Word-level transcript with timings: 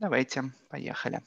Давайте, 0.00 0.52
поехали. 0.70 1.22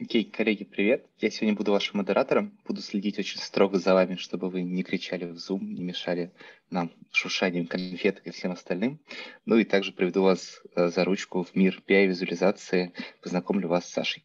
Окей, 0.00 0.24
коллеги, 0.24 0.64
привет. 0.64 1.06
Я 1.18 1.28
сегодня 1.28 1.54
буду 1.54 1.72
вашим 1.72 1.98
модератором. 1.98 2.58
Буду 2.66 2.80
следить 2.80 3.18
очень 3.18 3.38
строго 3.38 3.78
за 3.78 3.92
вами, 3.92 4.16
чтобы 4.16 4.48
вы 4.48 4.62
не 4.62 4.82
кричали 4.82 5.26
в 5.26 5.34
Zoom, 5.36 5.60
не 5.60 5.82
мешали 5.82 6.32
нам 6.70 6.90
шушанием 7.10 7.66
конфеток 7.66 8.26
и 8.26 8.30
всем 8.30 8.52
остальным. 8.52 8.98
Ну 9.44 9.58
и 9.58 9.64
также 9.64 9.92
приведу 9.92 10.22
вас 10.22 10.62
э, 10.74 10.88
за 10.88 11.04
ручку 11.04 11.42
в 11.44 11.54
мир 11.54 11.82
PI-визуализации, 11.86 12.94
познакомлю 13.20 13.68
вас 13.68 13.86
с 13.86 13.92
Сашей. 13.92 14.24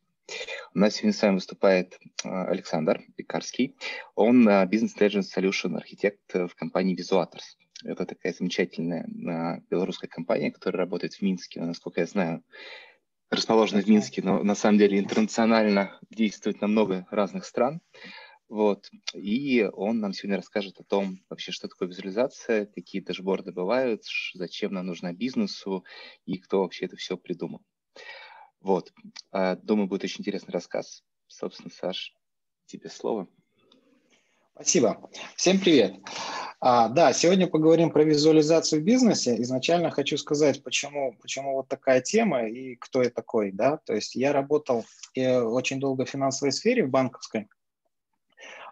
У 0.73 0.79
нас 0.79 0.95
сегодня 0.95 1.13
с 1.13 1.21
вами 1.21 1.35
выступает 1.35 1.99
э, 2.23 2.29
Александр 2.29 3.01
Пекарский. 3.17 3.75
Он 4.15 4.47
э, 4.47 4.65
Business 4.65 4.97
Intelligence 4.97 5.27
Solution 5.35 5.75
архитект 5.75 6.33
в 6.33 6.55
компании 6.55 6.97
Visuators. 6.97 7.57
Это 7.83 8.05
такая 8.05 8.33
замечательная 8.33 9.05
белорусская 9.69 10.07
компания, 10.07 10.51
которая 10.51 10.79
работает 10.79 11.13
в 11.13 11.21
Минске, 11.21 11.61
насколько 11.61 12.01
я 12.01 12.07
знаю, 12.07 12.43
расположена 13.29 13.81
в 13.81 13.87
Минске, 13.87 14.21
но 14.23 14.41
на 14.43 14.55
самом 14.55 14.79
деле 14.79 14.99
интернационально 14.99 15.99
действует 16.09 16.61
на 16.61 16.67
много 16.67 17.05
разных 17.11 17.45
стран. 17.45 17.81
Вот. 18.49 18.89
И 19.13 19.69
он 19.73 19.99
нам 19.99 20.13
сегодня 20.13 20.37
расскажет 20.37 20.79
о 20.79 20.83
том, 20.83 21.19
вообще, 21.29 21.51
что 21.51 21.67
такое 21.67 21.89
визуализация, 21.89 22.65
какие 22.65 23.01
дашборды 23.01 23.51
бывают, 23.51 24.03
зачем 24.33 24.73
нам 24.73 24.85
нужна 24.85 25.11
бизнесу 25.11 25.83
и 26.25 26.37
кто 26.37 26.61
вообще 26.61 26.85
это 26.85 26.95
все 26.95 27.17
придумал. 27.17 27.61
Вот. 28.61 28.93
А, 29.31 29.55
думаю, 29.57 29.87
будет 29.87 30.05
очень 30.05 30.21
интересный 30.21 30.53
рассказ. 30.53 31.03
Собственно, 31.27 31.69
Саш, 31.69 32.13
тебе 32.65 32.89
слово. 32.89 33.27
Спасибо. 34.57 35.07
Всем 35.35 35.59
привет. 35.59 35.93
А, 36.59 36.89
да, 36.89 37.13
сегодня 37.13 37.45
поговорим 37.45 37.91
про 37.91 38.03
визуализацию 38.03 38.81
в 38.81 38.83
бизнесе. 38.83 39.39
Изначально 39.43 39.91
хочу 39.91 40.17
сказать, 40.17 40.63
почему, 40.63 41.15
почему 41.21 41.53
вот 41.53 41.67
такая 41.67 42.01
тема 42.01 42.47
и 42.47 42.75
кто 42.75 43.03
я 43.03 43.11
такой. 43.11 43.51
Да? 43.51 43.77
То 43.85 43.93
есть 43.93 44.15
я 44.15 44.33
работал 44.33 44.83
э, 45.13 45.39
очень 45.39 45.79
долго 45.79 46.05
в 46.05 46.09
финансовой 46.09 46.51
сфере, 46.51 46.87
в 46.87 46.89
банковской, 46.89 47.47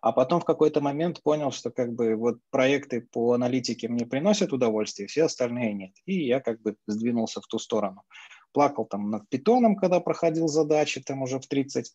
а 0.01 0.11
потом 0.11 0.41
в 0.41 0.45
какой-то 0.45 0.81
момент 0.81 1.21
понял, 1.21 1.51
что 1.51 1.69
как 1.69 1.93
бы 1.93 2.15
вот 2.15 2.39
проекты 2.49 3.01
по 3.01 3.33
аналитике 3.33 3.87
мне 3.87 4.07
приносят 4.07 4.53
удовольствие, 4.53 5.07
все 5.07 5.25
остальные 5.25 5.73
нет. 5.73 5.91
И 6.07 6.25
я 6.25 6.39
как 6.39 6.63
бы 6.63 6.77
сдвинулся 6.87 7.41
в 7.41 7.45
ту 7.45 7.59
сторону. 7.59 8.01
Плакал 8.53 8.85
там 8.85 9.11
над 9.11 9.29
питоном, 9.29 9.75
когда 9.75 9.99
проходил 9.99 10.47
задачи, 10.47 10.99
там 10.99 11.21
уже 11.21 11.39
в 11.39 11.45
30 11.45 11.93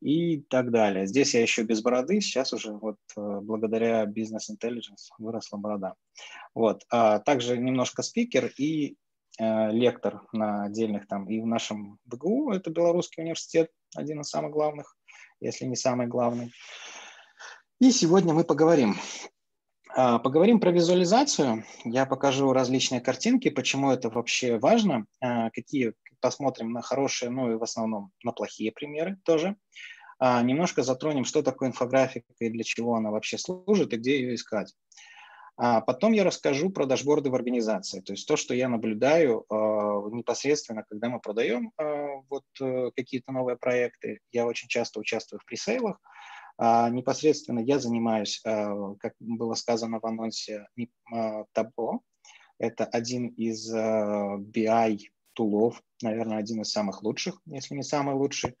и 0.00 0.40
так 0.48 0.70
далее. 0.70 1.06
Здесь 1.06 1.34
я 1.34 1.42
еще 1.42 1.62
без 1.62 1.82
бороды, 1.82 2.20
сейчас 2.20 2.52
уже 2.52 2.72
вот 2.72 2.96
э, 3.16 3.40
благодаря 3.42 4.04
Business 4.04 4.50
Intelligence 4.50 5.10
выросла 5.18 5.58
борода. 5.58 5.94
Вот. 6.54 6.84
А 6.90 7.18
также 7.18 7.58
немножко 7.58 8.02
спикер 8.02 8.52
и 8.58 8.96
э, 9.38 9.72
лектор 9.72 10.22
на 10.32 10.64
отдельных 10.64 11.06
там 11.06 11.28
и 11.28 11.40
в 11.40 11.46
нашем 11.46 11.98
БГУ, 12.06 12.52
это 12.52 12.70
Белорусский 12.70 13.22
университет, 13.22 13.70
один 13.94 14.20
из 14.20 14.28
самых 14.28 14.52
главных, 14.52 14.96
если 15.40 15.66
не 15.66 15.76
самый 15.76 16.06
главный. 16.06 16.52
И 17.80 17.90
сегодня 17.92 18.34
мы 18.34 18.44
поговорим. 18.44 18.96
А, 19.96 20.18
поговорим 20.18 20.60
про 20.60 20.70
визуализацию. 20.70 21.64
Я 21.84 22.06
покажу 22.06 22.52
различные 22.52 23.00
картинки, 23.00 23.50
почему 23.50 23.90
это 23.90 24.08
вообще 24.08 24.58
важно, 24.58 25.06
а, 25.20 25.50
какие 25.50 25.94
посмотрим 26.20 26.72
на 26.72 26.82
хорошие, 26.82 27.30
ну 27.30 27.52
и 27.52 27.56
в 27.56 27.62
основном 27.62 28.12
на 28.22 28.32
плохие 28.32 28.72
примеры 28.72 29.18
тоже. 29.24 29.56
А, 30.18 30.42
немножко 30.42 30.82
затронем, 30.82 31.24
что 31.24 31.42
такое 31.42 31.70
инфографика 31.70 32.32
и 32.38 32.50
для 32.50 32.62
чего 32.62 32.94
она 32.94 33.10
вообще 33.10 33.36
служит 33.36 33.92
и 33.92 33.96
где 33.96 34.20
ее 34.20 34.34
искать. 34.34 34.74
Потом 35.56 36.12
я 36.12 36.24
расскажу 36.24 36.70
про 36.70 36.86
дашборды 36.86 37.28
в 37.28 37.34
организации, 37.34 38.00
то 38.00 38.14
есть 38.14 38.26
то, 38.26 38.36
что 38.38 38.54
я 38.54 38.66
наблюдаю 38.66 39.44
непосредственно, 40.10 40.84
когда 40.88 41.10
мы 41.10 41.20
продаем 41.20 41.70
вот 42.30 42.44
э, 42.62 42.90
какие-то 42.96 43.30
новые 43.30 43.58
проекты. 43.58 44.20
Я 44.32 44.46
очень 44.46 44.68
часто 44.68 45.00
участвую 45.00 45.38
в 45.38 45.44
пресейлах. 45.44 45.98
Непосредственно 46.90 47.60
я 47.60 47.78
занимаюсь, 47.78 48.40
э, 48.44 48.94
как 48.98 49.14
было 49.18 49.54
сказано 49.54 50.00
в 50.00 50.06
анонсе, 50.06 50.66
э, 50.76 50.84
Tableau. 51.54 52.00
Это 52.58 52.84
один 52.84 53.28
из 53.28 53.74
BI 53.74 54.98
тулов, 55.32 55.82
наверное, 56.02 56.38
один 56.38 56.60
из 56.60 56.70
самых 56.70 57.02
лучших, 57.02 57.40
если 57.46 57.74
не 57.74 57.82
самый 57.82 58.14
лучший. 58.14 58.56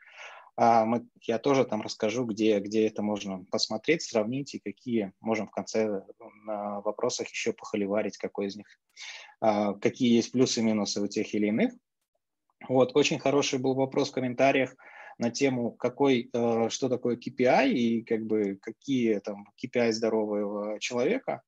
А 0.56 0.84
мы, 0.84 1.06
я 1.22 1.38
тоже 1.38 1.64
там 1.64 1.80
расскажу, 1.80 2.24
где, 2.24 2.58
где 2.60 2.86
это 2.86 3.02
можно 3.02 3.44
посмотреть, 3.50 4.02
сравнить 4.02 4.54
и 4.54 4.58
какие 4.58 5.12
можем 5.20 5.46
в 5.46 5.50
конце 5.52 6.02
на 6.44 6.80
вопросах 6.80 7.28
еще 7.28 7.52
похоливарить, 7.52 8.18
какой 8.18 8.48
из 8.48 8.56
них, 8.56 8.66
а, 9.40 9.72
какие 9.74 10.14
есть 10.14 10.32
плюсы 10.32 10.60
и 10.60 10.62
минусы 10.62 11.00
у 11.00 11.06
тех 11.06 11.34
или 11.34 11.46
иных. 11.46 11.72
Вот, 12.68 12.94
очень 12.94 13.18
хороший 13.18 13.58
был 13.58 13.74
вопрос 13.74 14.10
в 14.10 14.12
комментариях 14.12 14.74
на 15.20 15.30
тему, 15.30 15.72
какой, 15.72 16.30
э, 16.32 16.68
что 16.70 16.88
такое 16.88 17.16
KPI 17.16 17.68
и 17.70 18.02
как 18.02 18.24
бы 18.24 18.58
какие 18.60 19.18
там 19.18 19.46
KPI 19.62 19.92
здорового 19.92 20.80
человека. 20.80 21.42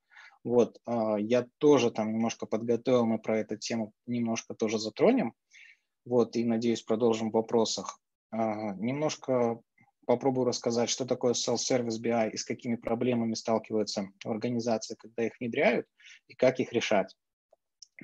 Вот, 0.44 0.80
а, 0.86 1.16
я 1.18 1.46
тоже 1.58 1.90
там 1.90 2.12
немножко 2.12 2.46
подготовил, 2.46 3.06
мы 3.06 3.18
про 3.18 3.38
эту 3.38 3.56
тему 3.56 3.92
немножко 4.06 4.54
тоже 4.54 4.78
затронем. 4.78 5.34
Вот, 6.04 6.36
и 6.36 6.44
надеюсь, 6.44 6.82
продолжим 6.82 7.30
в 7.30 7.34
вопросах. 7.34 7.98
А, 8.30 8.74
немножко 8.74 9.60
попробую 10.04 10.46
рассказать, 10.46 10.90
что 10.90 11.06
такое 11.06 11.32
self-service 11.32 12.00
BI 12.02 12.32
и 12.32 12.36
с 12.36 12.44
какими 12.44 12.74
проблемами 12.74 13.34
сталкиваются 13.34 14.08
организации, 14.24 14.96
когда 14.96 15.24
их 15.24 15.32
внедряют, 15.40 15.86
и 16.28 16.34
как 16.34 16.60
их 16.60 16.72
решать. 16.72 17.16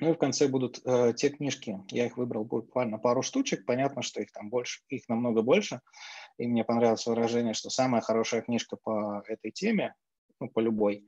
Ну 0.01 0.11
и 0.11 0.13
в 0.13 0.17
конце 0.17 0.47
будут 0.47 0.79
э, 0.85 1.13
те 1.13 1.29
книжки, 1.29 1.77
я 1.89 2.05
их 2.05 2.15
выбрал 2.17 2.45
буквально 2.45 2.97
пару 2.97 3.21
штучек, 3.21 3.65
понятно, 3.65 4.01
что 4.01 4.21
их 4.21 4.31
там 4.31 4.49
больше, 4.49 4.81
их 4.87 5.09
намного 5.09 5.41
больше, 5.41 5.81
и 6.37 6.47
мне 6.47 6.63
понравилось 6.63 7.05
выражение, 7.05 7.53
что 7.53 7.69
самая 7.69 8.01
хорошая 8.01 8.41
книжка 8.41 8.77
по 8.81 9.21
этой 9.27 9.51
теме, 9.51 9.93
ну 10.39 10.49
по 10.49 10.61
любой, 10.61 11.05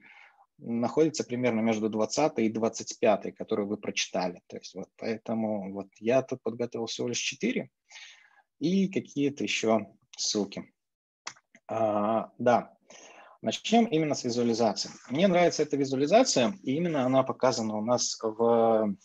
находится 0.57 1.23
примерно 1.23 1.61
между 1.61 1.89
20 1.89 2.39
и 2.39 2.49
25, 2.49 3.33
которую 3.35 3.69
вы 3.69 3.77
прочитали. 3.77 4.41
То 4.47 4.57
есть 4.57 4.75
вот 4.75 4.89
поэтому 4.97 5.71
вот 5.71 5.87
я 5.99 6.21
тут 6.21 6.41
подготовил 6.43 6.87
всего 6.87 7.07
лишь 7.07 7.19
4 7.19 7.69
и 8.59 8.89
какие-то 8.89 9.43
еще 9.43 9.87
ссылки. 10.17 10.71
А, 11.67 12.31
да, 12.37 12.77
начнем 13.41 13.85
именно 13.85 14.15
с 14.15 14.23
визуализации. 14.23 14.91
Мне 15.09 15.27
нравится 15.27 15.63
эта 15.63 15.77
визуализация, 15.77 16.53
и 16.63 16.75
именно 16.75 17.05
она 17.05 17.23
показана 17.23 17.77
у 17.77 17.81
нас 17.81 18.17
в 18.21 18.95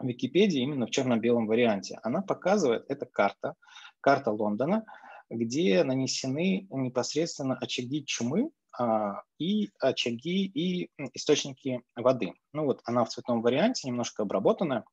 Википедии, 0.00 0.60
именно 0.60 0.86
в 0.86 0.90
черно-белом 0.90 1.46
варианте. 1.46 1.98
Она 2.02 2.22
показывает, 2.22 2.84
это 2.88 3.06
карта, 3.06 3.54
карта 4.00 4.30
Лондона, 4.30 4.84
где 5.30 5.82
нанесены 5.84 6.66
непосредственно 6.70 7.56
очаги 7.56 8.04
чумы 8.04 8.50
а, 8.78 9.22
и 9.38 9.70
очаги, 9.78 10.46
и 10.46 10.90
источники 11.14 11.82
воды. 11.94 12.34
Ну 12.52 12.64
вот 12.64 12.80
она 12.84 13.04
в 13.04 13.10
цветном 13.10 13.42
варианте, 13.42 13.88
немножко 13.88 14.22
обработанная. 14.24 14.84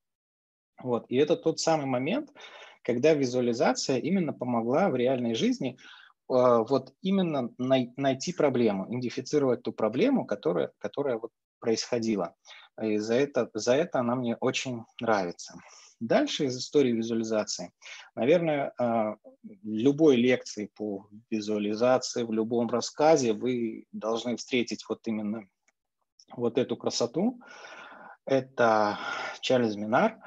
Вот. 0.82 1.06
И 1.10 1.18
это 1.18 1.36
тот 1.36 1.60
самый 1.60 1.88
момент, 1.88 2.30
когда 2.84 3.14
визуализация 3.14 3.98
именно 3.98 4.32
помогла 4.32 4.90
в 4.90 4.96
реальной 4.96 5.34
жизни 5.34 5.78
вот 6.30 6.94
именно 7.02 7.52
най- 7.58 7.92
найти 7.98 8.34
проблему, 8.34 8.86
идентифицировать 8.88 9.64
ту 9.64 9.74
проблему, 9.74 10.26
которая, 10.26 10.72
которая 10.78 11.18
вот 11.18 11.32
происходила. 11.60 12.36
И 12.82 12.98
за 12.98 13.16
это, 13.16 13.50
за 13.54 13.76
это 13.76 14.00
она 14.00 14.16
мне 14.16 14.36
очень 14.36 14.84
нравится. 15.02 15.56
Дальше 16.00 16.46
из 16.46 16.58
истории 16.58 16.94
визуализации. 16.94 17.74
Наверное, 18.16 18.74
а, 18.80 19.18
любой 19.64 20.16
лекции 20.16 20.72
по 20.74 21.10
визуализации, 21.30 22.24
в 22.24 22.32
любом 22.32 22.70
рассказе 22.70 23.34
вы 23.34 23.86
должны 23.92 24.38
встретить 24.38 24.86
вот 24.88 25.06
именно 25.08 25.50
вот 26.38 26.58
эту 26.58 26.78
красоту. 26.78 27.42
Это 28.26 28.98
Чарльз 29.42 29.76
Минар. 29.76 30.20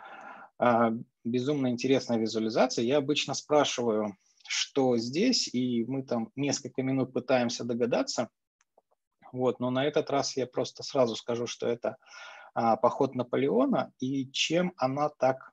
А, 0.58 0.92
безумно 1.24 1.68
интересная 1.68 2.18
визуализация. 2.18 2.84
Я 2.84 2.98
обычно 2.98 3.32
спрашиваю, 3.32 4.16
что 4.52 4.98
здесь, 4.98 5.48
и 5.52 5.84
мы 5.86 6.02
там 6.02 6.30
несколько 6.36 6.82
минут 6.82 7.14
пытаемся 7.14 7.64
догадаться. 7.64 8.28
Вот, 9.32 9.60
но 9.60 9.70
на 9.70 9.86
этот 9.86 10.10
раз 10.10 10.36
я 10.36 10.46
просто 10.46 10.82
сразу 10.82 11.16
скажу, 11.16 11.46
что 11.46 11.66
это 11.66 11.96
а, 12.52 12.76
поход 12.76 13.14
Наполеона 13.14 13.92
и 13.98 14.30
чем 14.30 14.74
она 14.76 15.08
так 15.08 15.52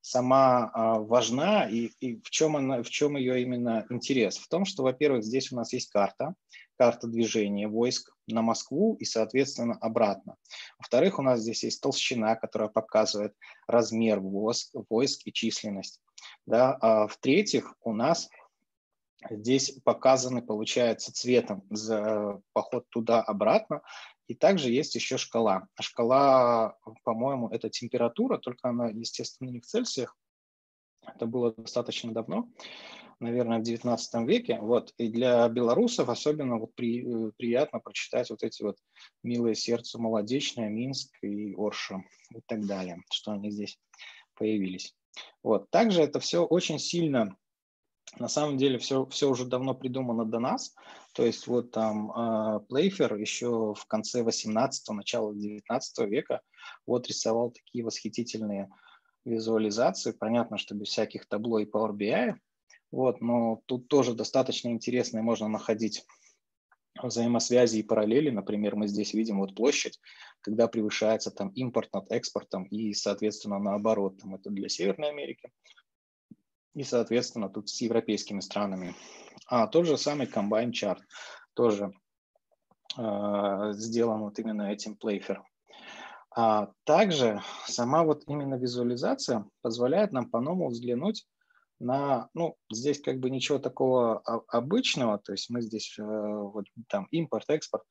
сама 0.00 0.70
а, 0.72 1.00
важна 1.00 1.68
и, 1.68 1.90
и 1.98 2.20
в, 2.20 2.30
чем 2.30 2.56
она, 2.56 2.84
в 2.84 2.88
чем 2.88 3.16
ее 3.16 3.42
именно 3.42 3.84
интерес? 3.90 4.38
В 4.38 4.46
том, 4.46 4.64
что, 4.64 4.84
во-первых, 4.84 5.24
здесь 5.24 5.50
у 5.50 5.56
нас 5.56 5.72
есть 5.72 5.90
карта, 5.90 6.34
карта 6.76 7.06
движения 7.06 7.68
войск 7.68 8.12
на 8.26 8.42
Москву 8.42 8.96
и, 9.00 9.04
соответственно, 9.04 9.76
обратно. 9.80 10.36
Во-вторых, 10.78 11.18
у 11.18 11.22
нас 11.22 11.40
здесь 11.40 11.64
есть 11.64 11.80
толщина, 11.80 12.36
которая 12.36 12.68
показывает 12.68 13.34
размер 13.66 14.20
войск, 14.20 14.74
войск 14.88 15.22
и 15.26 15.32
численность. 15.32 16.00
Да? 16.46 16.76
А 16.80 17.06
в-третьих, 17.06 17.74
у 17.82 17.92
нас 17.92 18.28
здесь 19.30 19.78
показаны, 19.84 20.42
получается, 20.42 21.12
цветом 21.12 21.64
за 21.70 22.40
поход 22.52 22.86
туда-обратно 22.90 23.82
и 24.26 24.34
также 24.34 24.70
есть 24.70 24.94
еще 24.94 25.18
шкала. 25.18 25.68
Шкала, 25.80 26.76
по-моему, 27.04 27.48
это 27.48 27.70
температура, 27.70 28.38
только 28.38 28.68
она, 28.68 28.88
естественно, 28.88 29.50
не 29.50 29.60
в 29.60 29.66
Цельсиях, 29.66 30.16
Это 31.02 31.26
было 31.26 31.52
достаточно 31.52 32.12
давно, 32.12 32.48
наверное, 33.20 33.58
в 33.58 33.62
19 33.62 34.28
веке. 34.28 34.58
Вот. 34.60 34.92
И 34.98 35.08
для 35.08 35.48
белорусов 35.48 36.08
особенно 36.08 36.58
вот 36.58 36.74
при, 36.74 37.04
э, 37.04 37.32
приятно 37.36 37.80
прочитать 37.80 38.30
вот 38.30 38.42
эти 38.42 38.62
вот 38.62 38.76
«Милое 39.22 39.54
сердце 39.54 39.98
молодечное», 39.98 40.68
«Минск» 40.68 41.12
и 41.22 41.54
«Орша» 41.56 42.02
и 42.34 42.40
так 42.46 42.66
далее, 42.66 43.02
что 43.10 43.32
они 43.32 43.50
здесь 43.50 43.78
появились. 44.34 44.94
Вот. 45.42 45.70
Также 45.70 46.02
это 46.02 46.20
все 46.20 46.44
очень 46.44 46.78
сильно, 46.78 47.36
на 48.18 48.28
самом 48.28 48.56
деле, 48.56 48.78
все, 48.78 49.06
все 49.06 49.28
уже 49.28 49.44
давно 49.44 49.74
придумано 49.74 50.24
до 50.24 50.38
нас. 50.38 50.74
То 51.14 51.24
есть 51.24 51.46
вот 51.46 51.70
там 51.70 52.10
э, 52.10 52.60
Плейфер 52.68 53.16
еще 53.16 53.74
в 53.74 53.86
конце 53.86 54.22
18-го, 54.22 54.94
начало 54.94 55.34
19 55.34 55.98
века 56.10 56.42
вот 56.86 57.08
рисовал 57.08 57.50
такие 57.50 57.84
восхитительные 57.84 58.68
визуализации. 59.24 60.12
Понятно, 60.12 60.58
что 60.58 60.74
без 60.74 60.88
всяких 60.88 61.26
табло 61.26 61.58
и 61.58 61.64
Power 61.64 61.92
BI, 61.92 62.34
вот, 62.90 63.20
но 63.20 63.60
тут 63.66 63.88
тоже 63.88 64.14
достаточно 64.14 64.68
интересно, 64.68 65.22
можно 65.22 65.48
находить 65.48 66.04
взаимосвязи 67.02 67.78
и 67.78 67.82
параллели. 67.82 68.30
Например, 68.30 68.76
мы 68.76 68.88
здесь 68.88 69.12
видим 69.12 69.38
вот 69.38 69.54
площадь, 69.54 70.00
когда 70.40 70.66
превышается 70.68 71.30
там 71.30 71.48
импорт 71.50 71.92
над 71.92 72.10
экспортом 72.10 72.64
и, 72.64 72.94
соответственно, 72.94 73.58
наоборот. 73.58 74.18
Там 74.18 74.34
это 74.34 74.50
для 74.50 74.68
Северной 74.68 75.10
Америки 75.10 75.50
и, 76.74 76.82
соответственно, 76.82 77.48
тут 77.48 77.68
с 77.68 77.80
европейскими 77.80 78.40
странами. 78.40 78.94
А 79.48 79.66
тот 79.66 79.86
же 79.86 79.96
самый 79.96 80.26
Combine 80.26 80.72
Chart 80.72 80.98
тоже 81.54 81.90
э, 82.98 83.72
сделан 83.72 84.20
вот 84.20 84.38
именно 84.38 84.70
этим 84.70 84.96
Playfair. 85.02 85.38
А 86.34 86.70
также 86.84 87.40
сама 87.66 88.04
вот 88.04 88.24
именно 88.26 88.56
визуализация 88.56 89.46
позволяет 89.62 90.12
нам 90.12 90.28
по-новому 90.28 90.68
взглянуть 90.68 91.26
на, 91.78 92.28
ну, 92.34 92.56
здесь 92.72 93.00
как 93.00 93.18
бы 93.18 93.30
ничего 93.30 93.58
такого 93.58 94.20
обычного, 94.48 95.18
то 95.18 95.32
есть 95.32 95.50
мы 95.50 95.60
здесь 95.60 95.98
э, 95.98 96.02
вот 96.02 96.66
там 96.88 97.06
импорт, 97.10 97.48
экспорт, 97.50 97.84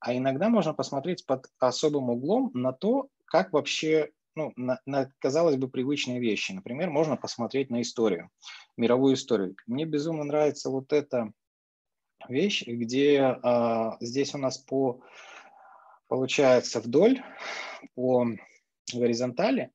а 0.00 0.16
иногда 0.16 0.48
можно 0.48 0.74
посмотреть 0.74 1.24
под 1.26 1.46
особым 1.58 2.10
углом 2.10 2.50
на 2.54 2.72
то, 2.72 3.08
как 3.24 3.52
вообще, 3.52 4.10
ну, 4.34 4.52
на, 4.56 4.80
на, 4.84 5.10
казалось 5.20 5.56
бы, 5.56 5.68
привычные 5.68 6.20
вещи. 6.20 6.52
Например, 6.52 6.90
можно 6.90 7.16
посмотреть 7.16 7.70
на 7.70 7.80
историю, 7.82 8.28
мировую 8.76 9.14
историю. 9.14 9.54
Мне 9.66 9.84
безумно 9.84 10.24
нравится 10.24 10.70
вот 10.70 10.92
эта 10.92 11.32
вещь, 12.28 12.64
где 12.66 13.20
а, 13.20 13.96
здесь 14.00 14.34
у 14.34 14.38
нас 14.38 14.58
по, 14.58 15.00
получается, 16.08 16.80
вдоль, 16.80 17.22
по 17.94 18.26
горизонтали, 18.92 19.70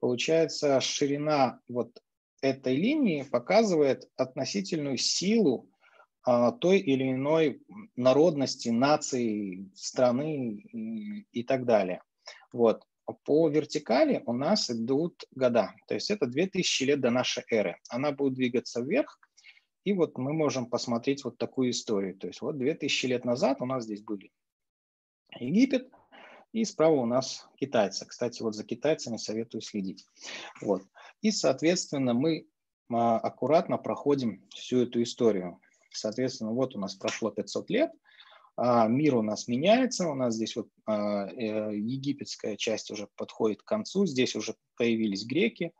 получается 0.00 0.80
ширина 0.80 1.60
вот 1.68 1.90
этой 2.42 2.76
линии 2.76 3.22
показывает 3.22 4.10
относительную 4.16 4.98
силу 4.98 5.70
а, 6.24 6.52
той 6.52 6.78
или 6.78 7.12
иной 7.12 7.62
народности, 7.96 8.68
нации, 8.68 9.70
страны 9.74 10.56
и, 11.32 11.42
так 11.44 11.64
далее. 11.64 12.02
Вот. 12.52 12.82
По 13.24 13.48
вертикали 13.48 14.22
у 14.26 14.32
нас 14.32 14.70
идут 14.70 15.24
года, 15.34 15.74
то 15.86 15.94
есть 15.94 16.10
это 16.10 16.26
2000 16.26 16.84
лет 16.84 17.00
до 17.00 17.10
нашей 17.10 17.42
эры. 17.50 17.76
Она 17.88 18.12
будет 18.12 18.34
двигаться 18.34 18.80
вверх, 18.80 19.18
и 19.84 19.92
вот 19.92 20.18
мы 20.18 20.32
можем 20.32 20.66
посмотреть 20.66 21.24
вот 21.24 21.36
такую 21.36 21.70
историю. 21.70 22.16
То 22.16 22.28
есть 22.28 22.40
вот 22.40 22.58
2000 22.58 23.06
лет 23.06 23.24
назад 23.24 23.60
у 23.60 23.66
нас 23.66 23.84
здесь 23.84 24.02
были 24.02 24.30
Египет, 25.38 25.90
и 26.52 26.64
справа 26.64 26.94
у 27.00 27.06
нас 27.06 27.48
китайцы. 27.56 28.06
Кстати, 28.06 28.42
вот 28.42 28.54
за 28.54 28.64
китайцами 28.64 29.16
советую 29.16 29.62
следить. 29.62 30.06
Вот. 30.60 30.82
И, 31.22 31.30
соответственно, 31.30 32.14
мы 32.14 32.46
а, 32.90 33.18
аккуратно 33.18 33.78
проходим 33.78 34.44
всю 34.50 34.82
эту 34.82 35.02
историю. 35.02 35.60
Соответственно, 35.90 36.52
вот 36.52 36.74
у 36.74 36.78
нас 36.78 36.94
прошло 36.94 37.30
500 37.30 37.70
лет, 37.70 37.92
а, 38.56 38.86
мир 38.88 39.16
у 39.16 39.22
нас 39.22 39.48
меняется, 39.48 40.08
у 40.08 40.14
нас 40.14 40.34
здесь 40.34 40.56
вот 40.56 40.68
а, 40.86 41.26
э, 41.28 41.76
египетская 41.76 42.56
часть 42.56 42.90
уже 42.90 43.08
подходит 43.16 43.62
к 43.62 43.66
концу, 43.66 44.04
здесь 44.04 44.34
уже 44.36 44.54
появились 44.76 45.24
греки, 45.24 45.72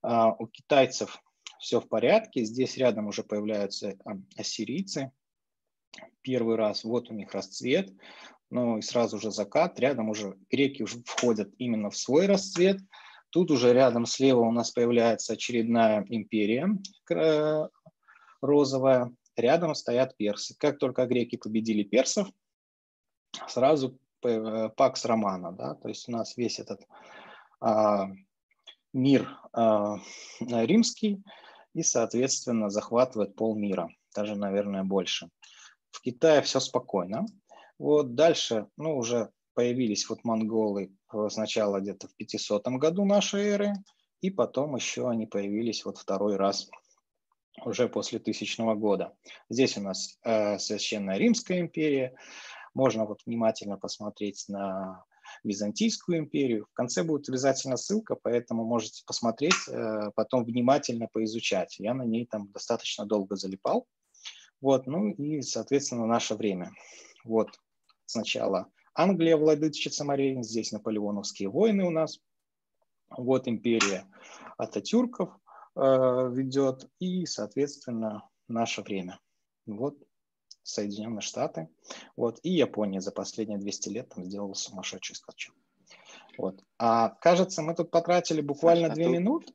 у 0.00 0.46
китайцев 0.46 1.20
все 1.58 1.80
в 1.80 1.88
порядке, 1.88 2.44
здесь 2.44 2.76
рядом 2.76 3.08
уже 3.08 3.24
появляются 3.24 3.96
ассирийцы, 4.36 5.10
первый 6.22 6.54
раз, 6.54 6.84
вот 6.84 7.10
у 7.10 7.14
них 7.14 7.34
расцвет, 7.34 7.92
ну 8.48 8.78
и 8.78 8.82
сразу 8.82 9.18
же 9.18 9.32
закат, 9.32 9.80
рядом 9.80 10.08
уже 10.08 10.36
греки 10.50 10.82
уже 10.84 11.02
входят 11.04 11.52
именно 11.58 11.90
в 11.90 11.96
свой 11.96 12.26
расцвет, 12.26 12.78
тут 13.30 13.50
уже 13.50 13.72
рядом 13.72 14.06
слева 14.06 14.40
у 14.40 14.52
нас 14.52 14.70
появляется 14.70 15.34
очередная 15.34 16.04
империя 16.08 16.68
розовая, 18.40 19.12
рядом 19.36 19.74
стоят 19.74 20.16
персы. 20.16 20.54
Как 20.58 20.78
только 20.78 21.06
греки 21.06 21.36
победили 21.36 21.82
персов, 21.82 22.28
сразу 23.46 23.98
пакс 24.20 25.04
романа, 25.04 25.52
да, 25.52 25.74
то 25.74 25.88
есть 25.88 26.08
у 26.08 26.12
нас 26.12 26.36
весь 26.36 26.58
этот 26.58 26.86
а, 27.60 28.08
мир 28.92 29.28
а, 29.52 29.98
римский 30.40 31.22
и, 31.72 31.82
соответственно, 31.82 32.68
захватывает 32.68 33.36
полмира, 33.36 33.90
даже, 34.14 34.34
наверное, 34.34 34.82
больше. 34.82 35.28
В 35.90 36.00
Китае 36.00 36.42
все 36.42 36.58
спокойно. 36.58 37.26
Вот 37.78 38.16
дальше, 38.16 38.66
ну, 38.76 38.96
уже 38.96 39.30
появились 39.58 40.08
вот 40.08 40.22
монголы 40.22 40.96
сначала 41.30 41.80
где-то 41.80 42.06
в 42.06 42.14
500 42.14 42.68
году 42.78 43.04
нашей 43.04 43.42
эры, 43.42 43.72
и 44.20 44.30
потом 44.30 44.76
еще 44.76 45.10
они 45.10 45.26
появились 45.26 45.84
вот 45.84 45.98
второй 45.98 46.36
раз 46.36 46.70
уже 47.64 47.88
после 47.88 48.20
тысячного 48.20 48.76
года. 48.76 49.16
Здесь 49.50 49.76
у 49.76 49.80
нас 49.80 50.16
э, 50.22 50.60
Священная 50.60 51.16
Римская 51.16 51.58
империя. 51.58 52.14
Можно 52.72 53.04
вот 53.04 53.18
внимательно 53.26 53.76
посмотреть 53.76 54.44
на 54.46 55.04
Византийскую 55.42 56.18
империю. 56.18 56.66
В 56.70 56.74
конце 56.74 57.02
будет 57.02 57.28
обязательно 57.28 57.76
ссылка, 57.76 58.14
поэтому 58.14 58.64
можете 58.64 59.02
посмотреть, 59.04 59.66
э, 59.66 60.12
потом 60.14 60.44
внимательно 60.44 61.08
поизучать. 61.12 61.80
Я 61.80 61.94
на 61.94 62.04
ней 62.04 62.26
там 62.26 62.48
достаточно 62.52 63.06
долго 63.06 63.34
залипал. 63.34 63.88
Вот, 64.60 64.86
ну 64.86 65.08
и, 65.08 65.42
соответственно, 65.42 66.06
наше 66.06 66.36
время. 66.36 66.70
Вот 67.24 67.48
сначала 68.06 68.70
Англия, 68.98 69.36
владычица 69.36 70.04
морей, 70.04 70.42
здесь 70.42 70.72
наполеоновские 70.72 71.48
войны 71.48 71.84
у 71.84 71.90
нас. 71.90 72.20
Вот 73.08 73.48
империя 73.48 74.04
Ататюрков– 74.56 75.30
Э, 75.80 76.28
ведет, 76.32 76.90
и, 76.98 77.24
соответственно, 77.24 78.28
наше 78.48 78.82
время. 78.82 79.20
Вот 79.64 79.96
Соединенные 80.64 81.20
Штаты, 81.20 81.68
вот, 82.16 82.40
и 82.42 82.50
Япония 82.50 83.00
за 83.00 83.12
последние 83.12 83.58
200 83.58 83.88
лет 83.90 84.08
там 84.08 84.24
сделала 84.24 84.54
сумасшедший 84.54 85.14
скачок. 85.14 85.54
Вот. 86.36 86.64
А 86.78 87.10
кажется, 87.10 87.62
мы 87.62 87.76
тут 87.76 87.92
потратили 87.92 88.40
буквально 88.40 88.88
а, 88.88 88.90
две 88.90 89.06
а 89.06 89.08
минуты. 89.08 89.54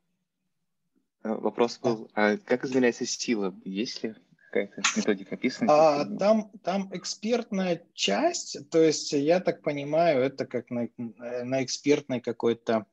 Вопрос 1.23 1.77
был, 1.77 2.09
а 2.13 2.37
как 2.37 2.63
измеряется 2.63 3.05
сила? 3.05 3.53
Есть 3.65 4.03
ли 4.03 4.15
какая-то 4.53 4.81
методика 4.95 5.35
описана? 5.35 5.73
А, 5.73 6.05
там, 6.05 6.51
там 6.63 6.89
экспертная 6.93 7.83
часть, 7.93 8.69
то 8.69 8.81
есть 8.81 9.11
я 9.13 9.39
так 9.39 9.61
понимаю, 9.61 10.21
это 10.21 10.45
как 10.45 10.69
на, 10.69 10.87
на 10.97 11.63
экспертной 11.63 12.21
какой-то, 12.21 12.85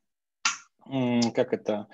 как 1.34 1.52
это, 1.52 1.88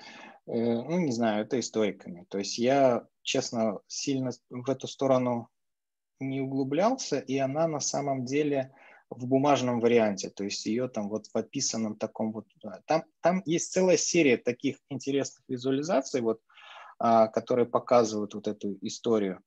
Э, 0.47 0.81
ну, 0.81 0.99
не 0.99 1.11
знаю, 1.11 1.43
это 1.43 1.59
историками. 1.59 2.25
То 2.29 2.37
есть 2.37 2.57
я, 2.57 3.05
честно, 3.21 3.79
сильно 3.87 4.31
в 4.49 4.69
эту 4.69 4.87
сторону 4.87 5.49
не 6.19 6.41
углублялся, 6.41 7.19
и 7.19 7.37
она 7.37 7.67
на 7.67 7.79
самом 7.79 8.25
деле 8.25 8.73
в 9.09 9.27
бумажном 9.27 9.79
варианте, 9.79 10.29
то 10.29 10.43
есть 10.43 10.65
ее 10.65 10.89
там 10.89 11.07
вот 11.07 11.27
в 11.27 11.37
описанном 11.37 11.95
таком 11.95 12.33
вот, 12.33 12.45
там, 12.85 13.03
там 13.21 13.41
есть 13.45 13.71
целая 13.71 13.95
серия 13.95 14.35
таких 14.35 14.77
интересных 14.89 15.43
визуализаций, 15.47 16.19
вот, 16.19 16.41
а, 16.99 17.27
которые 17.27 17.67
показывают 17.67 18.33
вот 18.33 18.47
эту 18.47 18.77
историю. 18.81 19.41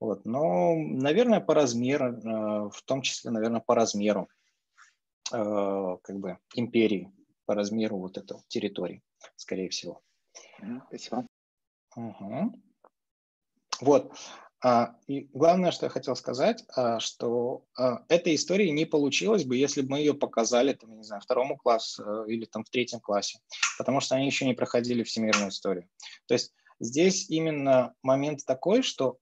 Вот. 0.00 0.24
Но, 0.24 0.74
наверное, 0.76 1.40
по 1.40 1.54
размеру, 1.54 2.14
э, 2.14 2.70
в 2.70 2.82
том 2.84 3.02
числе, 3.02 3.30
наверное, 3.30 3.60
по 3.60 3.74
размеру 3.74 4.28
э, 5.32 5.96
как 6.02 6.18
бы 6.18 6.38
империи, 6.54 7.12
по 7.44 7.54
размеру 7.54 7.98
вот 7.98 8.16
этой 8.16 8.38
территории, 8.48 9.02
скорее 9.36 9.68
всего. 9.68 10.00
Спасибо. 10.88 11.26
Угу. 11.96 12.54
Вот. 13.82 14.12
А, 14.62 14.94
и 15.06 15.28
главное, 15.32 15.70
что 15.70 15.86
я 15.86 15.90
хотел 15.90 16.14
сказать, 16.16 16.64
а, 16.76 17.00
что 17.00 17.64
а, 17.78 18.04
этой 18.08 18.34
истории 18.34 18.68
не 18.68 18.84
получилось 18.84 19.44
бы, 19.44 19.56
если 19.56 19.80
бы 19.80 19.90
мы 19.90 19.98
ее 20.00 20.12
показали, 20.12 20.74
там, 20.74 20.96
не 20.96 21.02
знаю, 21.02 21.22
второму 21.22 21.56
классу 21.56 22.04
э, 22.04 22.24
или 22.28 22.44
там 22.44 22.64
в 22.64 22.70
третьем 22.70 23.00
классе, 23.00 23.40
потому 23.78 24.00
что 24.00 24.16
они 24.16 24.26
еще 24.26 24.44
не 24.44 24.52
проходили 24.52 25.02
всемирную 25.02 25.48
историю. 25.48 25.88
То 26.26 26.34
есть 26.34 26.52
здесь 26.78 27.30
именно 27.30 27.94
момент 28.02 28.44
такой, 28.44 28.82
что 28.82 29.18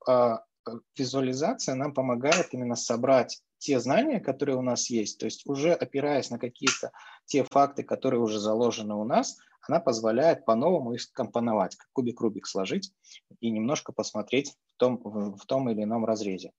визуализация 0.96 1.74
нам 1.74 1.94
помогает 1.94 2.52
именно 2.52 2.76
собрать 2.76 3.42
те 3.58 3.80
знания, 3.80 4.20
которые 4.20 4.56
у 4.56 4.62
нас 4.62 4.88
есть, 4.88 5.18
то 5.18 5.26
есть 5.26 5.46
уже 5.46 5.72
опираясь 5.72 6.30
на 6.30 6.38
какие-то 6.38 6.92
те 7.26 7.44
факты, 7.44 7.82
которые 7.82 8.20
уже 8.20 8.38
заложены 8.38 8.94
у 8.94 9.04
нас, 9.04 9.38
она 9.68 9.80
позволяет 9.80 10.44
по-новому 10.44 10.94
их 10.94 11.02
скомпоновать, 11.02 11.76
как 11.76 11.88
кубик 11.92 12.20
Рубик 12.20 12.46
сложить 12.46 12.92
и 13.40 13.50
немножко 13.50 13.92
посмотреть 13.92 14.54
в 14.74 14.76
том, 14.78 15.00
в 15.02 15.44
том 15.46 15.68
или 15.68 15.82
ином 15.82 16.04
разрезе. 16.04 16.52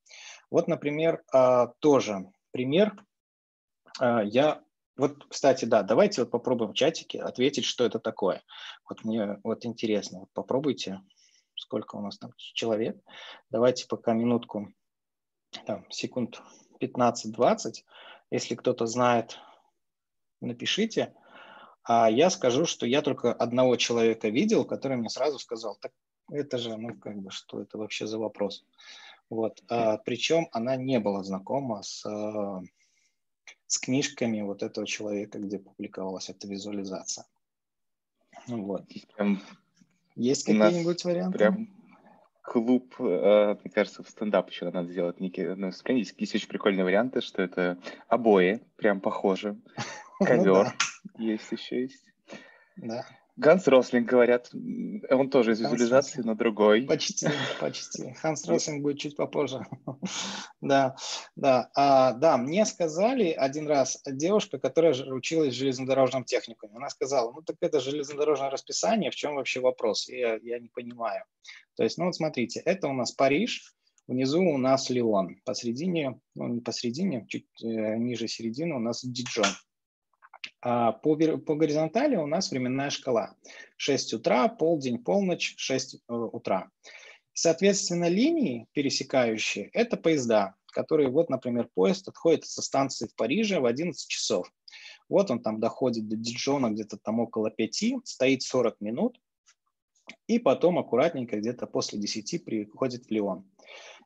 Вот, 0.51 0.67
например, 0.67 1.23
а, 1.33 1.67
тоже 1.79 2.31
пример. 2.51 2.95
А, 3.99 4.23
я 4.23 4.61
вот, 4.99 5.25
кстати, 5.29 5.63
да, 5.63 5.81
давайте 5.81 6.21
вот 6.21 6.31
попробуем 6.31 6.71
в 6.71 6.75
чатике 6.75 7.21
ответить, 7.21 7.63
что 7.63 7.85
это 7.85 7.99
такое. 7.99 8.43
Вот 8.87 9.05
мне 9.05 9.39
вот 9.43 9.65
интересно, 9.65 10.19
вот 10.19 10.29
попробуйте, 10.33 10.99
сколько 11.59 11.95
у 11.95 12.01
нас 12.01 12.17
там 12.17 12.33
человек. 12.37 12.97
Давайте 13.49 13.87
пока 13.87 14.13
минутку, 14.13 14.73
там, 15.65 15.85
секунд 15.91 16.41
15-20. 16.81 17.83
Если 18.31 18.55
кто-то 18.55 18.85
знает, 18.85 19.37
напишите. 20.41 21.13
А 21.83 22.09
я 22.09 22.29
скажу, 22.29 22.65
что 22.65 22.85
я 22.85 23.01
только 23.01 23.33
одного 23.33 23.75
человека 23.75 24.29
видел, 24.29 24.65
который 24.65 24.97
мне 24.97 25.09
сразу 25.09 25.39
сказал, 25.39 25.75
так 25.75 25.91
это 26.31 26.57
же, 26.57 26.77
ну, 26.77 26.95
как 26.95 27.17
бы, 27.17 27.31
что 27.31 27.61
это 27.61 27.77
вообще 27.77 28.05
за 28.05 28.19
вопрос? 28.19 28.65
Вот. 29.29 29.63
А, 29.67 29.97
причем 29.97 30.47
она 30.51 30.75
не 30.75 30.99
была 30.99 31.23
знакома 31.23 31.81
с 31.81 32.05
с 33.69 33.77
книжками 33.77 34.41
вот 34.41 34.63
этого 34.63 34.87
человека, 34.87 35.37
где 35.37 35.59
публиковалась 35.59 36.29
эта 36.29 36.47
визуализация. 36.47 37.25
Вот. 38.47 38.85
Прям 39.15 39.39
Есть 40.19 40.43
какие-нибудь 40.43 41.05
варианты? 41.05 41.37
Прям 41.37 41.69
клуб, 42.41 42.93
э, 42.99 43.55
мне 43.63 43.71
кажется, 43.71 44.03
в 44.03 44.09
стендап 44.09 44.49
еще 44.49 44.69
надо 44.69 44.91
сделать 44.91 45.21
некие 45.21 45.55
ну, 45.55 45.67
есть, 45.67 46.13
есть 46.17 46.35
очень 46.35 46.47
прикольные 46.49 46.83
варианты, 46.83 47.21
что 47.21 47.41
это 47.41 47.77
обои, 48.09 48.61
прям 48.75 48.99
похоже, 48.99 49.55
ну 50.19 50.25
ковер 50.25 50.73
есть 51.17 51.49
еще 51.53 51.83
есть. 51.83 52.03
Да. 52.75 53.05
Ганс 53.39 53.67
Рослинг, 53.67 54.05
говорят. 54.05 54.51
Он 55.09 55.29
тоже 55.29 55.53
из 55.53 55.61
визуализации, 55.61 56.21
но 56.21 56.35
другой. 56.35 56.81
Почти, 56.81 57.29
почти. 57.61 58.13
Ханс 58.15 58.45
Рослинг 58.45 58.83
будет 58.83 58.99
чуть 58.99 59.15
попозже. 59.15 59.65
да, 60.61 60.97
да. 61.37 61.69
А, 61.73 62.11
да, 62.11 62.35
мне 62.37 62.65
сказали 62.65 63.29
один 63.29 63.65
раз 63.65 64.01
девушка, 64.05 64.59
которая 64.59 64.93
училась 65.13 65.53
в 65.53 65.57
железнодорожном 65.57 66.25
техникуме. 66.25 66.75
Она 66.75 66.89
сказала, 66.89 67.31
ну 67.31 67.41
так 67.41 67.55
это 67.61 67.79
железнодорожное 67.79 68.49
расписание, 68.49 69.09
в 69.09 69.15
чем 69.15 69.35
вообще 69.35 69.61
вопрос? 69.61 70.09
Я, 70.09 70.37
я 70.41 70.59
не 70.59 70.67
понимаю. 70.67 71.23
То 71.77 71.83
есть, 71.83 71.97
ну 71.97 72.05
вот 72.05 72.15
смотрите, 72.15 72.59
это 72.59 72.89
у 72.89 72.93
нас 72.93 73.13
Париж, 73.13 73.73
внизу 74.07 74.41
у 74.41 74.57
нас 74.57 74.89
Лион, 74.89 75.37
посередине, 75.45 76.19
ну 76.35 76.47
не 76.49 76.59
посередине, 76.59 77.25
чуть 77.29 77.47
э, 77.63 77.95
ниже 77.95 78.27
середины 78.27 78.75
у 78.75 78.79
нас 78.79 79.01
Диджон. 79.01 79.47
А 80.61 80.91
по, 80.91 81.15
по 81.15 81.55
горизонтали 81.55 82.15
у 82.15 82.27
нас 82.27 82.51
временная 82.51 82.89
шкала. 82.89 83.35
6 83.77 84.15
утра, 84.15 84.47
полдень, 84.49 85.01
полночь, 85.01 85.55
6 85.57 85.95
э, 85.95 86.13
утра. 86.13 86.69
Соответственно, 87.33 88.09
линии 88.09 88.67
пересекающие– 88.73 89.69
это 89.73 89.95
поезда, 89.95 90.55
которые, 90.67 91.09
вот, 91.09 91.29
например, 91.29 91.69
поезд 91.73 92.09
отходит 92.09 92.45
со 92.45 92.61
станции 92.61 93.07
в 93.07 93.15
Париже 93.15 93.61
в 93.61 93.65
11 93.65 94.07
часов. 94.09 94.51
Вот 95.07 95.31
он 95.31 95.41
там 95.41 95.61
доходит 95.61 96.09
до 96.09 96.17
Диджона 96.17 96.69
где-то 96.69 96.97
там 96.97 97.21
около 97.21 97.49
5, 97.49 97.83
стоит 98.03 98.41
40 98.41 98.81
минут, 98.81 99.17
и 100.27 100.39
потом 100.39 100.77
аккуратненько 100.77 101.37
где-то 101.37 101.67
после 101.67 101.99
10 101.99 102.43
приходит 102.43 103.05
в 103.05 103.11
Лион. 103.11 103.49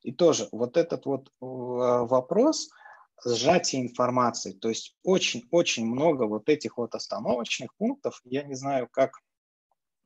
И 0.03 0.11
тоже 0.11 0.47
вот 0.51 0.77
этот 0.77 1.05
вот 1.07 1.29
э, 1.29 1.31
вопрос– 1.41 2.69
сжатие 3.25 3.81
информации. 3.81 4.53
То 4.53 4.69
есть 4.69 4.95
очень-очень 5.03 5.85
много 5.85 6.23
вот 6.23 6.49
этих 6.49 6.77
вот 6.77 6.95
остановочных 6.95 7.75
пунктов. 7.75 8.21
Я 8.23 8.43
не 8.43 8.55
знаю, 8.55 8.87
как 8.91 9.19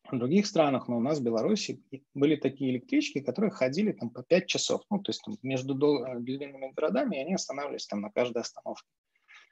в 0.09 0.17
других 0.17 0.47
странах, 0.47 0.87
но 0.87 0.97
у 0.97 1.01
нас 1.01 1.19
в 1.19 1.23
Беларуси 1.23 1.83
были 2.13 2.35
такие 2.35 2.71
электрички, 2.71 3.19
которые 3.19 3.51
ходили 3.51 3.91
там 3.91 4.09
по 4.09 4.23
5 4.23 4.47
часов. 4.47 4.81
Ну, 4.89 4.99
то 4.99 5.09
есть 5.09 5.21
там, 5.23 5.37
между 5.43 5.73
длинными 5.73 6.71
городами, 6.73 7.17
и 7.17 7.19
они 7.19 7.33
останавливались 7.33 7.87
там 7.87 8.01
на 8.01 8.09
каждой 8.09 8.41
остановке. 8.41 8.87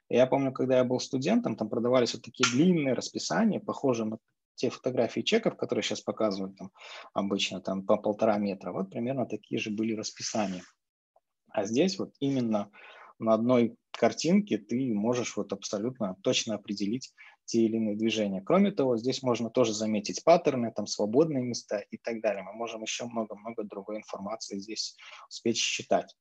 Я 0.08 0.26
помню, 0.26 0.52
когда 0.52 0.78
я 0.78 0.84
был 0.84 1.00
студентом, 1.00 1.56
там 1.56 1.68
продавались 1.68 2.14
вот 2.14 2.22
такие 2.22 2.48
длинные 2.50 2.94
расписания, 2.94 3.60
похожие 3.60 4.06
на 4.06 4.18
те 4.54 4.70
фотографии 4.70 5.20
чеков, 5.20 5.56
которые 5.56 5.82
сейчас 5.82 6.00
показывают 6.00 6.56
там 6.56 6.70
обычно 7.12 7.60
там 7.60 7.84
по 7.84 7.96
полтора 7.98 8.38
метра. 8.38 8.72
Вот 8.72 8.90
примерно 8.90 9.26
такие 9.26 9.60
же 9.60 9.70
были 9.70 9.94
расписания. 9.94 10.62
А 11.50 11.64
здесь 11.64 11.98
вот 11.98 12.14
именно 12.20 12.70
на 13.18 13.34
одной 13.34 13.76
картинке 13.92 14.58
ты 14.58 14.92
можешь 14.94 15.36
вот 15.36 15.52
абсолютно 15.52 16.16
точно 16.22 16.54
определить 16.54 17.12
те 17.46 17.60
или 17.60 17.76
иные 17.76 17.96
движения. 17.96 18.42
Кроме 18.42 18.72
того, 18.72 18.96
здесь 18.96 19.22
можно 19.22 19.50
тоже 19.50 19.72
заметить 19.72 20.22
паттерны, 20.24 20.72
там 20.74 20.86
свободные 20.86 21.44
места 21.44 21.78
и 21.78 21.96
так 21.96 22.20
далее. 22.20 22.42
Мы 22.42 22.52
можем 22.52 22.82
еще 22.82 23.04
много-много 23.04 23.62
другой 23.64 23.98
информации 23.98 24.58
здесь 24.58 24.96
успеть 25.28 25.56
считать. 25.56 26.14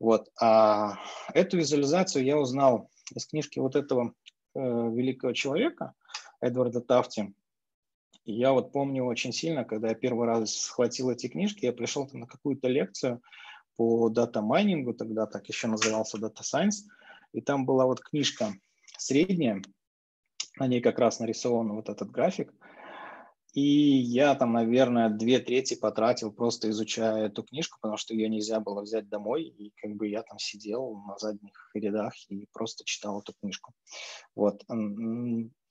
Вот. 0.00 0.28
А 0.40 0.96
эту 1.34 1.58
визуализацию 1.58 2.24
я 2.24 2.38
узнал 2.38 2.90
из 3.14 3.26
книжки 3.26 3.58
вот 3.58 3.76
этого 3.76 4.14
э, 4.54 4.60
великого 4.60 5.32
человека, 5.32 5.92
Эдварда 6.40 6.80
Тафти. 6.80 7.34
Я 8.24 8.52
вот 8.52 8.72
помню 8.72 9.04
очень 9.04 9.32
сильно, 9.32 9.64
когда 9.64 9.88
я 9.88 9.94
первый 9.94 10.26
раз 10.26 10.54
схватил 10.54 11.10
эти 11.10 11.28
книжки, 11.28 11.64
я 11.64 11.72
пришел 11.72 12.08
на 12.12 12.26
какую-то 12.26 12.68
лекцию, 12.68 13.20
по 13.76 14.08
дата-майнингу, 14.08 14.94
тогда 14.94 15.26
так 15.26 15.48
еще 15.48 15.66
назывался 15.66 16.18
Data 16.18 16.42
Science, 16.42 16.88
и 17.32 17.40
там 17.40 17.66
была 17.66 17.86
вот 17.86 18.00
книжка 18.00 18.52
средняя, 18.98 19.62
на 20.58 20.66
ней 20.66 20.80
как 20.80 20.98
раз 20.98 21.20
нарисован 21.20 21.72
вот 21.72 21.88
этот 21.88 22.10
график, 22.10 22.52
и 23.52 23.60
я 23.60 24.34
там, 24.34 24.54
наверное, 24.54 25.10
две 25.10 25.38
трети 25.38 25.74
потратил, 25.74 26.32
просто 26.32 26.70
изучая 26.70 27.26
эту 27.26 27.42
книжку, 27.42 27.78
потому 27.80 27.98
что 27.98 28.14
ее 28.14 28.28
нельзя 28.30 28.60
было 28.60 28.80
взять 28.80 29.10
домой, 29.10 29.44
и 29.44 29.72
как 29.76 29.94
бы 29.94 30.08
я 30.08 30.22
там 30.22 30.38
сидел 30.38 30.96
на 31.06 31.18
задних 31.18 31.70
рядах 31.74 32.14
и 32.30 32.46
просто 32.52 32.84
читал 32.86 33.20
эту 33.20 33.34
книжку. 33.34 33.74
Вот. 34.34 34.64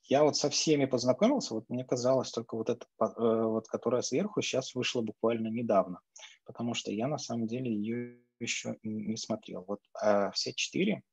Я 0.04 0.24
вот 0.24 0.36
со 0.36 0.50
всеми 0.50 0.86
познакомился, 0.86 1.56
вот 1.56 1.70
мне 1.70 1.84
казалось, 1.84 2.32
только 2.32 2.56
вот 2.56 2.70
эта, 2.70 2.86
э, 3.00 3.06
вот, 3.18 3.68
которая 3.68 4.02
сверху, 4.02 4.42
сейчас 4.42 4.76
вышла 4.76 5.02
буквально 5.02 5.48
недавно, 5.48 6.02
потому 6.46 6.74
что 6.74 6.92
я 6.92 7.08
на 7.08 7.18
самом 7.18 7.48
деле 7.48 7.74
ее 7.74 8.20
еще 8.40 8.78
не 8.84 9.18
смотрел. 9.18 9.64
Вот 9.68 9.82
а 10.02 10.32
все 10.32 10.54
четыре, 10.54 11.04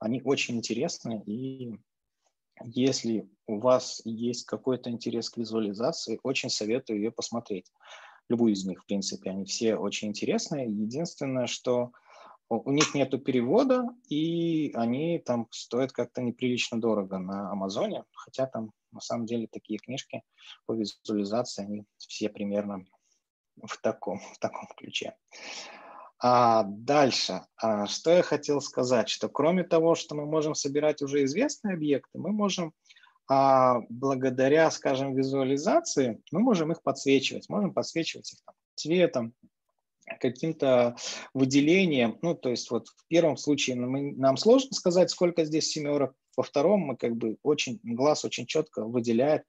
они 0.00 0.22
очень 0.22 0.56
интересны, 0.56 1.22
и 1.26 1.72
если 2.64 3.28
у 3.46 3.60
вас 3.60 4.00
есть 4.04 4.44
какой-то 4.44 4.90
интерес 4.90 5.30
к 5.30 5.36
визуализации, 5.36 6.20
очень 6.22 6.50
советую 6.50 6.98
ее 6.98 7.12
посмотреть. 7.12 7.70
Любую 8.28 8.52
из 8.52 8.66
них, 8.66 8.82
в 8.82 8.86
принципе, 8.86 9.30
они 9.30 9.44
все 9.44 9.76
очень 9.76 10.08
интересные. 10.08 10.66
Единственное, 10.66 11.46
что 11.46 11.92
у 12.48 12.70
них 12.72 12.94
нет 12.94 13.10
перевода, 13.24 13.84
и 14.08 14.72
они 14.74 15.18
там 15.18 15.46
стоят 15.50 15.92
как-то 15.92 16.22
неприлично 16.22 16.80
дорого 16.80 17.18
на 17.18 17.50
Амазоне, 17.50 18.04
хотя 18.12 18.46
там 18.46 18.72
на 18.90 19.00
самом 19.00 19.26
деле 19.26 19.46
такие 19.46 19.78
книжки 19.78 20.22
по 20.66 20.72
визуализации, 20.72 21.64
они 21.64 21.84
все 21.98 22.28
примерно 22.28 22.84
в 23.64 23.78
таком, 23.78 24.20
в 24.20 24.38
таком 24.38 24.66
ключе. 24.76 25.14
А 26.20 26.64
дальше, 26.64 27.42
а, 27.56 27.86
что 27.86 28.10
я 28.10 28.22
хотел 28.22 28.60
сказать, 28.60 29.08
что 29.08 29.28
кроме 29.28 29.62
того, 29.62 29.94
что 29.94 30.16
мы 30.16 30.26
можем 30.26 30.54
собирать 30.54 31.00
уже 31.00 31.24
известные 31.24 31.74
объекты, 31.74 32.18
мы 32.18 32.32
можем 32.32 32.72
а, 33.28 33.82
благодаря, 33.88 34.70
скажем, 34.70 35.14
визуализации, 35.14 36.20
мы 36.32 36.40
можем 36.40 36.72
их 36.72 36.82
подсвечивать, 36.82 37.48
можем 37.48 37.72
подсвечивать 37.72 38.32
их 38.32 38.38
там, 38.44 38.54
цветом, 38.74 39.34
каким-то 40.20 40.96
выделением. 41.34 42.18
Ну, 42.22 42.34
то 42.34 42.48
есть 42.48 42.70
вот 42.70 42.88
в 42.88 43.06
первом 43.08 43.36
случае 43.36 43.76
мы, 43.76 44.12
нам 44.12 44.36
сложно 44.36 44.72
сказать, 44.72 45.10
сколько 45.10 45.44
здесь 45.44 45.70
семерок, 45.70 46.14
во 46.36 46.42
втором 46.42 46.80
мы 46.80 46.96
как 46.96 47.16
бы 47.16 47.36
очень, 47.42 47.80
глаз 47.82 48.24
очень 48.24 48.46
четко 48.46 48.84
выделяет 48.84 49.42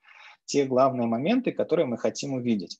те 0.46 0.66
главные 0.66 1.08
моменты, 1.08 1.52
которые 1.52 1.86
мы 1.86 1.98
хотим 1.98 2.34
увидеть. 2.34 2.80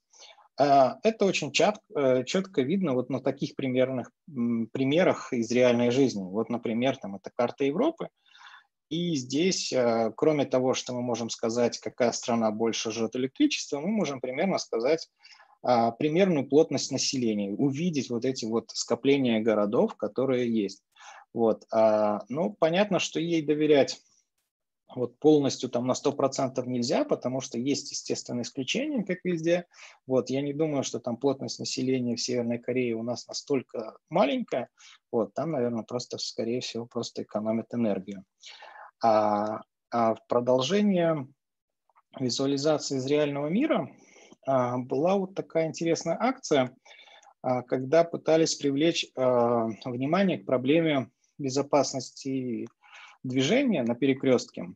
А, 0.60 1.00
это 1.04 1.26
очень 1.26 1.52
чат, 1.54 1.80
э, 1.96 2.26
четко 2.26 2.62
видно 2.62 2.94
вот 2.94 3.10
на 3.10 3.22
таких 3.22 3.56
примерных 3.56 4.12
примерах 4.28 5.32
из 5.32 5.50
реальной 5.52 5.90
жизни. 5.90 6.24
Вот, 6.24 6.50
например, 6.50 6.98
там 6.98 7.16
это 7.16 7.32
карта 7.34 7.64
Европы, 7.64 8.10
и 8.90 9.16
здесь, 9.16 9.72
э, 9.72 10.12
кроме 10.18 10.46
того, 10.46 10.74
что 10.74 10.94
мы 10.94 11.02
можем 11.02 11.30
сказать, 11.30 11.78
какая 11.80 12.12
страна 12.12 12.52
больше 12.52 12.92
жжет 12.92 13.16
электричество, 13.16 13.80
мы 13.80 13.88
можем 13.88 14.20
примерно 14.20 14.58
сказать, 14.58 15.08
а, 15.62 15.92
примерную 15.92 16.48
плотность 16.48 16.92
населения, 16.92 17.52
увидеть 17.52 18.10
вот 18.10 18.26
эти 18.26 18.46
вот 18.46 18.72
скопления 18.74 19.42
городов, 19.42 19.96
которые 19.96 20.52
есть. 20.54 20.84
Вот. 21.34 21.66
А, 21.72 22.22
ну, 22.30 22.56
понятно, 22.58 23.00
что 23.00 23.20
ей 23.20 23.42
доверять 23.42 24.00
вот 24.96 25.20
полностью 25.20 25.70
там 25.70 25.86
на 25.86 25.94
100% 25.94 26.66
нельзя, 26.66 27.04
потому 27.06 27.42
что 27.42 27.58
есть, 27.58 27.92
естественно, 27.92 28.42
исключения, 28.42 29.04
как 29.04 29.20
везде. 29.24 29.66
Вот, 30.08 30.30
я 30.30 30.42
не 30.42 30.54
думаю, 30.54 30.84
что 30.84 31.00
там 31.00 31.18
плотность 31.18 31.60
населения 31.60 32.16
в 32.16 32.22
Северной 32.22 32.58
Корее 32.58 32.96
у 32.96 33.04
нас 33.04 33.28
настолько 33.28 33.98
маленькая. 34.10 34.70
Вот, 35.12 35.34
там, 35.34 35.52
наверное, 35.52 35.84
просто, 35.84 36.18
скорее 36.18 36.62
всего, 36.62 36.86
просто 36.86 37.24
экономят 37.24 37.68
энергию. 37.74 38.24
А, 39.04 39.62
а 39.92 40.16
в 40.16 40.28
продолжение 40.28 41.28
визуализации 42.20 42.98
из 42.98 43.06
реального 43.06 43.48
мира 43.48 43.90
а, 44.48 44.78
была 44.78 45.18
вот 45.18 45.36
такая 45.36 45.68
интересная 45.68 46.18
акция, 46.20 46.76
а, 47.42 47.62
когда 47.62 48.04
пытались 48.04 48.56
привлечь 48.56 49.06
а, 49.16 49.68
внимание 49.86 50.40
к 50.40 50.46
проблеме 50.46 51.12
безопасности 51.38 52.68
движения 53.24 53.84
на 53.84 53.96
перекрестке 53.96 54.74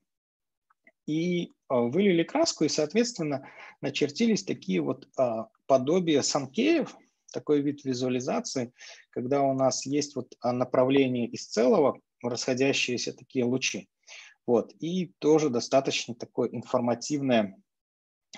и 1.06 1.52
а, 1.68 1.82
вылили 1.82 2.24
краску, 2.24 2.64
и, 2.64 2.70
соответственно, 2.70 3.48
начертились 3.82 4.44
такие 4.44 4.82
вот 4.82 5.08
а, 5.18 5.48
подобия 5.66 6.22
санкеев, 6.22 6.96
такой 7.32 7.62
вид 7.62 7.84
визуализации, 7.84 8.74
когда 9.10 9.42
у 9.42 9.54
нас 9.54 9.86
есть 9.86 10.16
вот 10.16 10.36
а, 10.40 10.54
направление 10.54 11.28
из 11.28 11.48
целого, 11.48 12.00
расходящиеся 12.22 13.14
такие 13.14 13.44
лучи. 13.44 13.90
Вот. 14.46 14.74
И 14.80 15.14
тоже 15.20 15.50
достаточно 15.50 16.16
такой 16.16 16.50
информативная 16.52 17.58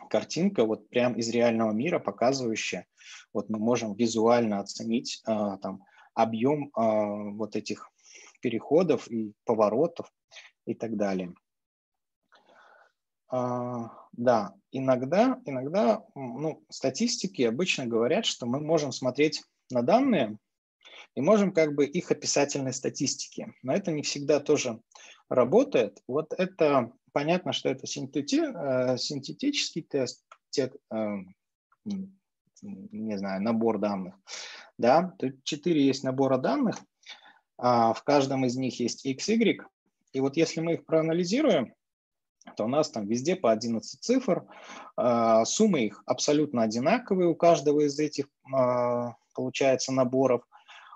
картинка, 0.09 0.65
вот 0.65 0.89
прям 0.89 1.13
из 1.13 1.29
реального 1.29 1.71
мира, 1.71 1.99
показывающая, 1.99 2.85
вот 3.33 3.49
мы 3.49 3.59
можем 3.59 3.95
визуально 3.95 4.59
оценить 4.59 5.21
там 5.25 5.83
объем 6.13 6.71
вот 6.75 7.55
этих 7.55 7.89
переходов 8.45 9.07
и 9.09 9.33
поворотов 9.43 10.13
и 10.67 10.75
так 10.75 10.97
далее. 10.97 11.33
А, 13.27 13.89
да, 14.11 14.53
иногда, 14.71 15.41
иногда 15.45 16.05
ну, 16.13 16.63
статистики 16.69 17.41
обычно 17.41 17.87
говорят, 17.87 18.27
что 18.27 18.45
мы 18.45 18.59
можем 18.59 18.91
смотреть 18.91 19.43
на 19.71 19.81
данные 19.81 20.37
и 21.15 21.21
можем 21.21 21.53
как 21.53 21.73
бы 21.73 21.87
их 21.87 22.11
описательной 22.11 22.71
статистики. 22.71 23.51
Но 23.63 23.73
это 23.73 23.91
не 23.91 24.03
всегда 24.03 24.39
тоже 24.39 24.79
работает. 25.27 26.03
Вот 26.07 26.31
это 26.37 26.91
понятно, 27.13 27.51
что 27.51 27.69
это 27.69 27.87
синтети, 27.87 28.41
э, 28.41 28.95
синтетический 28.97 29.81
тест, 29.81 30.23
те, 30.51 30.71
э, 30.91 31.15
не 32.61 33.17
знаю, 33.17 33.41
набор 33.41 33.79
данных. 33.79 34.13
Да, 34.77 35.15
тут 35.17 35.43
четыре 35.43 35.83
есть 35.83 36.03
набора 36.03 36.37
данных, 36.37 36.79
в 37.57 38.01
каждом 38.05 38.45
из 38.45 38.55
них 38.55 38.79
есть 38.79 39.05
x, 39.05 39.29
y. 39.29 39.65
И 40.13 40.19
вот 40.19 40.37
если 40.37 40.61
мы 40.61 40.73
их 40.73 40.85
проанализируем, 40.85 41.73
то 42.55 42.65
у 42.65 42.67
нас 42.67 42.89
там 42.89 43.07
везде 43.07 43.35
по 43.35 43.51
11 43.51 44.01
цифр. 44.01 44.45
А, 44.95 45.45
суммы 45.45 45.85
их 45.85 46.03
абсолютно 46.05 46.63
одинаковые 46.63 47.27
у 47.27 47.35
каждого 47.35 47.81
из 47.81 47.99
этих, 47.99 48.27
а, 48.53 49.15
получается, 49.33 49.91
наборов. 49.91 50.43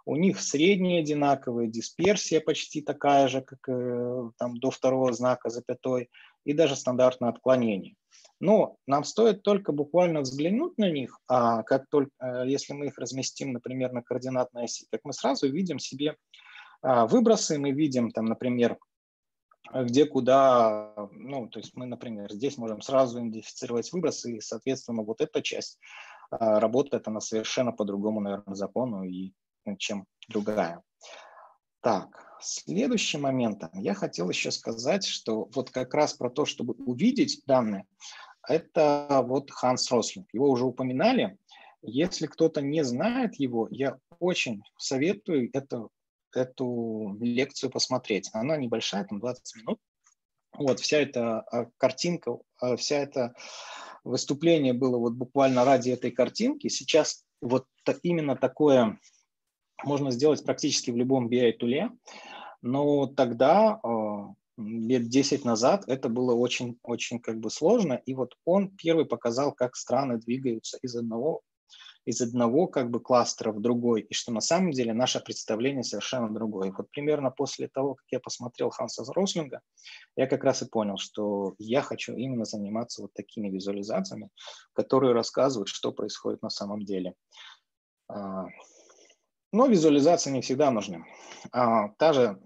У 0.05 0.15
них 0.15 0.41
средние 0.41 1.01
одинаковые, 1.01 1.69
дисперсия 1.69 2.39
почти 2.39 2.81
такая 2.81 3.27
же, 3.27 3.41
как 3.41 3.59
э, 3.67 4.31
там 4.37 4.57
до 4.57 4.71
второго 4.71 5.13
знака 5.13 5.49
запятой, 5.49 6.09
и 6.45 6.53
даже 6.53 6.75
стандартное 6.75 7.29
отклонение. 7.29 7.95
Но 8.39 8.77
нам 8.87 9.03
стоит 9.03 9.43
только 9.43 9.71
буквально 9.71 10.21
взглянуть 10.21 10.79
на 10.79 10.89
них, 10.89 11.19
а 11.27 11.61
как 11.61 11.87
только, 11.89 12.11
э, 12.21 12.45
если 12.47 12.73
мы 12.73 12.87
их 12.87 12.97
разместим, 12.97 13.51
например, 13.53 13.91
на 13.91 14.01
координатной 14.01 14.63
оси, 14.63 14.87
как 14.89 15.01
мы 15.03 15.13
сразу 15.13 15.47
видим 15.47 15.77
себе 15.77 16.11
а, 16.11 16.15
выбросы, 16.81 17.57
мы 17.57 17.71
видим 17.71 18.11
там, 18.11 18.25
например, 18.25 18.77
а 19.71 19.83
где 19.83 20.05
куда, 20.05 20.93
ну, 21.11 21.47
то 21.47 21.59
есть 21.59 21.75
мы, 21.75 21.85
например, 21.85 22.31
здесь 22.31 22.57
можем 22.57 22.81
сразу 22.81 23.19
идентифицировать 23.19 23.91
выбросы, 23.91 24.37
и, 24.37 24.41
соответственно, 24.41 25.03
вот 25.03 25.21
эта 25.21 25.41
часть 25.41 25.77
а, 26.31 26.59
работает, 26.59 27.07
она 27.07 27.19
совершенно 27.19 27.71
по 27.71 27.85
другому, 27.85 28.19
наверное, 28.19 28.55
закону, 28.55 29.03
и, 29.03 29.33
ну, 29.65 29.77
чем 29.77 30.05
другая. 30.27 30.81
Так, 31.81 32.37
следующим 32.41 33.21
моментом 33.21 33.69
я 33.73 33.93
хотел 33.93 34.29
еще 34.29 34.51
сказать, 34.51 35.05
что 35.05 35.49
вот 35.53 35.69
как 35.69 35.93
раз 35.93 36.13
про 36.13 36.29
то, 36.29 36.45
чтобы 36.45 36.73
увидеть 36.73 37.41
данные, 37.45 37.85
это 38.47 39.23
вот 39.25 39.51
Ханс 39.51 39.91
Рослинг. 39.91 40.27
Его 40.33 40.49
уже 40.49 40.65
упоминали. 40.65 41.37
Если 41.81 42.25
кто-то 42.25 42.61
не 42.61 42.83
знает 42.83 43.35
его, 43.35 43.67
я 43.69 43.97
очень 44.19 44.63
советую 44.77 45.49
это 45.53 45.87
эту 46.33 47.17
лекцию 47.19 47.69
посмотреть. 47.69 48.29
Она 48.33 48.57
небольшая, 48.57 49.05
там 49.05 49.19
20 49.19 49.55
минут. 49.57 49.79
Вот, 50.53 50.79
вся 50.79 50.97
эта 50.97 51.41
а, 51.41 51.67
картинка, 51.77 52.37
а, 52.59 52.75
вся 52.75 52.97
эта 52.97 53.33
выступление 54.03 54.73
было 54.73 54.97
вот 54.97 55.13
буквально 55.13 55.63
ради 55.65 55.91
этой 55.91 56.11
картинки. 56.11 56.67
Сейчас 56.67 57.23
вот 57.41 57.65
именно 58.03 58.35
такое 58.35 58.99
можно 59.83 60.11
сделать 60.11 60.43
практически 60.43 60.91
в 60.91 60.97
любом 60.97 61.29
BI-туле, 61.29 61.91
но 62.61 63.07
тогда, 63.07 63.79
а, 63.83 64.33
лет 64.57 65.07
10 65.07 65.45
назад, 65.45 65.85
это 65.87 66.09
было 66.09 66.33
очень-очень 66.33 67.19
как 67.19 67.39
бы 67.39 67.49
сложно, 67.49 67.93
и 68.05 68.13
вот 68.13 68.35
он 68.43 68.75
первый 68.75 69.05
показал, 69.05 69.53
как 69.53 69.75
страны 69.75 70.17
двигаются 70.17 70.77
из 70.81 70.95
одного 70.95 71.41
из 72.05 72.21
одного 72.21 72.67
как 72.67 72.89
бы 72.89 72.99
кластера 72.99 73.51
в 73.51 73.61
другой, 73.61 74.01
и 74.01 74.13
что 74.13 74.31
на 74.31 74.41
самом 74.41 74.71
деле 74.71 74.93
наше 74.93 75.19
представление 75.19 75.83
совершенно 75.83 76.33
другое. 76.33 76.73
Вот 76.75 76.89
примерно 76.91 77.31
после 77.31 77.67
того, 77.67 77.95
как 77.95 78.05
я 78.11 78.19
посмотрел 78.19 78.69
Ханса 78.69 79.03
Рослинга, 79.13 79.61
я 80.15 80.27
как 80.27 80.43
раз 80.43 80.61
и 80.61 80.69
понял, 80.69 80.97
что 80.97 81.55
я 81.59 81.81
хочу 81.81 82.15
именно 82.15 82.45
заниматься 82.45 83.01
вот 83.01 83.13
такими 83.13 83.49
визуализациями, 83.49 84.29
которые 84.73 85.13
рассказывают, 85.13 85.69
что 85.69 85.91
происходит 85.91 86.41
на 86.41 86.49
самом 86.49 86.83
деле. 86.83 87.13
А, 88.07 88.45
но 89.51 89.67
визуализации 89.67 90.31
не 90.31 90.41
всегда 90.41 90.71
нужны. 90.71 91.05
А, 91.51 91.89
та 91.97 92.13
же 92.13 92.39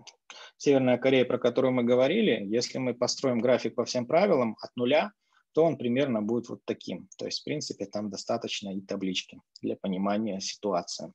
Северная 0.58 0.98
Корея, 0.98 1.26
про 1.26 1.38
которую 1.38 1.74
мы 1.74 1.84
говорили, 1.84 2.46
если 2.46 2.78
мы 2.78 2.94
построим 2.94 3.40
график 3.40 3.76
по 3.76 3.86
всем 3.86 4.06
правилам 4.06 4.56
от 4.62 4.76
нуля, 4.76 5.12
то 5.54 5.64
он 5.64 5.78
примерно 5.78 6.22
будет 6.22 6.50
вот 6.50 6.62
таким. 6.66 7.08
То 7.18 7.26
есть, 7.26 7.42
в 7.42 7.44
принципе, 7.44 7.86
там 7.86 8.10
достаточно 8.10 8.76
и 8.76 8.82
таблички 8.82 9.40
для 9.62 9.76
понимания 9.76 10.40
ситуации. 10.42 11.14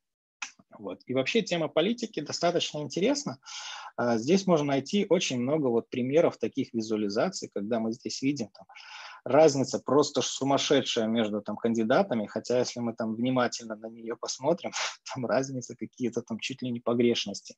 Вот. 0.78 1.00
И 1.06 1.14
вообще 1.14 1.42
тема 1.42 1.68
политики 1.68 2.20
достаточно 2.20 2.78
интересна. 2.78 3.38
А, 3.96 4.16
здесь 4.18 4.46
можно 4.46 4.66
найти 4.66 5.06
очень 5.08 5.40
много 5.40 5.66
вот 5.66 5.90
примеров 5.90 6.36
таких 6.38 6.72
визуализаций, 6.72 7.50
когда 7.52 7.80
мы 7.80 7.92
здесь 7.92 8.22
видим 8.22 8.48
там, 8.48 8.66
разница 9.24 9.80
просто 9.80 10.22
сумасшедшая 10.22 11.06
между 11.06 11.40
там, 11.42 11.56
кандидатами, 11.56 12.26
хотя 12.26 12.58
если 12.58 12.80
мы 12.80 12.94
там 12.94 13.14
внимательно 13.14 13.76
на 13.76 13.86
нее 13.86 14.16
посмотрим, 14.16 14.72
там 15.14 15.26
разница 15.26 15.74
какие-то 15.74 16.22
там 16.22 16.38
чуть 16.38 16.62
ли 16.62 16.70
не 16.70 16.80
погрешности. 16.80 17.56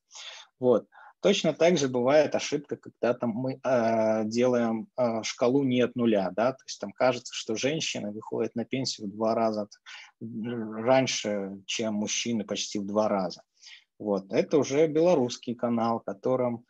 Вот. 0.58 0.86
Точно 1.20 1.52
так 1.52 1.76
же 1.76 1.88
бывает 1.88 2.34
ошибка, 2.34 2.76
когда 2.76 3.12
там 3.12 3.30
мы 3.30 3.60
э, 3.62 4.24
делаем 4.24 4.88
э, 4.96 5.22
шкалу 5.22 5.64
не 5.64 5.82
от 5.82 5.94
нуля, 5.94 6.30
да, 6.34 6.52
то 6.52 6.64
есть 6.66 6.80
там 6.80 6.92
кажется, 6.92 7.34
что 7.34 7.56
женщины 7.56 8.10
выходят 8.10 8.54
на 8.54 8.64
пенсию 8.64 9.06
в 9.06 9.10
два 9.10 9.34
раза 9.34 9.68
раньше, 10.20 11.60
чем 11.66 11.94
мужчины 11.94 12.44
почти 12.44 12.78
в 12.78 12.86
два 12.86 13.08
раза. 13.08 13.42
Вот, 13.98 14.32
это 14.32 14.56
уже 14.56 14.86
белорусский 14.86 15.54
канал, 15.54 16.00
которым 16.00 16.64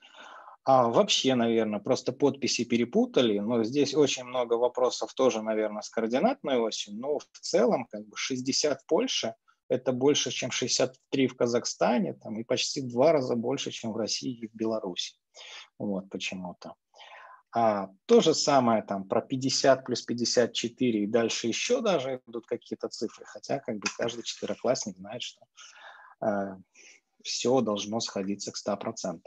а, 0.65 0.89
вообще, 0.89 1.37
наверное, 1.37 1.79
просто 1.79 2.13
подписи 2.13 2.65
перепутали, 2.65 3.39
но 3.39 3.63
здесь 3.63 3.95
очень 3.95 4.25
много 4.25 4.55
вопросов 4.55 5.15
тоже, 5.15 5.43
наверное, 5.43 5.83
с 5.83 5.91
координатной 5.91 6.59
осью, 6.59 6.95
но 6.97 7.21
в 7.21 7.39
целом 7.41 7.87
как 7.89 8.05
бы 8.07 8.17
60 8.17 8.81
в 8.81 8.87
Польше– 8.87 9.35
это 9.71 9.93
больше, 9.93 10.31
чем 10.31 10.51
63 10.51 11.29
в 11.29 11.37
Казахстане, 11.37 12.15
там, 12.15 12.39
и 12.39 12.45
почти 12.45 12.83
в 12.83 12.89
два 12.89 13.13
раза 13.13 13.37
больше, 13.37 13.71
чем 13.71 13.93
в 13.93 13.97
России 13.97 14.37
и 14.37 14.49
в 14.49 14.55
Беларуси. 14.55 15.15
Вот 15.79 16.11
почему-то. 16.11 16.75
А, 17.53 17.89
то 18.07 18.21
же 18.21 18.35
самое 18.35 18.83
там 18.83 19.09
про 19.09 19.23
50 19.23 19.85
плюс 19.85 20.03
54 20.03 21.05
и 21.05 21.07
дальше 21.07 21.47
еще 21.47 21.81
даже 21.81 22.21
идут 22.27 22.47
какие-то 22.47 22.89
цифры, 22.89 23.25
хотя 23.27 23.61
как 23.61 23.77
бы 23.77 23.87
каждый 23.97 24.25
четвероклассник 24.25 24.97
знает, 24.97 25.23
что 25.23 25.41
э, 26.25 26.57
все 27.23 27.61
должно 27.61 28.01
сходиться 28.01 28.53
к 28.53 28.57
100%. 28.57 29.21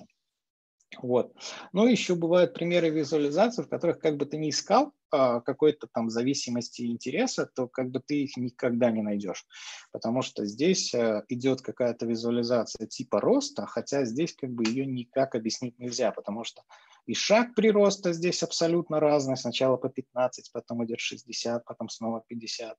Вот. 1.01 1.33
Ну, 1.71 1.87
еще 1.87 2.15
бывают 2.15 2.53
примеры 2.53 2.89
визуализации, 2.89 3.63
в 3.63 3.69
которых 3.69 3.99
как 3.99 4.17
бы 4.17 4.25
ты 4.25 4.37
не 4.37 4.49
искал 4.49 4.93
а, 5.11 5.41
какой-то 5.41 5.87
там 5.93 6.09
зависимости 6.09 6.83
интереса, 6.83 7.45
то 7.45 7.67
как 7.67 7.91
бы 7.91 7.99
ты 7.99 8.23
их 8.23 8.37
никогда 8.37 8.91
не 8.91 9.01
найдешь. 9.01 9.45
Потому 9.91 10.21
что 10.21 10.45
здесь 10.45 10.93
а, 10.93 11.23
идет 11.29 11.61
какая-то 11.61 12.05
визуализация 12.05 12.87
типа 12.87 13.21
роста, 13.21 13.65
хотя 13.65 14.05
здесь 14.05 14.33
как 14.33 14.51
бы 14.51 14.63
ее 14.65 14.85
никак 14.85 15.35
объяснить 15.35 15.77
нельзя, 15.79 16.11
потому 16.11 16.43
что 16.43 16.63
и 17.05 17.13
шаг 17.13 17.53
прироста 17.53 18.13
здесь 18.13 18.43
абсолютно 18.43 18.99
разный. 18.99 19.37
Сначала 19.37 19.77
по 19.77 19.89
15, 19.89 20.51
потом 20.51 20.85
идет 20.85 20.99
60, 20.99 21.65
потом 21.65 21.89
снова 21.89 22.23
50. 22.27 22.77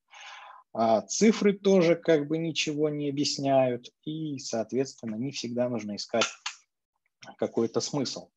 А 0.72 1.02
цифры 1.02 1.52
тоже 1.52 1.94
как 1.94 2.26
бы 2.26 2.36
ничего 2.36 2.88
не 2.88 3.10
объясняют. 3.10 3.90
И, 4.04 4.38
соответственно, 4.38 5.14
не 5.16 5.30
всегда 5.30 5.68
нужно 5.68 5.94
искать 5.94 6.24
какой-то 7.38 7.80
смысл. 7.80 8.28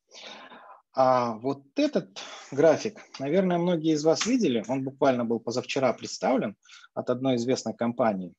А 0.94 1.34
вот 1.34 1.62
этот 1.76 2.20
график, 2.50 3.00
наверное, 3.18 3.58
многие 3.58 3.92
из 3.92 4.04
вас 4.04 4.26
видели, 4.26 4.64
он 4.66 4.82
буквально 4.82 5.24
был 5.24 5.38
позавчера 5.38 5.92
представлен 5.92 6.56
от 6.94 7.10
одной 7.10 7.36
известной 7.36 7.74
компании. 7.74 8.34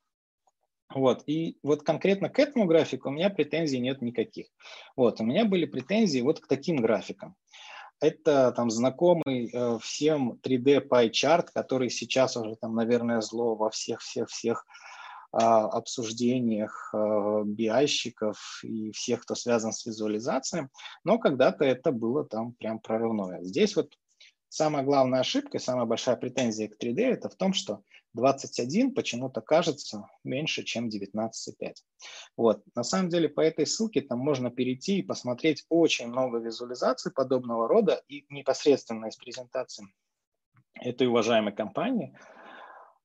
Вот, 0.94 1.24
и 1.28 1.58
вот 1.62 1.84
конкретно 1.84 2.30
к 2.30 2.40
этому 2.40 2.66
графику 2.66 3.10
у 3.10 3.12
меня 3.12 3.30
претензий 3.30 3.80
нет 3.80 4.02
никаких. 4.02 4.48
Вот, 4.96 5.22
у 5.22 5.24
меня 5.24 5.46
были 5.46 5.66
претензии 5.66 6.20
вот 6.20 6.40
к 6.40 6.48
таким 6.48 6.78
графикам. 6.78 7.36
Это 8.02 8.52
там 8.54 8.72
знакомый 8.72 9.52
э, 9.52 9.78
всем 9.82 10.40
3D 10.42 10.88
pie 10.88 11.12
chart, 11.12 11.48
который 11.54 11.90
сейчас 11.90 12.38
уже 12.38 12.56
там, 12.56 12.74
наверное, 12.74 13.22
зло 13.22 13.56
во 13.56 13.70
всех-всех-всех 13.70 14.66
обсуждениях 15.32 16.90
а, 16.94 17.44
биайщиков 17.44 18.62
и 18.64 18.92
всех, 18.92 19.22
кто 19.22 19.36
связан 19.36 19.72
с 19.72 19.86
визуализацией, 19.86 20.68
но 21.04 21.20
когда-то 21.20 21.66
это 21.66 21.92
было 21.92 22.26
там 22.26 22.54
прям 22.54 22.80
прорывное. 22.80 23.44
Здесь 23.44 23.76
вот 23.76 23.94
самая 24.48 24.84
главная 24.84 25.20
ошибка, 25.20 25.60
самая 25.60 25.86
большая 25.86 26.16
претензия 26.16 26.68
к 26.68 26.82
3D 26.82 27.02
это 27.02 27.30
в 27.30 27.36
том, 27.36 27.54
что 27.54 27.84
21 28.14 28.96
почему-то 28.96 29.42
кажется 29.42 30.10
меньше, 30.24 30.64
чем 30.64 30.90
19,5. 30.90 31.74
Вот. 32.36 32.64
На 32.74 32.84
самом 32.84 33.10
деле 33.10 33.30
по 33.30 33.42
этой 33.42 33.68
ссылке 33.68 34.02
там 34.02 34.18
можно 34.20 34.50
перейти 34.50 34.98
и 34.98 35.04
посмотреть 35.04 35.64
очень 35.70 36.08
много 36.08 36.40
визуализаций 36.40 37.12
подобного 37.12 37.68
рода 37.68 38.02
и 38.08 38.26
непосредственно 38.30 39.08
из 39.08 39.16
презентации 39.16 39.86
этой 40.82 41.08
уважаемой 41.08 41.54
компании– 41.54 42.18
а, 42.24 42.39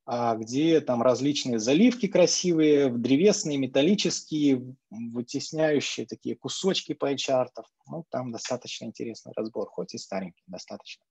где 0.06 0.80
там 0.80 1.02
различные 1.02 1.58
заливки 1.58 2.08
красивые, 2.08 2.90
древесные, 2.90 3.56
металлические, 3.56 4.76
вытесняющие 4.90 6.06
такие 6.06 6.36
кусочки 6.36 6.92
пайчартов. 6.92 7.66
Ну, 7.86 8.04
там 8.10 8.30
достаточно 8.30 8.84
интересный 8.84 9.32
разбор, 9.34 9.68
хоть 9.70 9.94
и 9.94 9.98
старенький, 9.98 10.44
достаточно. 10.46 11.04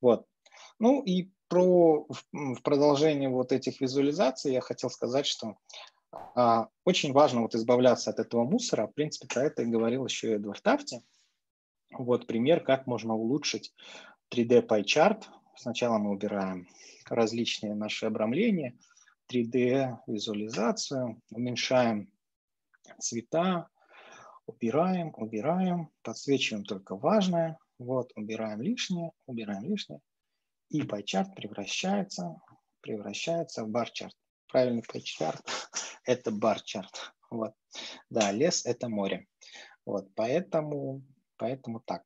Вот. 0.00 0.26
Ну 0.78 1.02
и 1.02 1.30
про, 1.48 2.06
в 2.32 2.62
продолжение 2.62 3.28
вот 3.28 3.52
этих 3.52 3.80
визуализаций 3.80 4.52
я 4.52 4.60
хотел 4.60 4.90
сказать, 4.90 5.26
что 5.26 5.56
а, 6.34 6.68
очень 6.84 7.12
важно 7.12 7.42
вот 7.42 7.54
избавляться 7.54 8.10
от 8.10 8.20
этого 8.20 8.44
мусора. 8.44 8.86
В 8.86 8.92
принципе, 8.92 9.26
про 9.26 9.44
это 9.44 9.62
и 9.62 9.66
говорил 9.66 10.04
еще 10.04 10.34
Эдвард 10.34 10.62
Тафти. 10.62 11.02
Вот 11.90 12.26
пример, 12.26 12.60
как 12.60 12.86
можно 12.86 13.14
улучшить 13.14 13.74
3D 14.32 14.66
PyChart. 14.66 15.24
Сначала 15.58 15.98
мы 15.98 16.10
убираем 16.10 16.68
различные 17.06 17.74
наши 17.74 18.06
обрамления, 18.06 18.78
3D-визуализацию, 19.28 21.20
уменьшаем 21.30 22.12
цвета, 23.00 23.68
убираем, 24.46 25.12
убираем, 25.16 25.90
подсвечиваем 26.02 26.64
только 26.64 26.94
важное, 26.94 27.58
вот, 27.80 28.12
убираем 28.14 28.62
лишнее, 28.62 29.10
убираем 29.26 29.64
лишнее, 29.64 30.00
и 30.68 30.82
пайчарт 30.82 31.34
превращается, 31.34 32.40
превращается 32.80 33.64
в 33.64 33.68
бар-чарт. 33.68 34.14
Правильный 34.46 34.84
пайчарт– 34.84 35.44
это 36.04 36.30
бар-чарт. 36.30 37.14
Вот. 37.30 37.52
Да, 38.10 38.30
лес– 38.30 38.64
это 38.64 38.88
море. 38.88 39.26
Вот, 39.84 40.08
поэтому, 40.14 41.02
поэтому 41.36 41.80
так. 41.80 42.04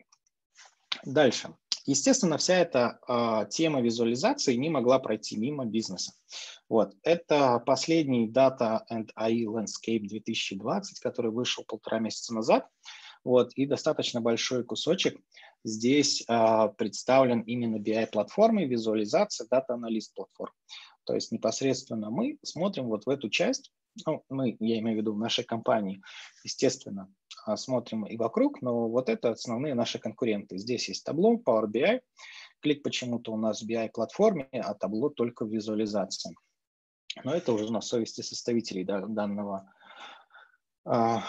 Дальше. 1.05 1.55
Естественно, 1.85 2.39
вся 2.39 2.59
эта 2.59 2.99
э, 3.09 3.47
тема 3.51 3.81
визуализации 3.81 4.55
не 4.55 4.71
могла 4.71 4.99
пройти 4.99 5.37
мимо 5.37 5.65
бизнеса. 5.65 6.13
Вот. 6.69 6.95
Это 7.03 7.63
последний 7.67 8.31
Data 8.31 8.81
and 8.91 9.09
AI 9.19 9.45
Landscape 9.45 10.07
2020, 10.07 11.01
который 11.01 11.31
вышел 11.31 11.65
полтора 11.65 11.99
месяца 11.99 12.35
назад. 12.35 12.69
Вот, 13.25 13.53
и 13.55 13.67
достаточно 13.67 14.21
большой 14.21 14.65
кусочек 14.65 15.21
здесь 15.65 16.25
э, 16.29 16.69
представлен 16.77 17.41
именно 17.43 17.77
BI-платформой, 17.77 18.67
визуализация, 18.67 19.47
дата-аналист 19.49 20.15
платформ. 20.15 20.53
То 21.05 21.15
есть 21.15 21.33
непосредственно 21.33 22.11
мы 22.11 22.39
смотрим 22.43 22.87
вот 22.87 23.07
в 23.07 23.09
эту 23.09 23.29
часть, 23.29 23.73
ну, 24.07 24.25
мы, 24.29 24.57
я 24.61 24.79
имею 24.79 24.99
в 24.99 25.01
виду 25.01 25.13
в 25.15 25.19
нашей 25.19 25.45
компании, 25.45 26.03
естественно, 26.45 27.13
а, 27.45 27.57
смотрим 27.57 28.05
и 28.05 28.17
вокруг, 28.17 28.63
но 28.63 28.89
вот 28.89 29.09
это 29.09 29.31
основные 29.31 29.75
наши 29.75 29.99
конкуренты. 29.99 30.59
Здесь 30.59 30.89
есть 30.89 31.05
табло 31.05 31.37
Power 31.37 31.67
BI. 31.67 32.01
Клик 32.61 32.83
почему-то 32.83 33.33
у 33.33 33.37
нас 33.37 33.63
в 33.63 33.69
BI-платформе, 33.69 34.49
а 34.53 34.75
табло 34.75 35.11
только 35.11 35.45
в 35.45 35.53
визуализации. 35.53 36.35
Но 37.25 37.35
это 37.35 37.53
уже 37.53 37.71
на 37.73 37.81
совести 37.81 38.23
составителей 38.23 38.85
данного, 38.85 39.71
а, 40.85 41.23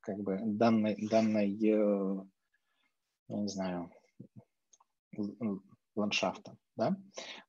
как 0.00 0.18
бы 0.18 0.38
данной, 0.42 0.96
данной, 1.08 1.52
э, 1.52 2.24
я 3.28 3.36
не 3.36 3.48
знаю, 3.48 3.90
ландшафта. 5.96 6.56
Да? 6.76 6.96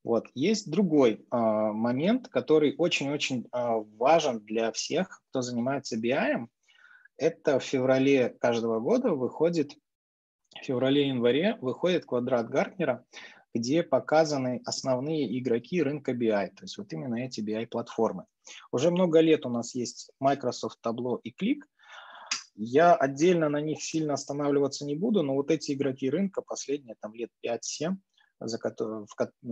Вот. 0.03 0.27
Есть 0.35 0.69
другой 0.69 1.13
э, 1.13 1.37
момент, 1.37 2.27
который 2.27 2.75
очень-очень 2.77 3.47
э, 3.51 3.67
важен 3.97 4.39
для 4.39 4.71
всех, 4.71 5.21
кто 5.29 5.41
занимается 5.41 5.97
BI. 5.99 6.47
Это 7.17 7.59
в 7.59 7.63
феврале 7.63 8.29
каждого 8.29 8.79
года 8.79 9.11
выходит, 9.11 9.73
в 10.61 10.65
феврале-январе 10.65 11.57
выходит 11.61 12.05
квадрат 12.05 12.49
Гартнера, 12.49 13.05
где 13.55 13.83
показаны 13.83 14.61
основные 14.65 15.39
игроки 15.39 15.81
рынка 15.81 16.11
BI, 16.11 16.47
то 16.49 16.63
есть 16.63 16.77
вот 16.77 16.91
именно 16.91 17.15
эти 17.15 17.39
BI-платформы. 17.39 18.25
Уже 18.71 18.91
много 18.91 19.21
лет 19.21 19.45
у 19.45 19.49
нас 19.49 19.73
есть 19.75 20.11
Microsoft 20.19 20.79
Tableau 20.85 21.19
и 21.23 21.31
Click. 21.31 21.61
Я 22.53 22.95
отдельно 22.95 23.49
на 23.49 23.61
них 23.61 23.81
сильно 23.81 24.13
останавливаться 24.13 24.85
не 24.85 24.95
буду, 24.95 25.23
но 25.23 25.35
вот 25.35 25.51
эти 25.51 25.71
игроки 25.71 26.09
рынка 26.09 26.41
последние 26.41 26.95
там 26.99 27.13
лет 27.13 27.29
5-7, 27.45 27.95
за 28.47 28.57
в, 28.57 29.07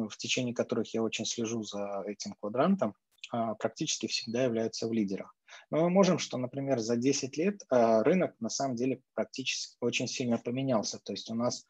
в 0.09 0.17
течение 0.17 0.53
которых 0.53 0.93
я 0.93 1.01
очень 1.01 1.25
слежу 1.25 1.63
за 1.63 2.03
этим 2.05 2.35
квадрантом, 2.39 2.95
а, 3.31 3.55
практически 3.55 4.07
всегда 4.07 4.43
являются 4.43 4.87
в 4.87 4.93
лидерах. 4.93 5.35
Но 5.71 5.81
мы 5.81 5.89
можем, 5.89 6.19
что, 6.19 6.37
например, 6.37 6.79
за 6.79 6.97
10 6.97 7.37
лет 7.37 7.61
а, 7.69 8.03
рынок 8.03 8.35
на 8.39 8.49
самом 8.49 8.75
деле 8.75 9.01
практически 9.15 9.75
очень 9.81 10.07
сильно 10.07 10.37
поменялся. 10.37 10.99
То 11.03 11.13
есть 11.13 11.31
у 11.31 11.35
нас, 11.35 11.65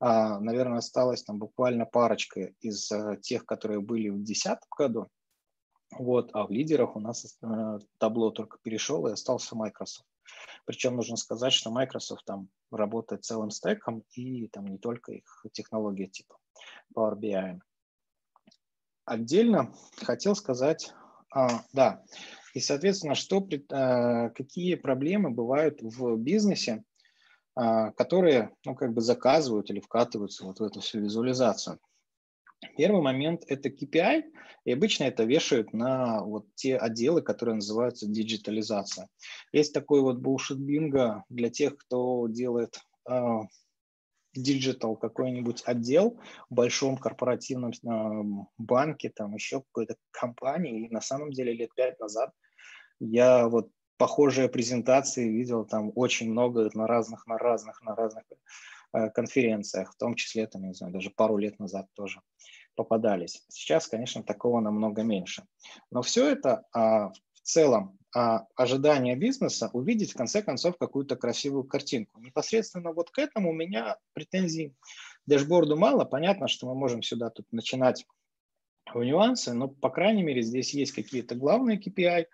а, 0.00 0.40
наверное, 0.40 0.78
осталось 0.78 1.22
там 1.22 1.38
буквально 1.38 1.84
парочка 1.84 2.52
из 2.60 2.90
тех, 3.20 3.44
которые 3.44 3.80
были 3.80 4.08
в 4.08 4.16
2010 4.16 4.58
году. 4.76 5.08
Вот, 5.98 6.30
а 6.32 6.46
в 6.46 6.50
лидерах 6.50 6.96
у 6.96 7.00
нас 7.00 7.38
табло 7.98 8.30
только 8.30 8.56
перешел 8.62 9.06
и 9.06 9.12
остался 9.12 9.54
Microsoft. 9.54 10.08
Причем 10.64 10.96
нужно 10.96 11.16
сказать, 11.16 11.52
что 11.52 11.70
Microsoft 11.70 12.24
там 12.24 12.48
работает 12.70 13.24
целым 13.24 13.50
стеком 13.50 14.02
и 14.14 14.48
там 14.48 14.66
не 14.66 14.78
только 14.78 15.12
их 15.12 15.44
технология 15.52 16.06
типа 16.06 16.38
Power 16.94 17.18
BI. 17.18 17.60
Отдельно 19.04 19.74
хотел 20.00 20.34
сказать 20.34 20.92
а, 21.34 21.64
да. 21.72 22.02
И, 22.54 22.60
соответственно, 22.60 23.14
что, 23.14 23.46
а, 23.70 24.28
какие 24.30 24.74
проблемы 24.74 25.30
бывают 25.30 25.80
в 25.80 26.16
бизнесе, 26.16 26.84
а, 27.54 27.90
которые 27.92 28.50
ну, 28.64 28.74
как 28.74 28.92
бы 28.92 29.00
заказывают 29.00 29.70
или 29.70 29.80
вкатываются 29.80 30.44
вот 30.44 30.60
в 30.60 30.62
эту 30.62 30.80
всю 30.80 31.00
визуализацию. 31.00 31.78
Первый 32.76 33.02
момент– 33.02 33.44
это 33.48 33.70
KPI, 33.70 34.22
и 34.64 34.72
обычно 34.72 35.04
это 35.04 35.24
вешают 35.24 35.72
на 35.72 36.22
вот 36.22 36.46
те 36.54 36.76
отделы, 36.76 37.20
которые 37.22 37.56
называются 37.56 38.06
диджитализация. 38.06 39.08
Есть 39.52 39.74
такой 39.74 40.00
вот 40.00 40.18
bullshit 40.18 40.56
bingo 40.56 41.24
для 41.28 41.50
тех, 41.50 41.76
кто 41.76 42.28
делает 42.28 42.78
digital 44.34 44.96
какой-нибудь 44.96 45.62
отдел 45.66 46.20
в 46.50 46.54
большом 46.54 46.96
корпоративном 46.96 48.48
банке, 48.58 49.10
там 49.10 49.34
еще 49.34 49.60
какой-то 49.60 49.96
компании. 50.10 50.86
И 50.86 50.92
на 50.92 51.00
самом 51.00 51.32
деле 51.32 51.52
лет 51.52 51.74
пять 51.74 51.98
назад 52.00 52.32
я 53.00 53.48
вот 53.48 53.70
похожие 53.98 54.48
презентации 54.48 55.28
видел 55.28 55.64
там 55.64 55.92
очень 55.94 56.30
много 56.30 56.70
на 56.74 56.86
разных, 56.86 57.26
на 57.26 57.38
разных, 57.38 57.82
на 57.82 57.94
разных 57.94 58.24
э, 58.92 59.10
конференциях, 59.10 59.92
в 59.92 59.96
том 59.96 60.14
числе, 60.14 60.46
там, 60.46 60.66
не 60.66 60.74
знаю, 60.74 60.92
даже 60.92 61.10
пару 61.10 61.36
лет 61.36 61.58
назад 61.58 61.86
тоже 61.94 62.20
попадались. 62.74 63.44
Сейчас, 63.48 63.86
конечно, 63.86 64.22
такого 64.22 64.60
намного 64.60 65.02
меньше. 65.02 65.44
Но 65.90 66.02
все 66.02 66.30
это 66.30 66.64
а, 66.72 67.10
в 67.10 67.40
целом 67.42 67.98
а, 68.14 68.46
ожидания 68.56 69.16
бизнеса 69.16 69.70
увидеть 69.72 70.12
в 70.12 70.16
конце 70.16 70.42
концов 70.42 70.76
какую-то 70.76 71.16
красивую 71.16 71.64
картинку. 71.64 72.20
Непосредственно 72.20 72.92
вот 72.92 73.10
к 73.10 73.18
этому 73.18 73.50
у 73.50 73.54
меня 73.54 73.96
претензий 74.12 74.74
дашборду 75.26 75.76
мало. 75.76 76.04
Понятно, 76.04 76.48
что 76.48 76.66
мы 76.66 76.74
можем 76.74 77.02
сюда 77.02 77.30
тут 77.30 77.46
начинать 77.52 78.06
в 78.92 79.02
нюансы, 79.02 79.54
но, 79.54 79.68
по 79.68 79.90
крайней 79.90 80.22
мере, 80.22 80.42
здесь 80.42 80.74
есть 80.74 80.92
какие-то 80.92 81.34
главные 81.34 81.78
KPI, 81.78 82.26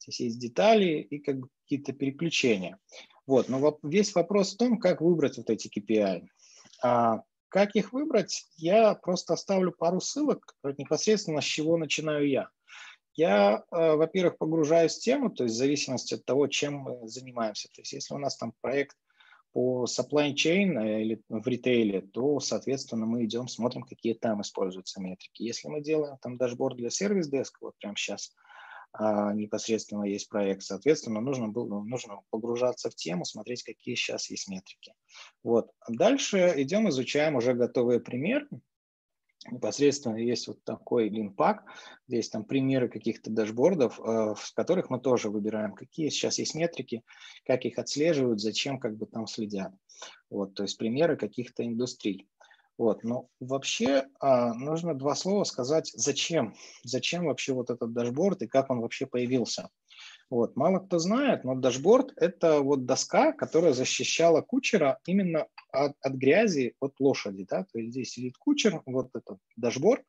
здесь 0.00 0.20
есть 0.20 0.38
детали 0.38 1.00
и 1.00 1.18
как 1.18 1.38
бы 1.40 1.48
какие-то 1.62 1.92
переключения. 1.92 2.78
Вот, 3.26 3.48
но 3.48 3.78
весь 3.82 4.14
вопрос 4.14 4.54
в 4.54 4.58
том, 4.58 4.78
как 4.78 5.00
выбрать 5.00 5.38
вот 5.38 5.50
эти 5.50 5.68
KPI. 5.68 6.26
А, 6.82 7.22
как 7.48 7.74
их 7.74 7.92
выбрать, 7.92 8.46
я 8.56 8.94
просто 8.94 9.34
оставлю 9.34 9.72
пару 9.72 10.00
ссылок 10.00 10.54
непосредственно 10.76 11.40
с 11.40 11.44
чего 11.44 11.76
начинаю 11.76 12.28
я. 12.28 12.50
Я, 13.14 13.64
э, 13.70 13.94
во-первых, 13.94 14.38
погружаюсь 14.38 14.96
в 14.96 15.00
тему, 15.00 15.30
то 15.30 15.44
есть 15.44 15.54
в 15.54 15.58
зависимости 15.58 16.14
от 16.14 16.24
того, 16.24 16.46
чем 16.48 16.74
мы 16.74 17.08
занимаемся. 17.08 17.68
То 17.72 17.80
есть 17.80 17.92
если 17.92 18.14
у 18.14 18.18
нас 18.18 18.36
там 18.36 18.52
проект 18.60 18.96
по 19.52 19.84
supply 19.84 20.34
chain 20.34 20.76
э, 20.78 21.02
или 21.02 21.22
в 21.28 21.46
ритейле, 21.46 22.00
то, 22.00 22.40
соответственно, 22.40 23.06
мы 23.06 23.24
идем, 23.24 23.46
смотрим, 23.46 23.82
какие 23.82 24.14
там 24.14 24.42
используются 24.42 25.00
метрики. 25.00 25.42
Если 25.42 25.68
мы 25.68 25.80
делаем 25.80 26.16
там 26.20 26.36
дашборд 26.36 26.76
для 26.76 26.90
сервис-деска, 26.90 27.58
вот 27.60 27.76
прямо 27.78 27.96
сейчас 27.96 28.34
а, 28.96 29.32
непосредственно 29.32 30.04
есть 30.04 30.28
проект, 30.28 30.62
соответственно, 30.62 31.20
нужно, 31.20 31.48
было, 31.48 31.82
нужно 31.82 32.20
погружаться 32.30 32.90
в 32.90 32.94
тему, 32.94 33.24
смотреть, 33.24 33.64
какие 33.64 33.96
сейчас 33.96 34.30
есть 34.30 34.48
метрики. 34.48 34.92
Вот. 35.42 35.70
Дальше 35.88 36.54
идем, 36.56 36.88
изучаем 36.88 37.34
уже 37.34 37.54
готовые 37.54 37.98
примеры, 37.98 38.48
непосредственно 39.50 40.16
есть 40.16 40.48
вот 40.48 40.62
такой 40.64 41.08
линпак, 41.08 41.64
здесь 42.08 42.28
там 42.28 42.44
примеры 42.44 42.88
каких-то 42.88 43.30
дашбордов, 43.30 43.98
э, 44.00 44.34
в 44.36 44.54
которых 44.54 44.90
мы 44.90 45.00
тоже 45.00 45.30
выбираем, 45.30 45.74
какие 45.74 46.08
сейчас 46.08 46.38
есть 46.38 46.54
метрики, 46.54 47.02
как 47.46 47.64
их 47.64 47.78
отслеживают, 47.78 48.40
зачем 48.40 48.78
как 48.78 48.96
бы 48.96 49.06
там 49.06 49.26
следят. 49.26 49.72
Вот, 50.30 50.54
то 50.54 50.62
есть 50.62 50.78
примеры 50.78 51.16
каких-то 51.16 51.64
индустрий. 51.64 52.28
Вот, 52.76 53.04
но 53.04 53.28
вообще 53.38 54.06
а, 54.18 54.52
нужно 54.52 54.94
два 54.94 55.14
слова 55.14 55.44
сказать, 55.44 55.92
зачем, 55.94 56.54
зачем 56.82 57.26
вообще 57.26 57.52
вот 57.52 57.70
этот 57.70 57.92
дашборд 57.92 58.42
и 58.42 58.48
как 58.48 58.68
он 58.70 58.80
вообще 58.80 59.06
появился. 59.06 59.68
Вот. 60.30 60.56
Мало 60.56 60.78
кто 60.80 60.98
знает, 60.98 61.44
но 61.44 61.54
дашборд– 61.54 62.12
это 62.16 62.60
вот 62.60 62.86
доска, 62.86 63.32
которая 63.32 63.72
защищала 63.72 64.40
кучера 64.40 64.98
именно 65.06 65.46
от, 65.70 65.92
от 66.00 66.12
грязи 66.14 66.74
от 66.80 66.98
лошади. 66.98 67.46
Да? 67.48 67.64
То 67.72 67.78
есть 67.78 67.92
здесь 67.92 68.10
сидит 68.12 68.36
кучер, 68.38 68.82
вот 68.86 69.10
этот 69.14 69.38
дашборд, 69.56 70.02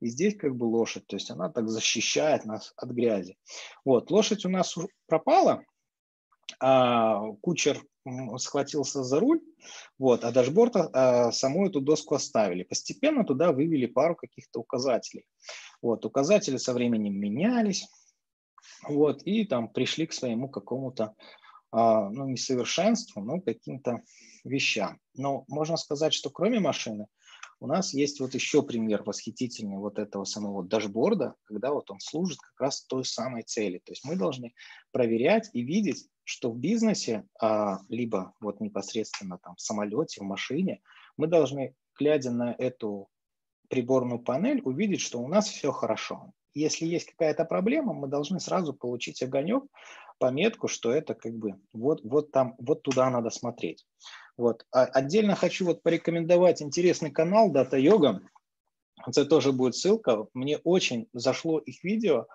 и 0.00 0.06
здесь 0.08 0.36
как 0.36 0.56
бы 0.56 0.64
лошадь. 0.64 1.06
То 1.06 1.16
есть 1.16 1.30
она 1.30 1.50
так 1.50 1.68
защищает 1.68 2.44
нас 2.44 2.72
от 2.76 2.90
грязи. 2.90 3.36
Вот. 3.84 4.10
Лошадь 4.10 4.44
у 4.44 4.48
нас 4.48 4.76
пропала, 5.06 5.62
а 6.58 7.32
кучер 7.42 7.80
схватился 8.38 9.04
за 9.04 9.20
руль, 9.20 9.40
вот, 9.98 10.24
а 10.24 10.32
дашборд 10.32 10.74
а, 10.76 11.30
саму 11.32 11.66
эту 11.66 11.80
доску 11.80 12.14
оставили. 12.14 12.62
Постепенно 12.62 13.24
туда 13.24 13.52
вывели 13.52 13.86
пару 13.86 14.16
каких-то 14.16 14.60
указателей. 14.60 15.26
Вот, 15.82 16.04
указатели 16.04 16.56
со 16.56 16.72
временем 16.72 17.18
менялись, 17.18 17.86
вот, 18.88 19.22
и 19.22 19.44
там 19.44 19.68
пришли 19.68 20.06
к 20.06 20.12
своему 20.12 20.48
какому-то, 20.48 21.14
а, 21.70 22.08
ну, 22.08 22.28
несовершенству, 22.28 23.22
но 23.22 23.40
каким-то 23.40 24.02
вещам. 24.44 24.98
Но 25.14 25.44
можно 25.48 25.76
сказать, 25.76 26.14
что 26.14 26.30
кроме 26.30 26.60
машины 26.60 27.06
у 27.60 27.66
нас 27.66 27.92
есть 27.92 28.20
вот 28.20 28.34
еще 28.34 28.62
пример 28.62 29.02
восхитительный 29.02 29.76
вот 29.76 29.98
этого 29.98 30.24
самого 30.24 30.64
дашборда, 30.64 31.34
когда 31.44 31.72
вот 31.72 31.90
он 31.90 32.00
служит 32.00 32.38
как 32.38 32.58
раз 32.58 32.84
той 32.86 33.04
самой 33.04 33.42
цели. 33.42 33.78
То 33.84 33.92
есть 33.92 34.04
мы 34.04 34.16
должны 34.16 34.54
проверять 34.92 35.50
и 35.52 35.62
видеть, 35.62 36.08
что 36.24 36.50
в 36.50 36.58
бизнесе, 36.58 37.26
а, 37.38 37.80
либо 37.88 38.32
вот 38.40 38.60
непосредственно 38.60 39.38
там 39.38 39.56
в 39.56 39.60
самолете, 39.60 40.22
в 40.22 40.24
машине, 40.24 40.80
мы 41.18 41.26
должны, 41.26 41.74
глядя 41.98 42.30
на 42.30 42.54
эту 42.56 43.08
приборную 43.68 44.20
панель, 44.20 44.62
увидеть, 44.64 45.00
что 45.00 45.20
у 45.20 45.28
нас 45.28 45.46
все 45.48 45.70
хорошо. 45.70 46.32
Если 46.54 46.86
есть 46.86 47.06
какая-то 47.10 47.44
проблема, 47.44 47.92
мы 47.92 48.08
должны 48.08 48.40
сразу 48.40 48.72
получить 48.72 49.22
огонек, 49.22 49.64
пометку, 50.18 50.68
что 50.68 50.92
это 50.92 51.14
как 51.14 51.32
бы 51.32 51.60
вот, 51.72 52.02
вот 52.04 52.30
там, 52.30 52.54
вот 52.58 52.82
туда 52.82 53.08
надо 53.10 53.30
смотреть. 53.30 53.86
Вот. 54.36 54.64
А 54.72 54.84
отдельно 54.84 55.34
хочу 55.34 55.64
вот 55.64 55.82
порекомендовать 55.82 56.62
интересный 56.62 57.10
канал 57.10 57.52
Data 57.52 57.78
Yoga. 57.80 58.20
Это 59.06 59.24
тоже 59.24 59.52
будет 59.52 59.76
ссылка. 59.76 60.26
Мне 60.34 60.58
очень 60.58 61.08
зашло 61.12 61.58
их 61.58 61.82
видео, 61.84 62.26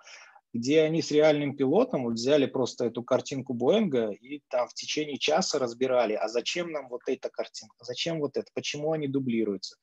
где 0.56 0.82
они 0.82 1.02
с 1.02 1.10
реальным 1.10 1.56
пилотом 1.56 2.04
вот 2.04 2.14
взяли 2.14 2.46
просто 2.46 2.86
эту 2.86 3.02
картинку 3.02 3.54
Боинга 3.54 4.10
и 4.10 4.42
там 4.48 4.68
в 4.68 4.74
течение 4.74 5.18
часа 5.18 5.58
разбирали, 5.58 6.14
а 6.14 6.28
зачем 6.28 6.70
нам 6.72 6.88
вот 6.88 7.02
эта 7.06 7.28
картинка, 7.28 7.76
зачем 7.80 8.20
вот 8.20 8.36
это, 8.36 8.46
почему 8.54 8.92
они 8.92 9.08
дублируются, 9.08 9.76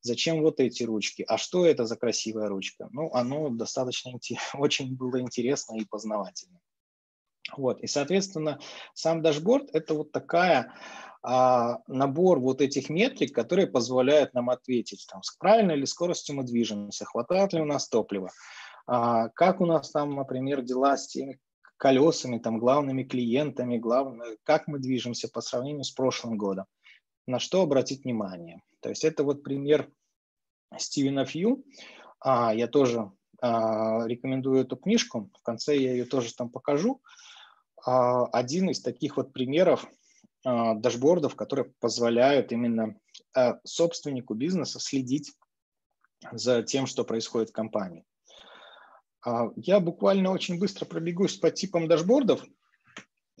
зачем 0.00 0.42
вот 0.42 0.60
эти 0.60 0.82
ручки, 0.82 1.24
а 1.28 1.38
что 1.38 1.66
это 1.66 1.86
за 1.86 1.96
красивая 1.96 2.48
ручка. 2.48 2.88
Ну, 2.92 3.10
оно 3.12 3.50
достаточно 3.50 4.12
очень 4.54 4.96
было 4.96 5.20
интересно 5.20 5.76
и 5.76 5.84
познавательно. 5.84 6.60
Вот, 7.56 7.80
и, 7.80 7.86
соответственно, 7.86 8.60
сам 8.94 9.22
дашборд– 9.22 9.70
это 9.72 9.94
вот 9.94 10.12
такая 10.12 10.72
а, 11.22 11.78
набор 11.86 12.38
вот 12.38 12.60
этих 12.62 12.88
метрик, 12.88 13.34
которые 13.34 13.66
позволяют 13.66 14.32
нам 14.34 14.50
ответить, 14.50 15.06
там, 15.10 15.22
с 15.22 15.32
правильной 15.36 15.76
ли 15.76 15.86
скоростью 15.86 16.36
мы 16.36 16.44
движемся, 16.44 17.04
хватает 17.04 17.52
ли 17.52 17.60
у 17.60 17.64
нас 17.64 17.88
топлива, 17.88 18.30
а, 18.92 19.28
как 19.28 19.60
у 19.60 19.66
нас 19.66 19.92
там, 19.92 20.16
например, 20.16 20.62
дела 20.62 20.96
с 20.96 21.06
теми 21.06 21.38
колесами, 21.76 22.38
там, 22.38 22.58
главными 22.58 23.04
клиентами, 23.04 23.78
главное, 23.78 24.36
как 24.42 24.66
мы 24.66 24.80
движемся 24.80 25.28
по 25.28 25.40
сравнению 25.40 25.84
с 25.84 25.92
прошлым 25.92 26.36
годом, 26.36 26.66
на 27.24 27.38
что 27.38 27.62
обратить 27.62 28.02
внимание. 28.02 28.62
То 28.80 28.88
есть 28.88 29.04
это 29.04 29.22
вот 29.22 29.44
пример 29.44 29.88
Стивена 30.76 31.24
Фью. 31.24 31.64
А, 32.18 32.52
я 32.52 32.66
тоже 32.66 33.12
а, 33.40 34.08
рекомендую 34.08 34.62
эту 34.62 34.76
книжку, 34.76 35.30
в 35.38 35.42
конце 35.44 35.76
я 35.76 35.92
ее 35.92 36.04
тоже 36.04 36.34
там 36.34 36.50
покажу. 36.50 37.00
А, 37.86 38.26
один 38.26 38.70
из 38.70 38.82
таких 38.82 39.16
вот 39.18 39.32
примеров 39.32 39.86
а, 40.44 40.74
дашбордов, 40.74 41.36
которые 41.36 41.72
позволяют 41.78 42.50
именно 42.50 42.96
а, 43.36 43.60
собственнику 43.62 44.34
бизнеса 44.34 44.80
следить 44.80 45.32
за 46.32 46.64
тем, 46.64 46.88
что 46.88 47.04
происходит 47.04 47.50
в 47.50 47.52
компании. 47.52 48.04
А, 49.22 49.50
я 49.56 49.80
буквально 49.80 50.30
очень 50.30 50.58
быстро 50.58 50.86
пробегусь 50.86 51.36
по 51.36 51.50
типам 51.50 51.88
дашбордов, 51.88 52.42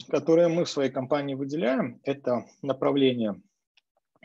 которые 0.08 0.48
мы 0.48 0.64
в 0.64 0.70
своей 0.70 0.90
компании 0.90 1.34
выделяем. 1.34 2.00
Это 2.04 2.44
направление, 2.62 3.40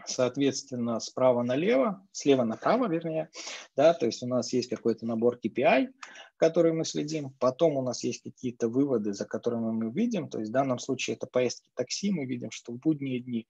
соответственно, 0.06 1.00
справа 1.00 1.44
налево, 1.44 2.06
слева 2.12 2.44
направо, 2.44 2.88
вернее. 2.88 3.30
Да, 3.76 3.94
то 3.94 4.06
есть 4.06 4.22
у 4.22 4.28
нас 4.28 4.52
есть 4.52 4.70
какой-то 4.70 5.06
набор 5.06 5.40
KPI, 5.44 5.90
который 6.38 6.74
мы 6.74 6.84
следим. 6.84 7.32
Потом 7.40 7.78
у 7.78 7.82
нас 7.82 8.04
есть 8.04 8.24
какие-то 8.24 8.68
выводы, 8.68 9.14
за 9.14 9.26
которыми 9.26 9.72
мы 9.72 9.92
видим. 9.92 10.30
То 10.30 10.40
есть 10.40 10.50
в 10.50 10.54
данном 10.54 10.80
случае 10.80 11.16
это 11.16 11.28
поездки 11.28 11.70
такси. 11.74 12.12
Мы 12.12 12.26
видим, 12.26 12.52
что 12.52 12.74
в 12.74 12.80
будние 12.80 13.22
дни 13.22 13.48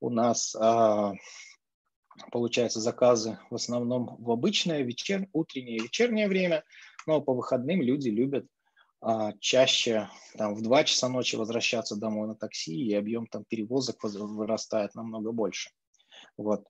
у 0.00 0.10
нас 0.10 0.54
а, 0.54 1.14
получается 2.30 2.80
заказы 2.80 3.38
в 3.48 3.54
основном 3.54 4.16
в 4.18 4.30
обычное 4.30 4.82
вечер, 4.82 5.26
утреннее 5.32 5.78
и 5.78 5.82
вечернее 5.82 6.28
время– 6.28 6.62
но 7.06 7.20
по 7.20 7.32
выходным 7.32 7.80
люди 7.82 8.08
любят 8.08 8.46
а, 9.00 9.32
чаще 9.40 10.08
там, 10.36 10.54
в 10.54 10.62
2 10.62 10.84
часа 10.84 11.08
ночи 11.08 11.36
возвращаться 11.36 11.96
домой 11.96 12.28
на 12.28 12.34
такси, 12.34 12.74
и 12.74 12.94
объем 12.94 13.26
там, 13.26 13.44
перевозок 13.44 14.02
вырастает 14.02 14.94
намного 14.94 15.32
больше. 15.32 15.70
Вот. 16.36 16.64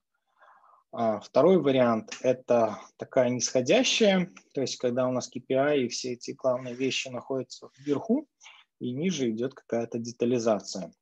А, 0.93 1.21
второй 1.21 1.59
вариант– 1.59 2.17
это 2.23 2.81
такая 2.97 3.29
нисходящая, 3.31 4.33
то 4.55 4.61
есть 4.61 4.77
когда 4.77 5.09
у 5.09 5.13
нас 5.13 5.31
KPI 5.31 5.81
и 5.81 5.89
все 5.89 6.13
эти 6.13 6.33
главные 6.33 6.75
вещи 6.75 7.09
находятся 7.09 7.69
вверху, 7.79 8.27
и 8.81 8.93
ниже 8.93 9.31
идет 9.31 9.55
какая-то 9.55 9.99
детализация. 9.99 10.93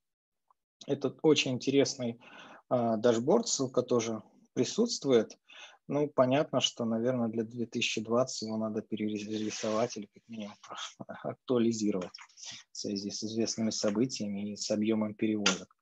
Это 0.87 1.15
очень 1.23 1.53
интересный 1.53 2.21
а, 2.69 2.97
дашборд, 2.97 3.49
ссылка 3.49 3.83
тоже 3.83 4.23
присутствует. 4.53 5.39
Ну, 5.87 6.09
понятно, 6.09 6.61
что, 6.61 6.85
наверное, 6.85 7.29
для 7.29 7.45
2020 7.45 8.43
его 8.43 8.57
надо 8.57 8.81
перерисовать 8.81 9.97
или 9.97 10.07
как 10.07 10.23
минимум 10.29 10.57
актуализировать 11.07 12.13
в 12.73 12.77
связи 12.77 13.11
с 13.11 13.23
известными 13.23 13.71
событиями 13.71 14.53
и 14.53 14.57
с 14.57 14.71
объемом 14.71 15.15
перевозок. 15.15 15.77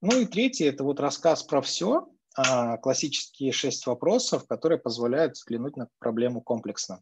Ну 0.00 0.20
и 0.20 0.26
третье– 0.26 0.68
это 0.70 0.84
вот 0.84 1.00
рассказ 1.00 1.42
про 1.42 1.60
все, 1.60 2.08
а, 2.36 2.76
классические 2.78 3.52
шесть 3.52 3.86
вопросов, 3.86 4.46
которые 4.46 4.78
позволяют 4.78 5.34
взглянуть 5.34 5.76
на 5.76 5.88
проблему 5.98 6.40
комплексно. 6.40 7.00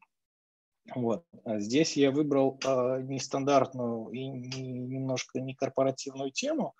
Вот. 0.94 1.24
А 1.44 1.60
здесь 1.60 1.96
я 1.96 2.10
выбрал 2.10 2.58
э, 2.64 3.02
нестандартную 3.02 4.10
и 4.10 4.26
не, 4.26 4.72
немножко 4.72 5.40
не 5.40 5.54
корпоративную 5.54 6.30
тему. 6.30 6.74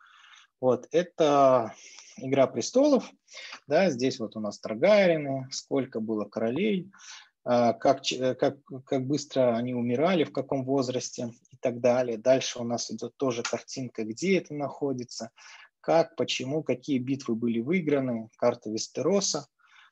Вот. 0.60 0.88
Это 0.92 1.74
Игра 2.16 2.46
престолов, 2.46 3.10
да, 3.66 3.90
здесь 3.90 4.20
вот 4.20 4.36
у 4.36 4.40
нас 4.40 4.60
Таргарины, 4.60 5.48
сколько 5.50 5.98
было 5.98 6.24
королей, 6.26 6.92
а, 7.44 7.72
как, 7.72 8.02
как, 8.38 8.58
как 8.84 9.06
быстро 9.06 9.56
они 9.56 9.74
умирали, 9.74 10.22
в 10.22 10.32
каком 10.32 10.64
возрасте 10.64 11.32
и 11.50 11.56
так 11.56 11.80
далее. 11.80 12.16
Дальше 12.16 12.60
у 12.60 12.64
нас 12.64 12.90
идет 12.90 13.16
тоже 13.16 13.42
картинка, 13.42 14.04
где 14.04 14.38
это 14.38 14.54
находится, 14.54 15.30
как, 15.80 16.14
почему, 16.14 16.62
какие 16.62 16.98
битвы 16.98 17.34
были 17.34 17.60
выиграны, 17.60 18.28
карта 18.36 18.70
Вестероса. 18.70 19.48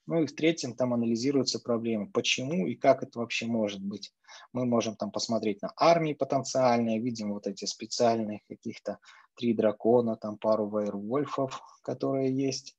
Ну 0.07 0.23
и 0.23 0.27
в 0.27 0.35
третьем 0.35 0.75
там 0.75 0.93
анализируются 0.95 1.61
проблемы, 1.61 2.11
почему 2.11 2.67
и 2.67 2.75
как 2.75 3.03
это 3.03 3.21
вообще 3.21 3.47
может 3.47 3.81
быть. 3.81 4.13
Мы 4.53 4.67
можем 4.67 4.97
там 4.97 5.11
посмотреть 5.13 5.63
на 5.63 5.73
армии 5.77 6.13
потенциальные, 6.13 7.01
видим 7.01 7.33
вот 7.33 7.47
эти 7.47 7.67
специальные 7.67 8.41
каких-то 8.49 8.99
три 9.37 9.55
дракона, 9.55 10.17
там 10.17 10.39
пару 10.39 10.69
вейрвольфов, 10.69 11.61
которые 11.83 12.37
есть 12.37 12.77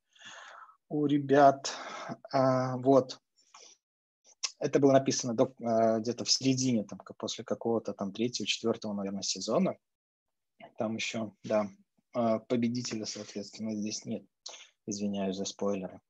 у 0.90 1.06
ребят. 1.06 1.72
А, 2.32 2.78
вот. 2.78 3.20
Это 4.60 4.80
было 4.80 4.92
написано 4.92 5.34
до, 5.34 5.54
а, 5.62 6.00
где-то 6.00 6.26
в 6.26 6.32
середине, 6.32 6.84
там, 6.84 7.00
после 7.18 7.44
какого-то 7.44 7.94
там 7.94 8.12
третьего, 8.12 8.48
четвертого, 8.48 8.94
наверное, 8.94 9.24
сезона. 9.24 9.78
Там 10.78 10.96
еще, 10.96 11.34
да, 11.44 11.70
а, 12.14 12.40
победителя, 12.40 13.06
соответственно, 13.06 13.76
здесь 13.76 14.06
нет. 14.06 14.26
Извиняюсь 14.86 15.38
за 15.38 15.46
спойлеры. 15.46 16.02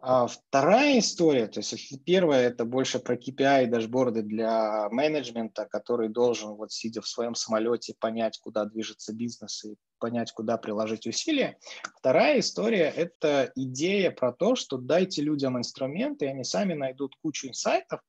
А 0.00 0.28
вторая 0.28 1.00
история, 1.00 1.48
то 1.48 1.58
есть 1.58 2.04
первая 2.04 2.48
это 2.48 2.64
больше 2.64 3.00
про 3.00 3.16
KPI 3.16 3.64
и 3.64 3.66
дашборды 3.66 4.22
для 4.22 4.88
менеджмента, 4.90 5.66
который 5.66 6.08
должен, 6.08 6.50
вот 6.50 6.70
сидя 6.70 7.00
в 7.02 7.08
своем 7.08 7.34
самолете, 7.34 7.96
понять, 7.98 8.38
куда 8.38 8.64
движется 8.64 9.12
бизнес 9.12 9.64
и 9.64 9.74
понять, 9.98 10.30
куда 10.30 10.56
приложить 10.56 11.08
усилия. 11.08 11.58
Вторая 11.96 12.38
история– 12.38 12.92
это 12.96 13.50
идея 13.56 14.12
про 14.12 14.32
то, 14.32 14.54
что 14.54 14.78
дайте 14.78 15.20
людям 15.20 15.58
инструменты, 15.58 16.26
и 16.26 16.28
они 16.28 16.44
сами 16.44 16.74
найдут 16.74 17.16
кучу 17.20 17.48
инсайтов, 17.48 18.00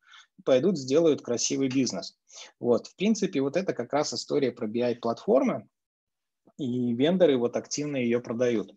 пойдут, 0.45 0.77
сделают 0.77 1.23
красивый 1.23 1.69
бизнес. 1.69 2.15
Вот, 2.59 2.85
в 2.85 2.95
принципе, 2.97 3.41
вот 3.41 3.57
это 3.57 3.73
как 3.73 3.91
раз 3.93 4.13
история 4.13 4.51
про 4.51 4.67
BI-платформы, 4.67 5.67
и 6.59 6.93
вендоры 6.93 7.37
вот 7.37 7.55
активно 7.55 7.97
ее 7.97 8.19
продают. 8.19 8.75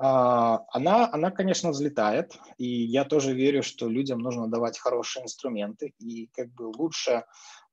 А, 0.00 0.64
она, 0.68 1.10
она, 1.12 1.32
конечно, 1.32 1.70
взлетает, 1.70 2.38
и 2.56 2.66
я 2.66 3.04
тоже 3.04 3.34
верю, 3.34 3.64
что 3.64 3.88
людям 3.88 4.20
нужно 4.20 4.48
давать 4.48 4.78
хорошие 4.78 5.24
инструменты, 5.24 5.92
и 5.98 6.28
как 6.28 6.52
бы 6.54 6.72
лучше 6.76 7.24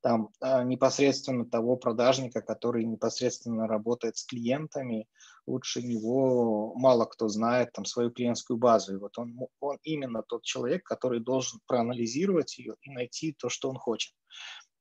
там 0.01 0.29
а, 0.41 0.63
непосредственно 0.63 1.45
того 1.45 1.75
продажника, 1.75 2.41
который 2.41 2.83
непосредственно 2.83 3.67
работает 3.67 4.17
с 4.17 4.25
клиентами, 4.25 5.07
лучше 5.45 5.83
него 5.83 6.73
мало 6.75 7.05
кто 7.05 7.27
знает 7.27 7.71
там 7.73 7.85
свою 7.85 8.09
клиентскую 8.09 8.57
базу, 8.57 8.95
и 8.95 8.99
вот 8.99 9.15
он, 9.19 9.37
он 9.59 9.77
именно 9.83 10.23
тот 10.23 10.41
человек, 10.41 10.83
который 10.83 11.19
должен 11.19 11.59
проанализировать 11.67 12.57
ее 12.57 12.73
и 12.81 12.89
найти 12.89 13.35
то, 13.37 13.49
что 13.49 13.69
он 13.69 13.77
хочет. 13.77 14.15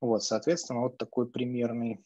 Вот, 0.00 0.24
соответственно, 0.24 0.80
вот 0.80 0.96
такой 0.96 1.28
примерный 1.28 2.02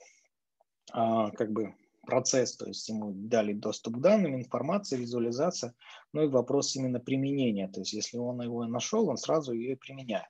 а, 0.91 1.31
как 1.31 1.53
бы 1.53 1.77
процесс, 2.09 2.57
то 2.57 2.67
есть 2.67 2.89
ему 2.89 3.13
дали 3.15 3.53
доступ 3.53 3.97
к 3.97 4.01
данным, 4.01 4.35
информация, 4.35 4.99
визуализация, 4.99 5.75
ну 6.15 6.23
и 6.23 6.27
вопрос 6.27 6.75
именно 6.75 7.01
применения, 7.01 7.69
то 7.69 7.81
есть 7.81 7.93
если 7.93 8.17
он 8.17 8.41
его 8.41 8.65
нашел, 8.67 9.11
он 9.11 9.19
сразу 9.19 9.53
ее 9.53 9.77
применяет. 9.77 10.29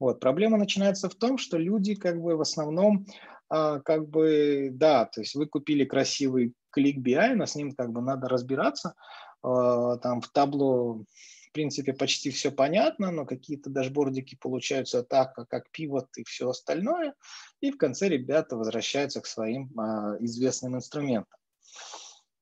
Вот. 0.00 0.20
Проблема 0.20 0.56
начинается 0.56 1.10
в 1.10 1.14
том, 1.14 1.36
что 1.36 1.58
люди 1.58 1.94
как 1.94 2.18
бы 2.20 2.36
в 2.36 2.40
основном 2.40 3.04
а, 3.50 3.80
как 3.80 4.08
бы, 4.08 4.70
да, 4.72 5.04
то 5.04 5.20
есть 5.20 5.34
вы 5.34 5.46
купили 5.46 5.84
красивый 5.84 6.54
клик 6.70 7.06
BI, 7.06 7.34
но 7.34 7.44
с 7.44 7.56
ним 7.56 7.72
как 7.72 7.92
бы 7.92 8.00
надо 8.00 8.26
разбираться, 8.28 8.94
а, 9.42 9.98
там 9.98 10.22
в 10.22 10.30
табло 10.30 11.04
в 11.52 11.54
принципе, 11.54 11.92
почти 11.92 12.30
все 12.30 12.50
понятно, 12.50 13.10
но 13.10 13.26
какие-то 13.26 13.68
дашбордики 13.68 14.36
получаются 14.40 15.02
так, 15.02 15.34
как 15.34 15.70
пивот 15.70 16.06
и 16.16 16.24
все 16.24 16.48
остальное. 16.48 17.12
И 17.60 17.70
в 17.70 17.76
конце 17.76 18.08
ребята 18.08 18.56
возвращаются 18.56 19.20
к 19.20 19.26
своим 19.26 19.70
а, 19.78 20.16
известным 20.20 20.76
инструментам. 20.76 21.38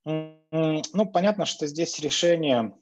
Ну, 0.05 1.07
понятно, 1.13 1.45
что 1.45 1.67
здесь 1.67 1.99
решение 1.99 2.73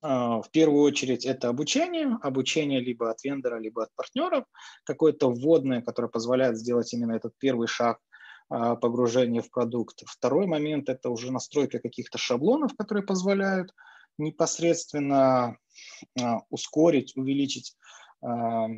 а, 0.00 0.40
в 0.40 0.50
первую 0.50 0.84
очередь 0.84 1.26
это 1.26 1.50
обучение, 1.50 2.16
обучение 2.22 2.80
либо 2.80 3.10
от 3.10 3.22
вендора, 3.22 3.58
либо 3.58 3.82
от 3.82 3.94
партнеров, 3.94 4.46
какое-то 4.84 5.30
вводное, 5.30 5.82
которое 5.82 6.08
позволяет 6.08 6.56
сделать 6.56 6.90
именно 6.94 7.12
этот 7.12 7.34
первый 7.36 7.68
шаг 7.68 7.98
а, 8.48 8.74
погружения 8.76 9.42
в 9.42 9.50
продукт. 9.50 10.02
Второй 10.06 10.46
момент– 10.46 10.88
это 10.90 11.10
уже 11.10 11.30
настройка 11.30 11.78
каких-то 11.78 12.16
шаблонов, 12.16 12.74
которые 12.74 13.04
позволяют 13.04 13.74
непосредственно 14.18 15.56
а, 16.20 16.40
ускорить, 16.50 17.16
увеличить 17.16 17.76
а, 18.20 18.68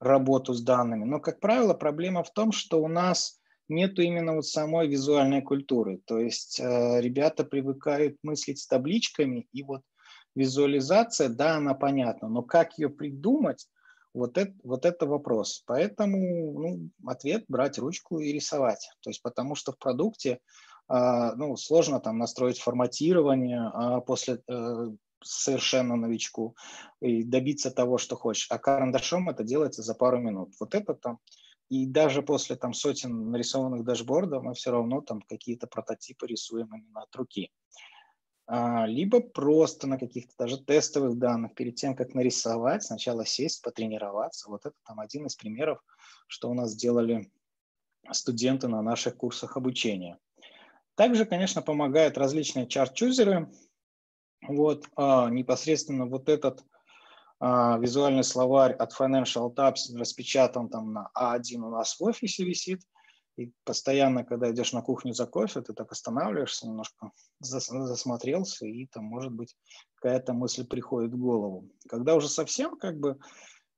работу 0.00 0.54
с 0.54 0.62
данными. 0.62 1.04
Но, 1.04 1.20
как 1.20 1.40
правило, 1.40 1.74
проблема 1.74 2.22
в 2.24 2.32
том, 2.32 2.52
что 2.52 2.82
у 2.82 2.88
нас 2.88 3.40
нет 3.68 3.98
именно 3.98 4.34
вот 4.34 4.46
самой 4.46 4.88
визуальной 4.88 5.42
культуры. 5.42 6.00
То 6.04 6.18
есть 6.18 6.60
а, 6.60 7.00
ребята 7.00 7.44
привыкают 7.44 8.16
мыслить 8.22 8.58
с 8.58 8.66
табличками, 8.66 9.46
и 9.52 9.62
вот 9.62 9.82
визуализация, 10.34 11.28
да, 11.28 11.56
она 11.56 11.74
понятна, 11.74 12.28
но 12.28 12.42
как 12.42 12.78
ее 12.78 12.88
придумать, 12.88 13.68
вот 14.14 14.36
это, 14.36 14.52
вот 14.62 14.84
это 14.84 15.06
вопрос. 15.06 15.62
Поэтому 15.66 16.60
ну, 16.60 16.90
ответ– 17.06 17.44
брать 17.48 17.78
ручку 17.78 18.18
и 18.18 18.32
рисовать. 18.32 18.90
То 19.00 19.10
есть 19.10 19.22
потому 19.22 19.54
что 19.54 19.72
в 19.72 19.78
продукте 19.78 20.40
ну, 20.88 21.56
сложно 21.56 22.00
там 22.00 22.18
настроить 22.18 22.58
форматирование 22.58 23.70
а 23.72 24.00
после 24.00 24.42
э, 24.48 24.88
совершенно 25.22 25.96
новичку 25.96 26.56
и 27.00 27.22
добиться 27.22 27.70
того, 27.70 27.98
что 27.98 28.16
хочешь. 28.16 28.46
А 28.50 28.58
карандашом 28.58 29.28
это 29.28 29.44
делается 29.44 29.82
за 29.82 29.94
пару 29.94 30.18
минут. 30.18 30.54
Вот 30.60 30.74
это 30.74 30.94
там 30.94 31.18
и 31.72 31.86
даже 31.86 32.20
после 32.20 32.56
там 32.56 32.74
сотен 32.74 33.30
нарисованных 33.30 33.82
дашбордов 33.82 34.42
мы 34.42 34.52
все 34.52 34.72
равно 34.72 35.00
там 35.00 35.22
какие-то 35.22 35.66
прототипы 35.66 36.26
рисуем 36.26 36.66
именно 36.66 37.00
от 37.00 37.16
руки. 37.16 37.50
А, 38.46 38.86
либо 38.86 39.20
просто 39.20 39.86
на 39.86 39.98
каких-то 39.98 40.34
даже 40.36 40.62
тестовых 40.62 41.16
данных, 41.16 41.54
перед 41.54 41.76
тем, 41.76 41.96
как 41.96 42.12
нарисовать, 42.12 42.82
сначала 42.82 43.24
сесть, 43.24 43.62
потренироваться. 43.62 44.50
Вот 44.50 44.66
это 44.66 44.76
там 44.84 45.00
один 45.00 45.24
из 45.24 45.36
примеров, 45.36 45.82
что 46.26 46.50
у 46.50 46.54
нас 46.54 46.76
делали 46.76 47.32
студенты 48.10 48.68
на 48.68 48.82
наших 48.82 49.16
курсах 49.16 49.56
обучения. 49.56 50.18
Также, 50.94 51.24
конечно, 51.24 51.62
помогают 51.62 52.18
различные 52.18 52.66
чарт-чузеры. 52.66 53.50
Вот 54.46 54.86
а, 54.96 55.30
непосредственно 55.30 56.06
вот 56.06 56.28
этот 56.28 56.64
а, 57.40 57.78
визуальный 57.78 58.24
словарь 58.24 58.72
от 58.72 58.92
Financial 58.98 59.52
Tabs 59.54 59.96
распечатан 59.96 60.68
там 60.68 60.92
на 60.92 61.10
А1 61.16 61.56
у 61.60 61.70
нас 61.70 61.98
в 61.98 62.02
офисе 62.04 62.44
висит. 62.44 62.82
И 63.36 63.50
постоянно, 63.64 64.24
когда 64.24 64.50
идешь 64.50 64.74
на 64.74 64.82
кухню 64.82 65.14
за 65.14 65.26
кофе, 65.26 65.62
ты 65.62 65.72
так 65.72 65.90
останавливаешься, 65.90 66.66
немножко 66.66 67.12
засмотрелся, 67.40 68.66
и 68.66 68.86
там, 68.86 69.04
может 69.04 69.32
быть, 69.32 69.56
какая-то 69.94 70.34
мысль 70.34 70.66
приходит 70.66 71.12
в 71.12 71.18
голову. 71.18 71.70
Когда 71.88 72.14
уже 72.14 72.28
совсем 72.28 72.76
как 72.76 73.00
бы 73.00 73.18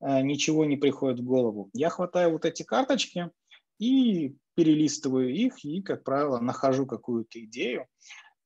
э, 0.01 0.23
ничего 0.23 0.65
не 0.65 0.77
приходит 0.77 1.21
в 1.21 1.25
голову, 1.25 1.71
я 1.73 1.89
хватаю 1.89 2.33
вот 2.33 2.45
эти 2.45 2.65
карточки 2.65 3.31
и 3.79 4.37
перелистываю 4.55 5.35
их 5.35 5.65
и, 5.65 5.83
как 5.83 6.05
правило, 6.05 6.39
нахожу 6.39 6.87
какую-то 6.87 7.43
идею, 7.45 7.87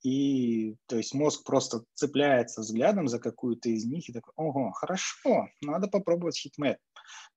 и 0.02 0.76
то 0.86 0.96
есть 0.96 1.14
мозг 1.14 1.44
просто 1.44 1.84
цепляется 1.94 2.60
взглядом 2.60 3.08
за 3.08 3.18
какую-то 3.18 3.68
из 3.68 3.84
них 3.84 4.08
и 4.08 4.12
такой, 4.12 4.32
ого, 4.36 4.70
хорошо, 4.72 5.48
надо 5.60 5.88
попробовать 5.88 6.38
heatmap. 6.38 6.78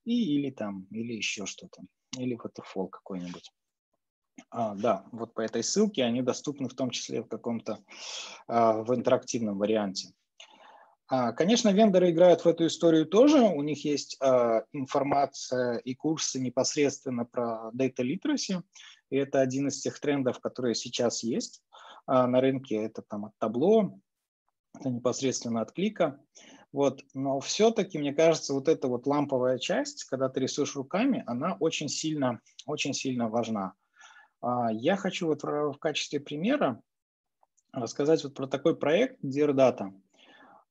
И, 0.05 0.35
или 0.35 0.51
там, 0.51 0.85
или 0.91 1.13
еще 1.13 1.45
что-то, 1.45 1.81
или 2.17 2.37
waterfall 2.37 2.89
какой-нибудь. 2.89 3.51
А, 4.49 4.75
да, 4.75 5.05
вот 5.11 5.33
по 5.33 5.41
этой 5.41 5.63
ссылке 5.63 6.03
они 6.03 6.21
доступны 6.21 6.69
в 6.69 6.73
том 6.73 6.89
числе 6.91 7.21
в 7.21 7.27
каком-то 7.27 7.83
а, 8.47 8.83
в 8.83 8.93
интерактивном 8.93 9.57
варианте. 9.57 10.13
А, 11.13 11.33
конечно, 11.33 11.67
вендоры 11.67 12.11
играют 12.11 12.45
в 12.45 12.47
эту 12.47 12.67
историю 12.67 13.05
тоже. 13.05 13.41
У 13.41 13.61
них 13.63 13.83
есть 13.83 14.15
а, 14.21 14.63
информация 14.71 15.75
и 15.79 15.93
курсы 15.93 16.39
непосредственно 16.39 17.25
про 17.25 17.69
data 17.75 17.97
literacy. 17.97 18.61
И 19.09 19.17
это 19.17 19.41
один 19.41 19.67
из 19.67 19.81
тех 19.81 19.99
трендов, 19.99 20.39
которые 20.39 20.73
сейчас 20.73 21.21
есть 21.21 21.63
а, 22.05 22.27
на 22.27 22.39
рынке. 22.39 22.77
Это 22.77 23.01
там 23.01 23.25
от 23.25 23.37
табло, 23.39 23.99
это 24.79 24.89
непосредственно 24.89 25.59
от 25.59 25.73
клика. 25.73 26.17
Вот. 26.71 27.03
Но 27.13 27.41
все-таки, 27.41 27.99
мне 27.99 28.13
кажется, 28.13 28.53
вот 28.53 28.69
эта 28.69 28.87
вот 28.87 29.05
ламповая 29.05 29.57
часть, 29.59 30.05
когда 30.05 30.29
ты 30.29 30.39
рисуешь 30.39 30.77
руками, 30.77 31.25
она 31.27 31.57
очень 31.59 31.89
сильно, 31.89 32.39
очень 32.65 32.93
сильно 32.93 33.27
важна. 33.27 33.73
Я 34.71 34.95
хочу 34.95 35.27
вот 35.27 35.43
в 35.43 35.77
качестве 35.77 36.21
примера 36.21 36.81
рассказать 37.73 38.23
вот 38.23 38.33
про 38.33 38.47
такой 38.47 38.77
проект 38.77 39.21
Dear 39.21 39.51
Data. 39.51 39.91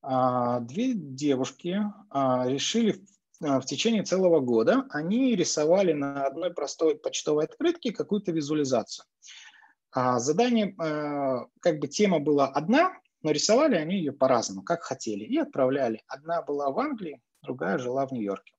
А, 0.01 0.59
две 0.61 0.93
девушки 0.93 1.79
а, 2.09 2.47
решили 2.47 3.05
а, 3.41 3.59
в 3.59 3.65
течение 3.65 4.03
целого 4.03 4.39
года, 4.39 4.85
они 4.89 5.35
рисовали 5.35 5.93
на 5.93 6.25
одной 6.25 6.53
простой 6.53 6.95
почтовой 6.97 7.45
открытке 7.45 7.91
какую-то 7.91 8.31
визуализацию. 8.31 9.05
Задание, 9.93 10.73
как 11.59 11.79
бы 11.79 11.89
тема 11.89 12.21
была 12.21 12.47
одна, 12.47 12.93
но 13.23 13.31
рисовали 13.31 13.75
они 13.75 13.97
ее 13.97 14.13
по-разному, 14.13 14.63
как 14.63 14.83
хотели, 14.83 15.25
и 15.25 15.37
отправляли. 15.37 16.01
Одна 16.07 16.41
была 16.41 16.71
в 16.71 16.79
Англии, 16.79 17.21
другая 17.41 17.77
жила 17.77 18.07
в 18.07 18.13
Нью-Йорке. 18.13 18.53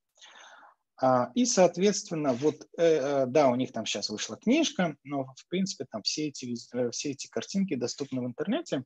И, 1.34 1.46
соответственно, 1.46 2.34
вот, 2.34 2.68
э, 2.76 2.84
э, 2.84 3.26
да, 3.26 3.48
у 3.48 3.56
них 3.56 3.72
там 3.72 3.86
сейчас 3.86 4.10
вышла 4.10 4.36
книжка, 4.36 4.94
но, 5.02 5.24
в 5.24 5.48
принципе, 5.48 5.86
там 5.90 6.02
все 6.02 6.28
эти, 6.28 6.54
э, 6.74 6.90
все 6.90 7.10
эти 7.12 7.28
картинки 7.28 7.74
доступны 7.74 8.20
в 8.20 8.26
интернете. 8.26 8.84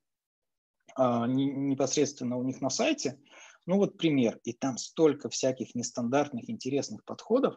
А, 0.97 1.27
непосредственно 1.27 2.37
у 2.37 2.43
них 2.43 2.61
на 2.61 2.71
сайте. 2.71 3.19
Ну 3.67 3.77
вот 3.77 3.99
пример, 3.99 4.41
и 4.45 4.53
там 4.53 4.79
столько 4.79 5.29
всяких 5.29 5.75
нестандартных, 5.75 6.49
интересных 6.49 7.05
подходов. 7.05 7.57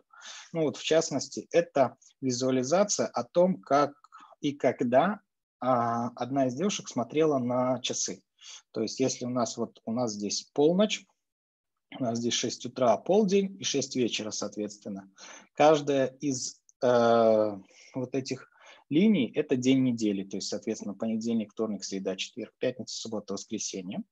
Ну 0.53 0.63
вот 0.63 0.77
в 0.77 0.83
частности, 0.83 1.47
это 1.51 1.95
визуализация 2.19 3.07
о 3.07 3.23
том, 3.23 3.61
как 3.61 3.93
и 4.41 4.53
когда 4.53 5.21
а, 5.59 6.09
одна 6.15 6.47
из 6.47 6.55
девушек 6.55 6.89
смотрела 6.89 7.37
на 7.37 7.79
часы. 7.81 8.23
То 8.71 8.81
есть 8.81 8.99
если 8.99 9.25
у 9.25 9.29
нас 9.29 9.57
вот 9.57 9.79
у 9.85 9.91
нас 9.91 10.13
здесь 10.13 10.49
полночь, 10.53 11.05
у 11.97 12.03
нас 12.03 12.19
здесь 12.19 12.33
6 12.33 12.67
утра, 12.67 12.97
полдень 12.97 13.57
и 13.59 13.63
6 13.63 13.95
вечера, 13.95 14.31
соответственно. 14.31 15.09
Каждая 15.55 16.07
из 16.07 16.61
э, 16.83 17.57
вот 17.95 18.15
этих 18.15 18.49
линий– 18.89 19.31
это 19.35 19.55
день 19.55 19.83
недели, 19.83 20.23
то 20.23 20.37
есть, 20.37 20.49
соответственно, 20.49 20.93
понедельник, 20.93 21.51
вторник, 21.51 21.83
среда, 21.83 22.15
четверг, 22.15 22.53
пятница, 22.57 22.95
суббота, 22.95 23.33
воскресенье. 23.33 24.03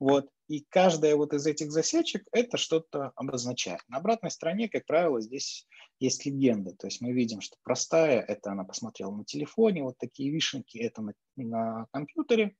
Вот. 0.00 0.28
И 0.46 0.64
каждая 0.68 1.16
вот 1.16 1.34
из 1.34 1.46
этих 1.46 1.72
засечек 1.72 2.26
это 2.32 2.56
что-то 2.56 3.12
обозначает. 3.16 3.80
На 3.88 3.98
обратной 3.98 4.30
стороне, 4.30 4.68
как 4.68 4.86
правило, 4.86 5.20
здесь 5.20 5.66
есть 5.98 6.24
легенда. 6.24 6.72
То 6.74 6.86
есть 6.86 7.00
мы 7.00 7.12
видим, 7.12 7.40
что 7.40 7.56
простая– 7.62 8.20
это 8.28 8.52
она 8.52 8.64
посмотрела 8.64 9.10
на 9.10 9.24
телефоне, 9.24 9.82
вот 9.82 9.98
такие 9.98 10.30
вишенки– 10.30 10.78
это 10.78 11.02
на, 11.02 11.12
на 11.36 11.86
компьютере. 11.90 12.54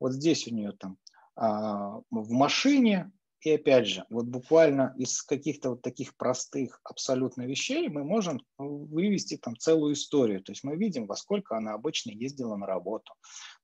Вот 0.00 0.12
здесь 0.12 0.48
у 0.48 0.54
нее 0.54 0.72
там 0.72 0.96
а, 1.36 2.00
в 2.10 2.30
машине, 2.30 3.12
и 3.42 3.52
опять 3.52 3.86
же, 3.86 4.04
вот 4.08 4.26
буквально 4.26 4.94
из 4.96 5.22
каких-то 5.22 5.70
вот 5.70 5.82
таких 5.82 6.16
простых 6.16 6.80
абсолютно 6.84 7.42
вещей 7.42 7.88
мы 7.88 8.04
можем 8.04 8.40
вывести 8.58 9.36
там 9.36 9.56
целую 9.56 9.94
историю. 9.94 10.42
То 10.42 10.52
есть 10.52 10.64
мы 10.64 10.76
видим, 10.76 11.06
во 11.06 11.16
сколько 11.16 11.56
она 11.56 11.74
обычно 11.74 12.10
ездила 12.10 12.56
на 12.56 12.66
работу. 12.66 13.12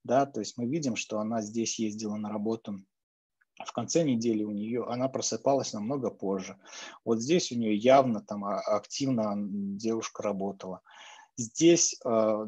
Да? 0.03 0.25
То 0.25 0.41
есть 0.41 0.57
мы 0.57 0.65
видим, 0.65 0.95
что 0.95 1.19
она 1.19 1.41
здесь 1.41 1.79
ездила 1.79 2.15
на 2.15 2.29
работу 2.29 2.79
в 3.65 3.73
конце 3.73 4.03
недели 4.03 4.43
у 4.43 4.51
нее 4.51 4.85
она 4.85 5.09
просыпалась 5.09 5.73
намного 5.73 6.09
позже. 6.09 6.57
Вот 7.03 7.21
здесь 7.21 7.51
у 7.51 7.55
нее 7.55 7.75
явно 7.75 8.21
там 8.21 8.45
а, 8.45 8.59
активно 8.59 9.33
девушка 9.37 10.23
работала. 10.23 10.81
Здесь 11.35 11.99
э, 12.05 12.45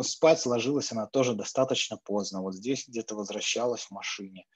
спать 0.00 0.44
ложилась 0.46 0.92
она 0.92 1.06
тоже 1.06 1.34
достаточно 1.34 1.98
поздно. 2.02 2.42
Вот 2.42 2.54
здесь 2.54 2.86
где-то 2.88 3.16
возвращалась 3.16 3.82
в 3.82 3.90
машине. 3.90 4.46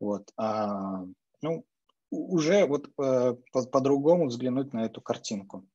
Вот. 0.00 0.32
А, 0.36 1.04
ну, 1.44 1.66
уже 2.10 2.64
вот 2.66 2.90
э, 2.98 3.36
по-другому 3.70 4.26
взглянуть 4.26 4.72
на 4.72 4.86
эту 4.86 5.00
картинку 5.02 5.68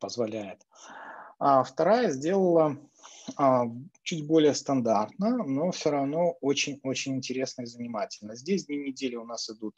позволяет. 0.00 0.66
А 1.38 1.62
вторая 1.62 2.10
сделала 2.10 2.78
а, 3.36 3.64
чуть 4.02 4.26
более 4.26 4.54
стандартно, 4.54 5.44
но 5.44 5.70
все 5.72 5.90
равно 5.90 6.36
очень-очень 6.40 7.16
интересно 7.16 7.62
и 7.62 7.66
занимательно. 7.66 8.34
Здесь 8.34 8.66
дни 8.66 8.78
недели 8.78 9.16
у 9.16 9.24
нас 9.24 9.50
идут 9.50 9.74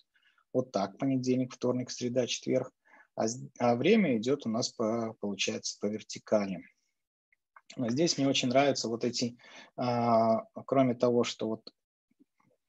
вот 0.53 0.71
так, 0.71 0.99
понедельник, 0.99 1.55
вторник, 1.55 1.91
среда, 1.91 2.27
четверг, 2.27 2.71
а, 3.17 3.25
а 3.59 3.75
время 3.75 4.17
идет 4.17 4.47
у 4.47 4.51
нас, 4.51 4.69
по, 4.69 5.17
получается, 5.21 5.79
по 5.81 5.87
вертикали. 5.87 6.63
Здесь 7.77 8.19
мне 8.19 8.29
очень 8.29 8.49
нравятся 8.49 8.89
вот 8.89 9.05
эти, 9.05 9.37
а, 9.77 10.45
кроме 10.67 10.95
того, 10.95 11.25
что 11.25 11.49
вот 11.49 11.73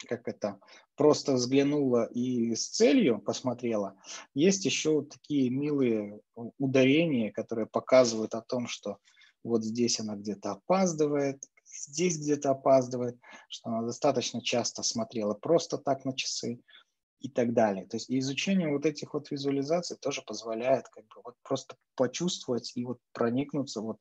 как 0.07 0.27
это, 0.27 0.59
просто 0.95 1.33
взглянула 1.33 2.05
и 2.05 2.55
с 2.55 2.69
целью 2.69 3.19
посмотрела, 3.19 3.95
есть 4.33 4.65
еще 4.65 5.03
такие 5.03 5.49
милые 5.49 6.21
ударения, 6.57 7.31
которые 7.31 7.67
показывают 7.67 8.35
о 8.35 8.41
том, 8.41 8.67
что 8.67 8.97
вот 9.43 9.63
здесь 9.63 9.99
она 9.99 10.15
где-то 10.15 10.53
опаздывает, 10.53 11.43
здесь 11.65 12.17
где-то 12.17 12.51
опаздывает, 12.51 13.19
что 13.47 13.69
она 13.69 13.83
достаточно 13.83 14.41
часто 14.41 14.83
смотрела 14.83 15.33
просто 15.33 15.77
так 15.77 16.05
на 16.05 16.15
часы 16.15 16.59
и 17.19 17.29
так 17.29 17.53
далее. 17.53 17.87
То 17.87 17.97
есть 17.97 18.09
изучение 18.09 18.71
вот 18.71 18.85
этих 18.85 19.13
вот 19.13 19.31
визуализаций 19.31 19.97
тоже 19.97 20.21
позволяет 20.21 20.87
как 20.89 21.05
бы 21.05 21.21
вот 21.23 21.35
просто 21.43 21.75
почувствовать 21.95 22.71
и 22.75 22.85
вот 22.85 22.99
проникнуться 23.13 23.81
вот 23.81 23.97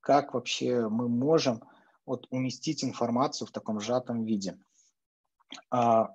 как 0.00 0.34
вообще 0.34 0.88
мы 0.88 1.08
можем 1.08 1.62
вот 2.04 2.26
уместить 2.30 2.82
информацию 2.82 3.46
в 3.46 3.52
таком 3.52 3.80
сжатом 3.80 4.24
виде. 4.24 4.58
А 5.70 6.14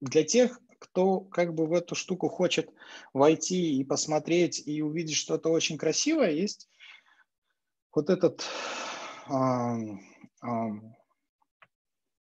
для 0.00 0.24
тех, 0.24 0.60
кто 0.78 1.20
как 1.20 1.54
бы 1.54 1.66
в 1.66 1.72
эту 1.72 1.94
штуку 1.94 2.28
хочет 2.28 2.70
войти 3.12 3.78
и 3.78 3.84
посмотреть 3.84 4.62
и 4.66 4.82
увидеть 4.82 5.16
что-то 5.16 5.50
очень 5.50 5.78
красивое, 5.78 6.30
есть 6.30 6.68
вот 7.92 8.10
этот 8.10 8.46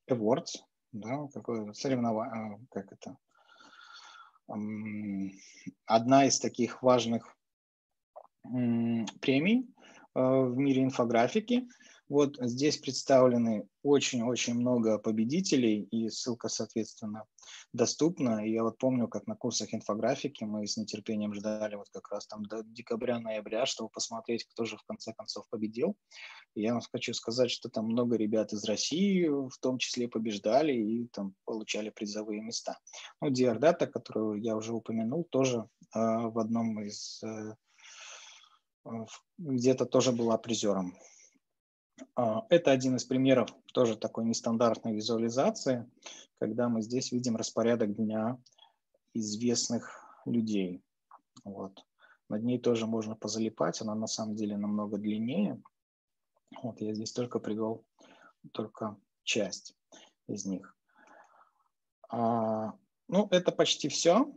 awards, 0.08 0.58
да, 0.92 1.28
какое 1.32 1.72
соревнование, 1.72 2.58
uh, 2.58 2.66
как 2.70 2.92
это, 2.92 3.16
одна 5.86 6.26
из 6.26 6.38
таких 6.40 6.82
важных 6.82 7.34
премий 8.42 9.74
uh, 10.14 10.46
в 10.48 10.56
мире 10.56 10.82
инфографики– 10.82 11.68
вот 12.10 12.36
здесь 12.40 12.76
представлены 12.76 13.68
очень-очень 13.84 14.54
много 14.54 14.98
победителей, 14.98 15.84
и 15.84 16.10
ссылка, 16.10 16.48
соответственно, 16.48 17.24
доступна. 17.72 18.44
И 18.44 18.50
я 18.50 18.64
вот 18.64 18.78
помню, 18.78 19.06
как 19.06 19.28
на 19.28 19.36
курсах 19.36 19.72
инфографики 19.72 20.42
мы 20.42 20.66
с 20.66 20.76
нетерпением 20.76 21.32
ждали 21.34 21.76
вот 21.76 21.86
как 21.92 22.10
раз 22.10 22.26
там 22.26 22.44
до 22.44 22.64
декабря-ноября, 22.64 23.64
чтобы 23.64 23.90
посмотреть, 23.90 24.44
кто 24.44 24.64
же 24.64 24.76
в 24.76 24.82
конце 24.82 25.14
концов 25.14 25.48
победил. 25.50 25.96
И 26.56 26.62
я 26.62 26.72
вам 26.72 26.82
хочу 26.92 27.14
сказать, 27.14 27.52
что 27.52 27.68
там 27.68 27.86
много 27.86 28.16
ребят 28.16 28.52
из 28.52 28.64
России 28.64 29.28
в 29.28 29.56
том 29.60 29.78
числе 29.78 30.08
побеждали 30.08 30.72
и 30.72 31.06
там 31.12 31.34
получали 31.44 31.90
призовые 31.90 32.42
места. 32.42 32.78
Ну, 33.20 33.30
Диардата, 33.30 33.86
которую 33.86 34.42
я 34.42 34.56
уже 34.56 34.72
упомянул, 34.72 35.24
тоже 35.30 35.68
э, 35.94 35.98
в 36.00 36.40
одном 36.40 36.82
из 36.82 37.22
э, 37.22 37.54
где-то 39.38 39.86
тоже 39.86 40.10
была 40.10 40.38
призером. 40.38 40.96
А, 42.14 42.46
это 42.48 42.70
один 42.70 42.96
из 42.96 43.04
примеров 43.04 43.50
тоже 43.72 43.96
такой 43.96 44.24
нестандартной 44.24 44.94
визуализации, 44.94 45.88
когда 46.38 46.68
мы 46.68 46.82
здесь 46.82 47.12
видим 47.12 47.36
распорядок 47.36 47.94
дня 47.94 48.38
известных 49.14 50.04
людей. 50.24 50.82
Вот. 51.44 51.84
Над 52.28 52.44
ней 52.44 52.58
тоже 52.58 52.86
можно 52.86 53.16
позалипать, 53.16 53.80
она 53.80 53.94
на 53.94 54.06
самом 54.06 54.36
деле 54.36 54.56
намного 54.56 54.98
длиннее. 54.98 55.60
Вот 56.62 56.80
я 56.80 56.94
здесь 56.94 57.12
только 57.12 57.38
привел 57.38 57.84
только 58.52 58.96
часть 59.24 59.74
из 60.26 60.44
них. 60.46 60.76
А, 62.08 62.74
ну, 63.08 63.28
это 63.30 63.52
почти 63.52 63.88
все. 63.88 64.32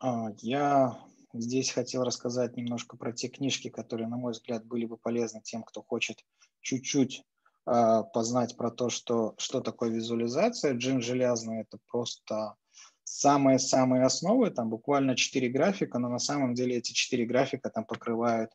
А, 0.00 0.32
я 0.38 0.98
здесь 1.40 1.70
хотел 1.70 2.02
рассказать 2.04 2.56
немножко 2.56 2.96
про 2.96 3.12
те 3.12 3.28
книжки, 3.28 3.68
которые, 3.68 4.08
на 4.08 4.16
мой 4.16 4.32
взгляд, 4.32 4.64
были 4.66 4.86
бы 4.86 4.96
полезны 4.96 5.40
тем, 5.42 5.62
кто 5.62 5.82
хочет 5.82 6.24
чуть-чуть 6.60 7.22
э, 7.66 8.02
познать 8.12 8.56
про 8.56 8.70
то, 8.70 8.88
что, 8.90 9.34
что 9.38 9.60
такое 9.60 9.90
визуализация. 9.90 10.74
Джин 10.74 11.00
железный– 11.00 11.60
это 11.62 11.78
просто 11.88 12.56
самые-самые 13.04 14.04
основы, 14.04 14.50
там 14.50 14.68
буквально 14.68 15.16
4 15.16 15.48
графика, 15.48 15.98
но 15.98 16.08
на 16.08 16.18
самом 16.18 16.54
деле 16.54 16.76
эти 16.76 16.92
4 16.92 17.24
графика 17.24 17.70
там 17.70 17.84
покрывают, 17.84 18.50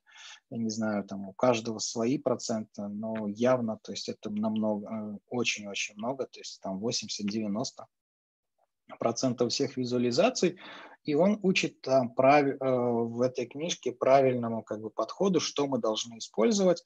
я 0.49 0.57
не 0.57 0.69
знаю, 0.69 1.05
там 1.05 1.29
у 1.29 1.33
каждого 1.33 1.79
свои 1.79 2.17
проценты, 2.17 2.83
но 2.87 3.27
явно, 3.27 3.79
то 3.81 3.93
есть 3.93 4.09
это 4.09 4.29
намного, 4.29 4.87
э, 4.87 5.17
очень-очень 5.29 5.95
много, 5.95 6.25
то 6.25 6.39
есть 6.39 6.59
там 6.61 6.79
80-90 6.79 7.85
процентов 8.97 9.51
всех 9.51 9.77
визуализаций, 9.77 10.57
и 11.03 11.15
он 11.15 11.39
учит 11.41 11.81
там 11.81 12.13
прав, 12.13 12.45
э, 12.45 12.55
в 12.59 13.21
этой 13.21 13.45
книжке 13.45 13.91
правильному 13.91 14.63
как 14.63 14.81
бы 14.81 14.89
подходу, 14.89 15.39
что 15.39 15.67
мы 15.67 15.79
должны 15.79 16.17
использовать, 16.19 16.83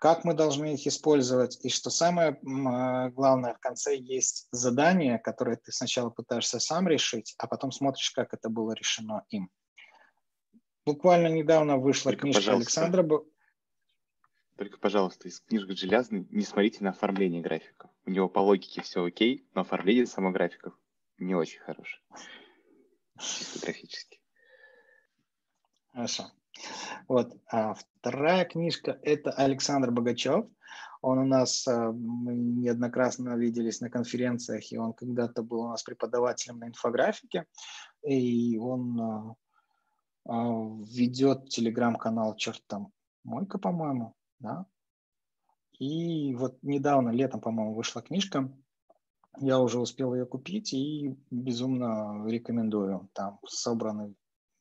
как 0.00 0.24
мы 0.24 0.32
должны 0.32 0.74
их 0.74 0.86
использовать, 0.86 1.62
и 1.62 1.68
что 1.68 1.90
самое 1.90 2.40
а, 2.66 3.10
главное, 3.10 3.54
в 3.54 3.58
конце 3.58 3.96
есть 3.96 4.48
задание, 4.50 5.18
которое 5.18 5.56
ты 5.56 5.72
сначала 5.72 6.08
пытаешься 6.08 6.58
сам 6.58 6.88
решить, 6.88 7.34
а 7.38 7.46
потом 7.46 7.70
смотришь, 7.70 8.10
как 8.10 8.32
это 8.32 8.48
было 8.48 8.72
решено 8.72 9.24
им. 9.28 9.50
Буквально 10.86 11.28
недавно 11.28 11.76
вышла 11.76 12.12
Только, 12.12 12.22
книжка 12.22 12.40
пожалуйста. 12.40 12.80
Александра. 12.80 13.20
Только, 14.56 14.78
пожалуйста, 14.78 15.28
из 15.28 15.40
книжки 15.40 15.72
Железный 15.72 16.26
не 16.30 16.44
смотрите 16.44 16.82
на 16.82 16.90
оформление 16.90 17.42
графиков. 17.42 17.90
У 18.06 18.10
него 18.10 18.28
по 18.30 18.40
логике 18.40 18.80
все 18.80 19.04
окей, 19.04 19.46
но 19.54 19.60
оформление 19.60 20.06
самого 20.06 20.32
графиков 20.32 20.79
не 21.20 21.34
очень 21.34 21.60
хорошее. 21.60 22.02
Чисто 23.18 23.60
графически. 23.60 24.20
Хорошо. 25.92 26.30
Вот. 27.08 27.36
А 27.50 27.74
вторая 27.74 28.44
книжка– 28.44 28.98
это 29.02 29.30
Александр 29.30 29.90
Богачев. 29.90 30.46
Он 31.02 31.18
у 31.18 31.26
нас, 31.26 31.66
а, 31.66 31.92
мы 31.92 32.34
неоднократно 32.34 33.36
виделись 33.36 33.80
на 33.80 33.88
конференциях, 33.88 34.70
и 34.70 34.78
он 34.78 34.92
когда-то 34.92 35.42
был 35.42 35.62
у 35.62 35.68
нас 35.68 35.82
преподавателем 35.82 36.58
на 36.58 36.68
инфографике, 36.68 37.46
и 38.02 38.58
он 38.58 39.00
а, 39.00 39.34
а, 40.26 40.34
ведет 40.84 41.48
телеграм-канал 41.48 42.36
«Черт 42.36 42.62
там 42.66 42.92
мойка», 43.24 43.58
по-моему, 43.58 44.14
да? 44.38 44.66
И 45.78 46.34
вот 46.34 46.62
недавно, 46.62 47.08
летом, 47.08 47.40
по-моему, 47.40 47.74
вышла 47.74 48.02
книжка, 48.02 48.52
я 49.38 49.60
уже 49.60 49.78
успел 49.78 50.14
ее 50.14 50.26
купить 50.26 50.72
и 50.72 51.16
безумно 51.30 52.26
рекомендую. 52.26 53.08
Там 53.12 53.38
собраны 53.46 54.14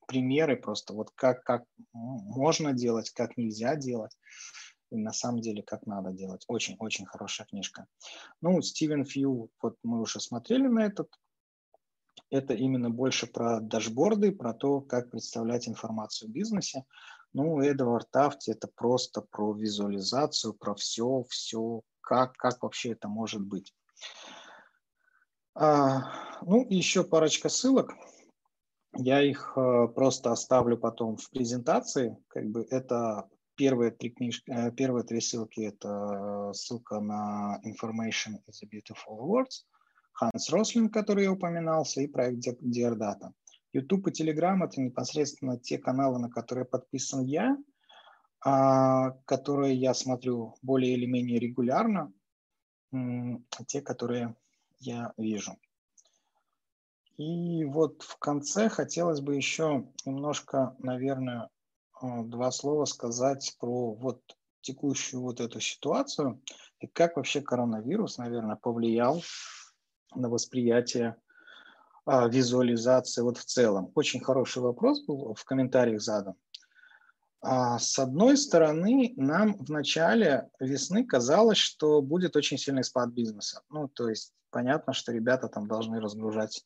примеры 0.08 0.58
просто, 0.58 0.94
вот 0.94 1.12
как, 1.12 1.44
как 1.44 1.64
можно 1.94 2.74
делать, 2.74 3.12
как 3.12 3.38
нельзя 3.38 3.76
делать, 3.76 4.18
и 4.92 4.98
на 4.98 5.14
самом 5.14 5.42
деле 5.42 5.62
как 5.62 5.86
надо 5.86 6.12
делать. 6.12 6.46
Очень-очень 6.48 7.06
хорошая 7.06 7.48
книжка. 7.48 7.86
Ну, 8.42 8.62
Стивен 8.62 9.06
Фью, 9.06 9.50
вот 9.62 9.78
мы 9.84 10.02
уже 10.02 10.20
смотрели 10.20 10.68
на 10.68 10.86
этот, 10.86 11.10
это 12.32 12.54
именно 12.54 12.90
больше 12.90 13.28
про 13.28 13.60
дашборды, 13.60 14.32
про 14.32 14.54
то, 14.54 14.82
как 14.82 15.12
представлять 15.12 15.68
информацию 15.68 16.30
в 16.30 16.34
бизнесе. 16.34 16.86
ну, 17.34 17.62
Эдвард 17.62 18.10
Тафти 18.10 18.52
это 18.52 18.68
просто 18.68 19.22
про 19.22 19.54
визуализацию, 19.54 20.54
про 20.54 20.74
все, 20.74 21.24
все, 21.30 21.82
как, 22.02 22.34
как 22.38 22.64
вообще 22.64 22.94
это 22.94 23.08
может 23.08 23.42
быть. 23.42 23.76
А, 25.56 26.40
ну, 26.42 26.66
еще 26.70 27.04
парочка 27.04 27.50
ссылок. 27.50 27.94
Я 28.96 29.22
их 29.22 29.54
а, 29.56 29.88
просто 29.88 30.32
оставлю 30.32 30.78
потом 30.78 31.18
в 31.18 31.30
презентации. 31.30 32.18
Как 32.28 32.46
бы 32.50 32.66
это 32.70 33.30
первые 33.56 33.92
три 33.92 34.12
книжки, 34.12 34.50
э, 34.50 34.72
первые 34.72 35.04
три 35.04 35.20
ссылки 35.20 35.62
это 35.62 36.52
ссылка 36.54 37.02
на 37.02 37.60
Information 37.66 38.40
is 38.48 38.64
a 38.64 38.68
Beautiful 38.68 39.20
Words, 39.20 39.66
Ханс 40.14 40.50
Рослин, 40.50 40.90
который 40.90 41.26
я 41.26 41.32
упоминался, 41.34 42.02
и 42.02 42.08
проект 42.08 42.46
Dear 42.64 42.96
Data. 42.96 43.32
YouTube 43.74 44.08
и 44.08 44.12
Telegram– 44.12 44.64
это 44.66 44.82
непосредственно 44.82 45.60
те 45.60 45.78
каналы, 45.78 46.20
на 46.20 46.30
которые 46.30 46.66
подписан 46.66 47.26
я, 47.26 47.58
а, 48.46 49.12
которые 49.26 49.76
я 49.76 49.94
смотрю 49.94 50.56
более 50.62 50.94
или 50.94 51.06
менее 51.06 51.40
регулярно, 51.40 52.14
те, 53.68 53.82
которые 53.82 54.36
я 54.80 55.14
вижу. 55.18 55.58
И 57.18 57.66
вот 57.66 58.02
в 58.04 58.18
конце 58.18 58.70
хотелось 58.70 59.20
бы 59.20 59.36
еще 59.36 59.86
немножко, 60.06 60.76
наверное, 60.80 61.50
а, 61.94 62.24
два 62.24 62.50
слова 62.52 62.86
сказать 62.86 63.58
про 63.60 63.94
вот 63.94 64.22
текущую 64.62 65.22
вот 65.22 65.42
эту 65.42 65.60
ситуацию 65.60 66.42
и 66.80 66.88
как 66.88 67.18
вообще 67.18 67.42
коронавирус, 67.42 68.18
наверное, 68.18 68.56
повлиял 68.56 69.22
на 70.16 70.30
восприятие 70.30 71.18
а, 72.06 72.28
визуализации 72.28 73.22
вот 73.22 73.38
в 73.38 73.44
целом? 73.44 73.92
Очень 73.96 74.22
хороший 74.22 74.62
вопрос 74.62 75.04
был 75.06 75.34
в 75.34 75.44
комментариях 75.44 76.02
задан. 76.02 76.36
А, 77.42 77.80
с 77.80 77.98
одной 78.00 78.38
стороны, 78.38 79.14
нам 79.16 79.54
в 79.58 79.70
начале 79.70 80.50
весны 80.60 81.06
казалось, 81.06 81.58
что 81.58 82.02
будет 82.02 82.36
очень 82.36 82.58
сильный 82.58 82.84
спад 82.84 83.10
бизнеса. 83.10 83.62
Ну, 83.70 83.88
то 83.88 84.10
есть 84.10 84.34
понятно, 84.50 84.94
что 84.94 85.12
ребята 85.12 85.48
там 85.48 85.68
должны 85.68 86.02
разгружать 86.02 86.66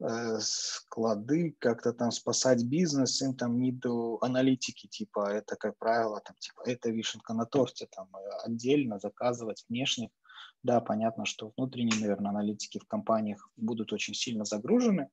э, 0.00 0.38
склады, 0.40 1.56
как-то 1.58 1.92
там 1.92 2.12
спасать 2.12 2.64
бизнес, 2.64 3.20
им 3.22 3.34
там 3.34 3.60
не 3.60 3.72
до 3.72 4.18
аналитики, 4.20 4.86
типа 4.86 5.30
это, 5.32 5.56
как 5.56 5.76
правило, 5.78 6.20
там, 6.24 6.36
типа 6.38 6.62
это 6.66 6.90
вишенка 6.90 7.34
на 7.34 7.46
торте, 7.46 7.88
там 7.90 8.08
отдельно 8.44 8.98
заказывать 9.00 9.64
внешних 9.68 10.10
да, 10.62 10.80
понятно, 10.80 11.24
что 11.26 11.52
внутренние, 11.56 12.00
наверное, 12.00 12.30
аналитики 12.30 12.78
в 12.78 12.86
компаниях 12.86 13.48
будут 13.56 13.92
очень 13.92 14.14
сильно 14.14 14.44
загружены, 14.44 15.08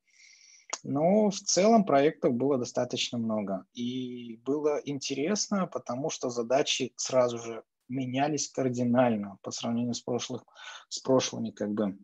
но 0.84 1.30
в 1.30 1.36
целом 1.36 1.86
проектов 1.86 2.34
было 2.34 2.58
достаточно 2.58 3.18
много. 3.18 3.66
И 3.74 4.38
было 4.46 4.82
интересно, 4.84 5.68
потому 5.68 6.10
что 6.10 6.30
задачи 6.30 6.94
сразу 6.96 7.38
же 7.38 7.64
менялись 7.90 8.50
кардинально 8.50 9.38
по 9.42 9.52
сравнению 9.52 9.94
с, 9.94 10.02
прошлых, 10.02 10.44
с 10.90 11.00
прошлыми 11.00 11.52
как 11.52 11.72
бы 11.74 11.98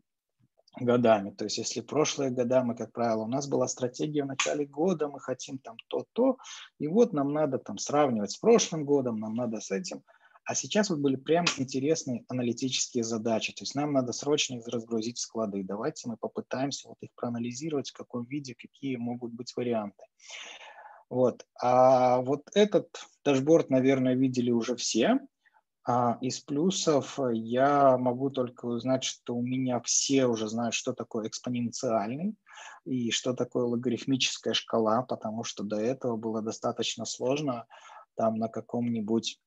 годами. 0.80 1.32
То 1.32 1.46
есть 1.46 1.58
если 1.58 1.82
прошлые 1.82 2.32
года 2.32 2.64
мы, 2.64 2.76
как 2.76 2.92
правило, 2.92 3.24
у 3.24 3.28
нас 3.28 3.48
была 3.48 3.68
стратегия 3.68 4.24
в 4.24 4.28
начале 4.28 4.66
года, 4.66 5.08
мы 5.08 5.20
хотим 5.20 5.58
там 5.58 5.76
то-то, 5.88 6.38
и 6.78 6.88
вот 6.88 7.14
нам 7.14 7.34
надо 7.34 7.58
там 7.58 7.78
сравнивать 7.78 8.32
с 8.32 8.38
прошлым 8.38 8.86
годом, 8.86 9.20
нам 9.20 9.34
надо 9.36 9.60
с 9.60 9.72
этим– 9.72 10.04
а 10.50 10.56
сейчас 10.56 10.90
вот 10.90 10.98
были 10.98 11.16
прям 11.16 11.46
интересные 11.60 12.26
аналитические 12.28 13.04
задачи. 13.04 13.54
То 13.54 13.62
есть 13.62 13.76
нам 13.76 13.94
надо 13.94 14.14
срочно 14.14 14.56
их 14.56 14.68
разгрузить 14.68 15.20
в 15.20 15.22
склады. 15.22 15.64
Давайте 15.64 16.10
мы 16.10 16.18
попытаемся 16.18 16.88
вот 16.88 16.98
их 17.02 17.12
проанализировать, 17.16 17.92
в 17.92 17.94
каком 17.94 18.26
виде, 18.26 18.56
какие 18.56 18.96
могут 18.96 19.32
быть 19.32 19.56
варианты. 19.56 20.04
Вот. 21.08 21.46
А 21.62 22.22
вот 22.22 22.50
этот 22.56 22.90
дашборд, 23.24 23.70
наверное, 23.70 24.16
видели 24.16 24.50
уже 24.50 24.76
все. 24.76 25.20
А 25.86 26.18
из 26.20 26.40
плюсов 26.40 27.20
я 27.32 28.00
могу 28.00 28.32
только 28.32 28.66
узнать, 28.66 29.04
что 29.04 29.36
у 29.36 29.44
меня 29.44 29.80
все 29.82 30.26
уже 30.26 30.48
знают, 30.48 30.74
что 30.74 30.94
такое 30.94 31.28
экспоненциальный 31.28 32.34
и 32.86 33.12
что 33.12 33.36
такое 33.36 33.66
логарифмическая 33.66 34.56
шкала, 34.56 35.04
потому 35.04 35.44
что 35.44 35.64
до 35.64 35.80
этого 35.80 36.18
было 36.18 36.42
достаточно 36.42 37.06
сложно 37.06 37.68
там 38.16 38.40
на 38.40 38.48
каком-нибудь 38.48 39.40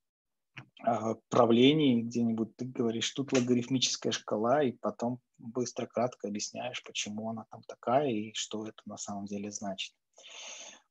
правлении 1.28 2.02
где-нибудь 2.02 2.56
ты 2.56 2.64
говоришь, 2.64 3.10
тут 3.12 3.32
логарифмическая 3.32 4.12
шкала, 4.12 4.62
и 4.62 4.72
потом 4.72 5.20
быстро, 5.38 5.86
кратко 5.86 6.28
объясняешь, 6.28 6.82
почему 6.82 7.30
она 7.30 7.46
там 7.50 7.62
такая 7.62 8.08
и 8.08 8.32
что 8.34 8.66
это 8.66 8.82
на 8.86 8.96
самом 8.96 9.26
деле 9.26 9.50
значит. 9.50 9.94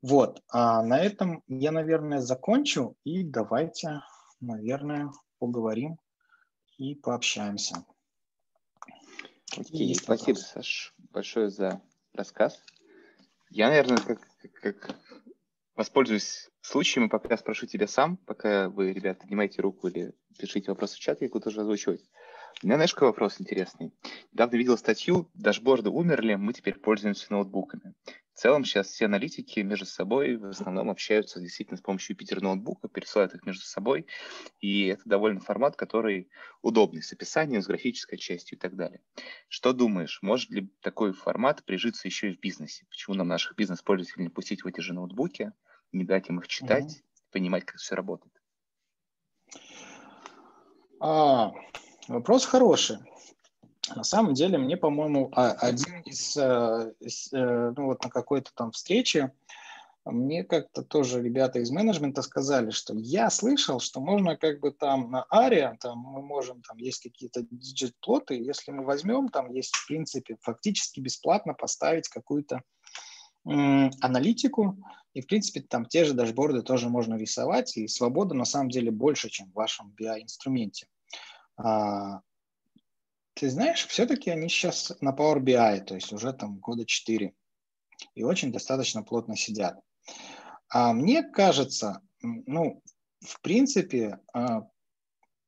Вот, 0.02 0.42
а 0.50 0.82
на 0.82 1.00
этом 1.00 1.44
я, 1.48 1.72
наверное, 1.72 2.22
закончу, 2.22 2.96
и 3.04 3.24
давайте, 3.24 4.02
наверное, 4.40 5.12
поговорим 5.38 6.00
и 6.78 6.96
пообщаемся. 6.96 7.86
Окей, 9.58 9.94
спасибо, 9.94 10.38
Саш, 10.38 10.96
большое 11.12 11.50
за 11.50 11.82
рассказ. 12.14 12.64
Я, 13.50 13.68
наверное, 13.68 13.98
как, 13.98 14.28
как 14.62 14.96
воспользуюсь 15.76 16.50
случаем 16.62 17.08
и 17.08 17.10
пока 17.10 17.38
спрошу 17.38 17.66
тебя 17.66 17.88
сам, 17.88 18.18
пока 18.18 18.70
вы, 18.70 18.94
ребята, 18.94 19.22
поднимайте 19.22 19.62
руку 19.62 19.88
или 19.88 20.14
пишите 20.38 20.72
вопросы 20.72 20.96
в 20.96 21.00
чат, 21.00 21.22
я 21.22 21.30
буду 21.30 21.46
тоже 21.46 21.62
озвучивать. 21.62 22.02
У 22.64 22.68
меня, 22.68 22.76
знаешь, 22.76 22.94
какой 22.94 23.10
вопрос 23.10 23.40
интересный? 23.40 23.94
Недавно 24.34 24.58
видел 24.58 24.78
статью 24.78 25.30
«Дашборды 25.34 25.90
умерли, 25.90 26.36
мы 26.36 26.54
теперь 26.54 26.78
пользуемся 26.78 27.32
ноутбуками». 27.32 27.94
В 28.42 28.44
целом 28.44 28.66
сейчас 28.66 28.88
все 28.88 29.06
аналитики 29.06 29.60
между 29.60 29.86
собой 29.86 30.36
в 30.36 30.46
основном 30.46 30.90
общаются 30.90 31.40
действительно 31.40 31.78
с 31.78 31.82
помощью 31.82 32.16
Юпитер 32.16 32.42
ноутбука, 32.42 32.88
пересылают 32.88 33.36
их 33.36 33.46
между 33.46 33.66
собой, 33.66 34.08
и 34.60 34.88
это 34.88 35.04
довольно 35.06 35.40
формат, 35.40 35.76
который 35.76 36.28
удобный 36.64 37.04
с 37.04 37.14
описанием, 37.14 37.62
с 37.62 37.68
графической 37.68 38.18
частью 38.18 38.58
и 38.58 38.60
так 38.60 38.76
далее. 38.76 39.00
Что 39.48 39.74
думаешь, 39.74 40.24
может 40.24 40.50
ли 40.50 40.74
такой 40.82 41.14
формат 41.14 41.64
прижиться 41.66 42.08
еще 42.08 42.32
и 42.32 42.36
в 42.36 42.40
бизнесе? 42.40 42.88
Почему 42.90 43.16
нам 43.16 43.28
наших 43.28 43.56
бизнес-пользователей 43.56 44.24
не 44.24 44.30
пустить 44.32 44.64
в 44.64 44.68
эти 44.68 44.80
же 44.80 44.96
ноутбуки, 44.96 45.54
не 45.92 46.04
дать 46.04 46.28
им 46.30 46.40
их 46.40 46.48
читать, 46.48 46.98
mm 46.98 47.04
понимать, 47.30 47.64
как 47.64 47.78
все 47.78 47.94
работает? 47.94 48.34
А, 51.00 51.54
вопрос 52.08 52.46
хороший. 52.46 52.98
На 53.96 54.04
самом 54.04 54.34
деле, 54.34 54.58
мне, 54.58 54.78
по-моему, 54.78 55.32
а, 55.34 55.52
один 55.52 55.91
из, 56.12 56.38
э, 56.38 56.94
э, 57.34 57.74
ну 57.76 57.86
вот 57.86 58.04
на 58.04 58.10
какой-то 58.10 58.52
там 58.56 58.72
встрече, 58.72 59.32
мне 60.04 60.44
как-то 60.44 60.82
тоже 60.82 61.22
ребята 61.22 61.60
из 61.60 61.70
менеджмента 61.70 62.24
сказали, 62.24 62.72
что 62.72 62.94
я 62.96 63.30
слышал, 63.30 63.80
что 63.80 64.02
можно 64.02 64.36
как 64.36 64.60
бы 64.60 64.72
там 64.72 65.12
на 65.12 65.26
Аре, 65.30 65.78
там 65.80 66.00
мы 66.00 66.22
можем, 66.22 66.62
там 66.64 66.78
есть 66.78 67.04
какие-то 67.04 67.44
диджит-плоты, 67.50 68.36
если 68.36 68.72
мы 68.72 68.84
возьмем, 68.84 69.30
там 69.30 69.52
есть 69.52 69.76
в 69.76 69.88
принципе 69.88 70.38
фактически 70.42 71.00
бесплатно 71.00 71.54
поставить 71.54 72.08
какую-то 72.08 72.62
аналитику, 73.44 74.78
и, 75.14 75.22
в 75.22 75.28
принципе, 75.28 75.62
там 75.62 75.86
те 75.86 76.06
же 76.06 76.14
дашборды 76.14 76.62
тоже 76.62 76.90
можно 76.90 77.16
рисовать, 77.16 77.76
и 77.76 77.88
свобода 77.88 78.36
на 78.36 78.46
самом 78.46 78.70
деле 78.70 78.92
больше, 78.92 79.30
чем 79.30 79.50
в 79.52 79.56
вашем 79.56 79.96
BI-инструменте. 80.00 80.86
Ты 83.34 83.50
знаешь, 83.50 83.86
все-таки 83.88 84.30
они 84.30 84.50
сейчас 84.50 84.94
на 85.02 85.12
Power 85.12 85.40
BI, 85.40 85.82
то 85.82 85.96
есть 85.96 86.12
уже 86.14 86.34
там 86.34 86.60
года 86.60 86.86
4, 86.86 87.34
и 88.16 88.24
очень 88.24 88.52
достаточно 88.52 89.04
плотно 89.04 89.36
сидят. 89.36 89.80
А 90.70 90.94
мне 90.94 91.24
кажется, 91.24 92.02
ну, 92.22 92.82
в 93.20 93.42
принципе, 93.42 94.20
а, 94.34 94.64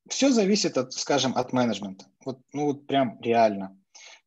все 0.09 0.31
зависит, 0.31 0.77
от, 0.77 0.93
скажем, 0.93 1.35
от 1.35 1.53
менеджмента. 1.53 2.05
Вот, 2.25 2.39
ну, 2.51 2.65
вот 2.65 2.87
прям 2.87 3.19
реально. 3.21 3.77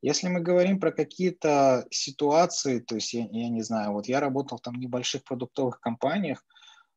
Если 0.02 0.28
мы 0.28 0.40
говорим 0.40 0.78
про 0.78 0.92
какие-то 0.92 1.86
ситуации, 1.90 2.80
то 2.80 2.94
есть 2.94 3.12
я, 3.12 3.26
я 3.30 3.48
не 3.48 3.62
знаю, 3.62 3.92
вот 3.92 4.06
я 4.06 4.20
работал 4.20 4.58
там 4.58 4.74
в 4.74 4.78
небольших 4.78 5.24
продуктовых 5.24 5.80
компаниях, 5.80 6.44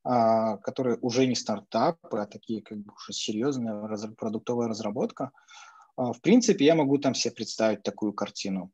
а, 0.04 0.58
которые 0.58 0.98
уже 1.02 1.26
не 1.28 1.36
стартапы, 1.36 2.20
а 2.20 2.26
такие 2.26 2.62
как 2.62 2.78
бы 2.78 2.94
уже 2.94 3.14
серьезная 3.14 3.88
раз, 3.88 4.06
продуктовая 4.18 4.68
разработка, 4.68 5.32
в 6.14 6.22
принципе, 6.22 6.66
я 6.66 6.76
могу 6.76 6.98
там 6.98 7.14
себе 7.14 7.34
представить 7.34 7.84
такую 7.84 8.14
картину. 8.14 8.72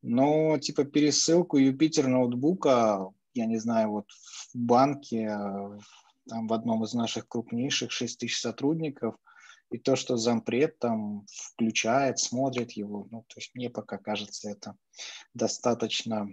Но 0.00 0.58
типа 0.58 0.84
пересылку 0.84 1.56
Юпитер 1.58 2.08
ноутбука, 2.08 3.10
я 3.34 3.46
не 3.46 3.58
знаю, 3.58 3.90
вот 3.90 4.10
в 4.54 4.58
банке, 4.58 5.28
там 6.28 6.46
в 6.46 6.52
одном 6.52 6.84
из 6.84 6.94
наших 6.94 7.28
крупнейших 7.28 7.90
6 7.90 8.18
тысяч 8.18 8.40
сотрудников– 8.40 9.16
и 9.72 9.78
то, 9.78 9.96
что 9.96 10.16
зампред 10.16 10.78
там 10.78 11.26
включает, 11.28 12.18
смотрит 12.18 12.72
его, 12.72 13.08
ну, 13.10 13.24
то 13.26 13.36
есть 13.36 13.54
мне 13.54 13.70
пока 13.70 13.96
кажется 13.98 14.50
это 14.50 14.76
достаточно 15.34 16.28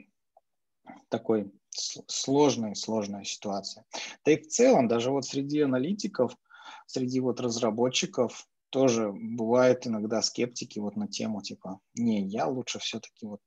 такой 1.08 1.52
сложная, 1.70 2.76
сложная 2.76 3.24
ситуация. 3.24 3.86
Да 4.26 4.34
и 4.34 4.42
в 4.42 4.48
целом, 4.48 4.88
даже 4.88 5.12
вот 5.12 5.26
среди 5.26 5.62
аналитиков, 5.62 6.36
среди 6.86 7.20
вот 7.22 7.40
разработчиков 7.40 8.46
тоже 8.70 9.12
бывают 9.12 9.88
иногда 9.88 10.22
скептики 10.22 10.80
вот 10.80 10.96
на 10.96 11.08
тему 11.08 11.42
типа, 11.42 11.80
не, 11.96 12.22
я 12.28 12.48
лучше 12.48 12.80
все-таки 12.80 13.26
вот 13.26 13.42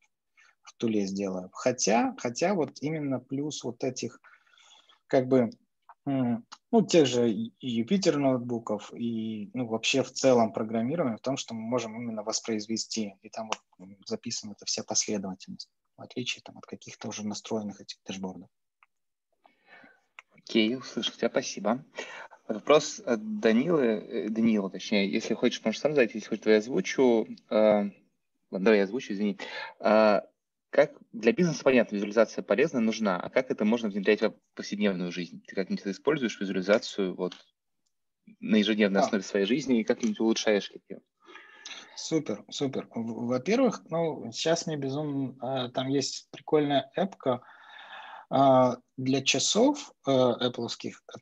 в 0.63 0.75
туле 0.77 1.07
сделаю. 1.07 1.51
Хотя, 1.53 2.15
хотя 2.19 2.55
вот 2.55 2.79
именно 2.81 3.19
плюс 3.19 3.65
вот 3.65 3.85
этих 3.85 4.21
как 5.07 5.29
бы 5.29 5.51
Ну, 6.05 6.83
тех 6.89 7.07
же 7.07 7.29
Юпитер 7.61 8.19
ноутбуков 8.19 8.93
и 8.93 9.51
ну, 9.55 9.67
вообще 9.67 10.03
в 10.03 10.11
целом 10.11 10.53
программирование 10.53 11.17
в 11.17 11.21
том, 11.21 11.37
что 11.37 11.55
мы 11.55 11.61
можем 11.61 11.95
именно 11.95 12.23
воспроизвести, 12.25 13.15
и 13.23 13.29
там 13.29 13.49
вот 13.49 13.89
записана 14.07 14.53
эта 14.53 14.65
вся 14.65 14.83
последовательность, 14.83 15.71
в 15.97 16.03
отличие 16.03 16.43
там, 16.43 16.59
от 16.59 16.67
каких-то 16.67 17.09
уже 17.09 17.25
настроенных 17.25 17.81
этих 17.81 17.99
дэшбордов. 18.05 18.49
Окей, 20.33 20.77
услышал 20.77 21.15
тебя, 21.15 21.31
спасибо. 21.31 21.85
Вопрос 22.53 23.01
от 23.05 23.41
Данилы, 23.41 23.85
э, 23.85 24.29
Данила, 24.29 24.71
точнее, 24.71 25.11
если 25.11 25.35
хочешь, 25.35 25.65
можешь 25.65 25.81
сам 25.81 25.95
задать, 25.95 26.15
если 26.15 26.29
хочешь, 26.29 26.45
то 26.45 26.51
я 26.51 26.59
озвучу. 26.59 27.27
Э, 27.51 27.91
давай 28.51 28.79
я 28.79 28.85
озвучу, 28.85 29.13
извини. 29.13 29.39
Э, 29.81 30.21
как 30.71 30.93
для 31.13 31.33
бизнеса, 31.33 31.63
понятно, 31.65 31.97
визуализация 31.97 32.43
полезна, 32.43 32.81
нужна, 32.81 33.19
а 33.19 33.31
как 33.31 33.51
это 33.51 33.65
можно 33.65 33.89
внедрять 33.89 34.23
в 34.23 34.35
повседневную 34.55 35.13
жизнь? 35.13 35.43
Ты 35.47 35.55
как-нибудь 35.55 35.87
используешь 35.87 36.41
визуализацию 36.41 37.15
вот 37.15 37.35
на 38.41 38.57
ежедневной 38.57 39.01
а. 39.01 39.05
основе 39.05 39.23
своей 39.23 39.47
жизни 39.47 39.81
и 39.81 39.85
как-нибудь 39.85 40.21
улучшаешь 40.21 40.71
ее? 40.89 41.01
Супер, 41.95 42.45
супер. 42.51 42.89
Во-первых, 42.95 43.83
ну, 43.91 44.31
сейчас 44.33 44.67
мне 44.67 44.77
безумно... 44.77 45.71
Там 45.75 45.89
есть 45.89 46.29
прикольная 46.31 46.91
эпка 46.97 47.43
для 48.31 49.23
часов 49.23 49.93
Apple. 50.09 50.69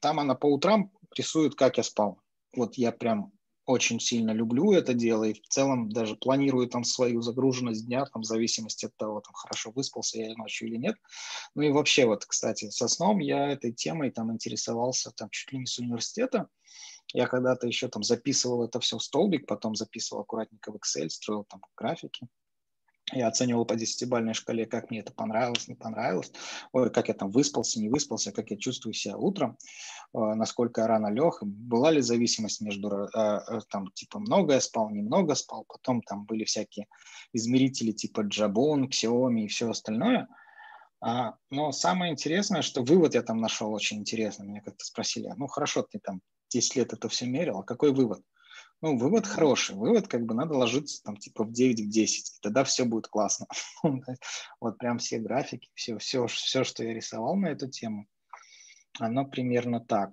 Там 0.00 0.20
она 0.20 0.36
по 0.36 0.46
утрам 0.46 0.92
рисует, 1.16 1.54
как 1.54 1.78
я 1.78 1.82
спал. 1.82 2.20
Вот 2.54 2.74
я 2.74 2.92
прям 2.92 3.32
очень 3.66 4.00
сильно 4.00 4.32
люблю 4.32 4.72
это 4.72 4.94
дело 4.94 5.24
и 5.24 5.34
в 5.34 5.46
целом 5.48 5.90
даже 5.90 6.16
планирую 6.16 6.68
там 6.68 6.84
свою 6.84 7.22
загруженность 7.22 7.86
дня, 7.86 8.04
там, 8.04 8.22
в 8.22 8.26
зависимости 8.26 8.86
от 8.86 8.96
того, 8.96 9.20
там, 9.20 9.32
хорошо 9.32 9.70
выспался 9.70 10.18
я 10.18 10.34
ночью 10.34 10.68
или 10.68 10.76
нет. 10.76 10.96
Ну 11.54 11.62
и 11.62 11.70
вообще 11.70 12.06
вот, 12.06 12.24
кстати, 12.24 12.70
со 12.70 12.88
сном 12.88 13.20
я 13.20 13.48
этой 13.52 13.72
темой 13.72 14.10
там 14.10 14.32
интересовался 14.32 15.12
там 15.12 15.30
чуть 15.30 15.52
ли 15.52 15.58
не 15.58 15.66
с 15.66 15.78
университета. 15.78 16.48
Я 17.12 17.26
когда-то 17.26 17.66
еще 17.66 17.88
там 17.88 18.02
записывал 18.02 18.64
это 18.64 18.80
все 18.80 18.98
в 18.98 19.02
столбик, 19.02 19.46
потом 19.46 19.74
записывал 19.74 20.22
аккуратненько 20.22 20.72
в 20.72 20.76
Excel, 20.76 21.08
строил 21.08 21.44
там 21.44 21.60
графики. 21.76 22.28
Я 23.12 23.28
оценивал 23.28 23.64
по 23.64 23.76
десятибальной 23.76 24.34
шкале, 24.34 24.66
как 24.66 24.90
мне 24.90 25.00
это 25.00 25.12
понравилось, 25.12 25.68
не 25.68 25.74
понравилось, 25.74 26.32
ой, 26.72 26.90
как 26.90 27.08
я 27.08 27.14
там 27.14 27.30
выспался, 27.30 27.80
не 27.80 27.88
выспался, 27.88 28.32
как 28.32 28.50
я 28.50 28.56
чувствую 28.56 28.94
себя 28.94 29.16
утром, 29.16 29.58
э, 30.14 30.18
насколько 30.18 30.82
я 30.82 30.86
рано 30.86 31.08
лег, 31.08 31.42
была 31.42 31.90
ли 31.90 32.00
зависимость 32.00 32.60
между, 32.60 32.88
э, 32.88 33.08
э, 33.14 33.60
там, 33.68 33.90
типа, 33.92 34.20
много 34.20 34.54
я 34.54 34.60
спал, 34.60 34.90
немного 34.90 35.34
спал, 35.34 35.64
потом 35.68 36.02
там 36.02 36.24
были 36.24 36.44
всякие 36.44 36.86
измерители 37.32 37.92
типа 37.92 38.22
Jabon, 38.22 38.88
Xiaomi 38.88 39.44
и 39.44 39.48
все 39.48 39.70
остальное. 39.70 40.28
А, 41.02 41.34
но 41.50 41.72
самое 41.72 42.12
интересное, 42.12 42.62
что 42.62 42.82
вывод 42.82 43.14
я 43.14 43.22
там 43.22 43.38
нашел 43.38 43.72
очень 43.72 43.98
интересный. 43.98 44.46
Меня 44.46 44.60
как-то 44.60 44.84
спросили, 44.84 45.32
ну 45.36 45.46
хорошо, 45.46 45.82
ты 45.82 45.98
там 45.98 46.20
10 46.50 46.76
лет 46.76 46.92
это 46.92 47.08
все 47.08 47.26
мерил, 47.26 47.58
а 47.58 47.62
какой 47.62 47.92
вывод? 47.92 48.22
Ну, 48.82 48.96
вывод 48.96 49.26
хороший. 49.26 49.76
Вывод 49.76 50.08
как 50.08 50.24
бы 50.24 50.34
надо 50.34 50.54
ложиться 50.54 51.02
там 51.02 51.16
типа 51.16 51.44
в 51.44 51.52
9, 51.52 51.80
в 51.80 51.88
10, 51.88 52.28
и 52.28 52.40
тогда 52.40 52.64
все 52.64 52.84
будет 52.84 53.08
классно. 53.08 53.46
вот 54.60 54.78
прям 54.78 54.98
все 54.98 55.18
графики, 55.18 55.70
все, 55.74 55.98
все, 55.98 56.26
все, 56.26 56.64
что 56.64 56.82
я 56.82 56.94
рисовал 56.94 57.36
на 57.36 57.48
эту 57.48 57.68
тему, 57.68 58.06
оно 58.98 59.26
примерно 59.26 59.80
так. 59.80 60.12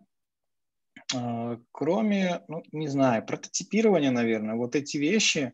А, 1.15 1.57
кроме, 1.71 2.43
ну, 2.49 2.61
не 2.73 2.89
знаю, 2.89 3.25
прототипирования, 3.25 4.11
наверное, 4.11 4.55
вот 4.55 4.75
эти 4.75 4.97
вещи 4.97 5.53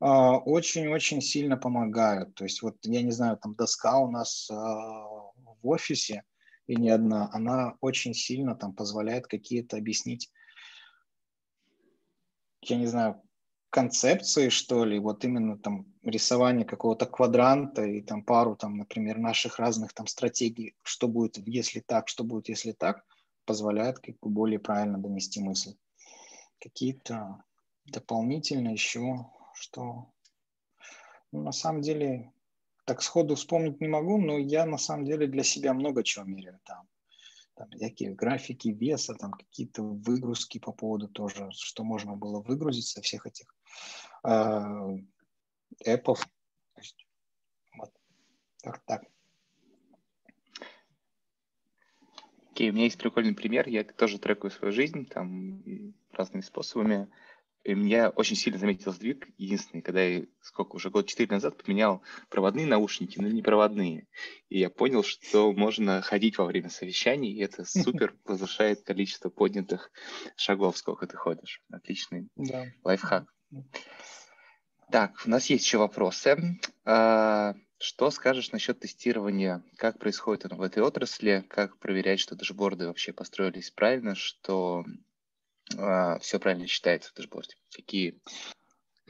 а, 0.00 0.36
очень-очень 0.36 1.20
сильно 1.20 1.56
помогают. 1.56 2.34
То 2.34 2.44
есть 2.44 2.60
вот, 2.62 2.76
я 2.82 3.02
не 3.02 3.12
знаю, 3.12 3.36
там 3.36 3.54
доска 3.54 3.98
у 3.98 4.10
нас 4.10 4.50
а, 4.50 4.54
в 4.54 5.68
офисе, 5.68 6.24
и 6.66 6.74
не 6.74 6.90
одна, 6.90 7.30
она 7.32 7.76
очень 7.80 8.14
сильно 8.14 8.56
там 8.56 8.74
позволяет 8.74 9.28
какие-то 9.28 9.76
объяснить 9.76 10.32
я 12.70 12.76
не 12.76 12.86
знаю, 12.86 13.22
концепции, 13.70 14.48
что 14.48 14.84
ли, 14.84 14.98
вот 14.98 15.24
именно 15.24 15.58
там 15.58 15.86
рисование 16.02 16.64
какого-то 16.64 17.06
квадранта 17.06 17.84
и 17.84 18.00
там 18.00 18.22
пару 18.22 18.56
там, 18.56 18.78
например, 18.78 19.18
наших 19.18 19.58
разных 19.58 19.92
там 19.92 20.06
стратегий, 20.06 20.74
что 20.82 21.08
будет, 21.08 21.36
если 21.46 21.80
так, 21.80 22.08
что 22.08 22.24
будет, 22.24 22.48
если 22.48 22.72
так, 22.72 23.04
позволяет 23.44 23.98
как 23.98 24.16
бы 24.20 24.30
более 24.30 24.58
правильно 24.58 24.98
донести 24.98 25.40
мысль. 25.40 25.74
Какие-то 26.58 27.44
дополнительно 27.84 28.70
еще, 28.70 29.26
что 29.54 30.10
ну, 31.32 31.42
на 31.42 31.52
самом 31.52 31.82
деле 31.82 32.32
так 32.86 33.02
сходу 33.02 33.34
вспомнить 33.34 33.80
не 33.80 33.88
могу, 33.88 34.18
но 34.18 34.38
я 34.38 34.64
на 34.64 34.78
самом 34.78 35.04
деле 35.04 35.26
для 35.26 35.42
себя 35.42 35.74
много 35.74 36.02
чего 36.02 36.24
меряю 36.24 36.60
там 36.64 36.88
там 37.56 37.70
всякие 37.70 38.14
графики 38.14 38.68
веса, 38.68 39.14
там 39.14 39.32
какие-то 39.32 39.82
выгрузки 39.82 40.58
по 40.58 40.72
поводу 40.72 41.08
тоже, 41.08 41.48
что 41.52 41.84
можно 41.84 42.14
было 42.14 42.40
выгрузить 42.40 42.86
со 42.86 43.00
всех 43.00 43.26
этих 43.26 43.54
э, 44.24 44.98
эпов. 45.84 46.28
Вот. 47.78 47.92
Так, 48.62 48.84
так. 48.84 49.04
Окей, 52.50 52.68
okay, 52.68 52.70
у 52.70 52.74
меня 52.74 52.84
есть 52.84 52.98
прикольный 52.98 53.34
пример. 53.34 53.68
Я 53.68 53.84
тоже 53.84 54.18
трекаю 54.18 54.50
свою 54.50 54.72
жизнь 54.72 55.06
там 55.06 55.62
разными 56.12 56.42
способами. 56.42 57.08
Меня 57.74 58.10
очень 58.10 58.36
сильно 58.36 58.58
заметил 58.58 58.92
сдвиг. 58.92 59.28
Единственный, 59.38 59.82
когда 59.82 60.02
я, 60.02 60.24
сколько 60.40 60.76
уже, 60.76 60.90
год 60.90 61.06
четыре 61.06 61.30
назад 61.30 61.62
поменял 61.62 62.02
проводные 62.28 62.66
наушники, 62.66 63.18
но 63.18 63.28
не 63.28 63.42
проводные. 63.42 64.06
И 64.48 64.58
я 64.60 64.70
понял, 64.70 65.02
что 65.02 65.52
можно 65.52 66.02
ходить 66.02 66.38
во 66.38 66.44
время 66.44 66.68
совещаний, 66.68 67.32
и 67.32 67.42
это 67.42 67.64
супер 67.64 68.14
возвышает 68.24 68.82
количество 68.82 69.30
поднятых 69.30 69.90
шагов, 70.36 70.78
сколько 70.78 71.06
ты 71.06 71.16
ходишь. 71.16 71.62
Отличный 71.70 72.28
да. 72.36 72.66
лайфхак. 72.84 73.32
Так, 74.90 75.22
у 75.26 75.30
нас 75.30 75.46
есть 75.46 75.64
еще 75.64 75.78
вопросы. 75.78 76.60
А, 76.84 77.54
что 77.78 78.10
скажешь 78.10 78.52
насчет 78.52 78.78
тестирования? 78.78 79.62
Как 79.76 79.98
происходит 79.98 80.46
оно 80.46 80.56
в 80.56 80.62
этой 80.62 80.82
отрасли? 80.82 81.44
Как 81.48 81.78
проверять, 81.78 82.20
что 82.20 82.36
дашборды 82.36 82.86
вообще 82.86 83.12
построились 83.12 83.70
правильно, 83.70 84.14
что 84.14 84.84
а, 85.78 86.18
все 86.18 86.38
правильно 86.38 86.66
считается 86.66 87.10
в 87.10 87.14
дашборде? 87.14 87.54
Какие? 87.74 88.18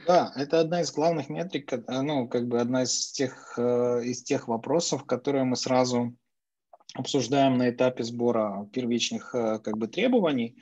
Да, 0.05 0.31
это 0.35 0.59
одна 0.59 0.81
из 0.81 0.91
главных 0.91 1.29
метрик, 1.29 1.73
э, 1.73 1.81
ну, 1.87 2.27
как 2.27 2.47
бы 2.47 2.61
одна 2.61 2.83
из 2.83 3.11
тех, 3.11 3.57
э, 3.57 4.03
из 4.03 4.23
тех 4.23 4.47
вопросов, 4.47 5.05
которые 5.05 5.43
мы 5.43 5.55
сразу 5.55 6.15
обсуждаем 6.93 7.57
на 7.57 7.69
этапе 7.69 8.03
сбора 8.03 8.69
первичных 8.71 9.33
э, 9.33 9.59
как 9.59 9.77
бы 9.77 9.87
требований, 9.87 10.57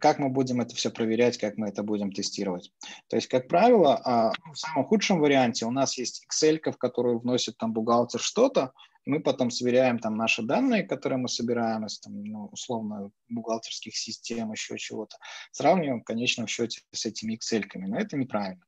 как 0.00 0.18
мы 0.18 0.28
будем 0.28 0.60
это 0.60 0.74
все 0.74 0.90
проверять, 0.90 1.38
как 1.38 1.56
мы 1.56 1.68
это 1.68 1.82
будем 1.82 2.12
тестировать. 2.12 2.72
То 3.08 3.16
есть, 3.16 3.28
как 3.28 3.48
правило, 3.48 4.00
а, 4.04 4.32
в 4.52 4.56
самом 4.56 4.84
худшем 4.86 5.20
варианте 5.20 5.66
у 5.66 5.70
нас 5.70 5.98
есть 5.98 6.24
Excel, 6.26 6.60
в 6.70 6.78
которую 6.78 7.18
вносит 7.18 7.56
там 7.58 7.72
бухгалтер 7.72 8.20
что-то, 8.20 8.72
мы 9.04 9.20
потом 9.20 9.50
сверяем 9.50 9.98
там 9.98 10.16
наши 10.16 10.42
данные, 10.42 10.84
которые 10.84 11.18
мы 11.18 11.28
собираем 11.28 11.86
из 11.86 11.98
там, 11.98 12.22
ну, 12.22 12.46
условно 12.52 13.10
бухгалтерских 13.28 13.96
систем, 13.96 14.52
еще 14.52 14.78
чего-то, 14.78 15.16
сравниваем 15.50 16.00
в 16.00 16.04
конечном 16.04 16.46
счете 16.46 16.82
с 16.92 17.04
этими 17.06 17.34
Excel. 17.34 17.62
-ками. 17.62 17.86
Но 17.88 17.98
это 17.98 18.16
неправильно. 18.16 18.64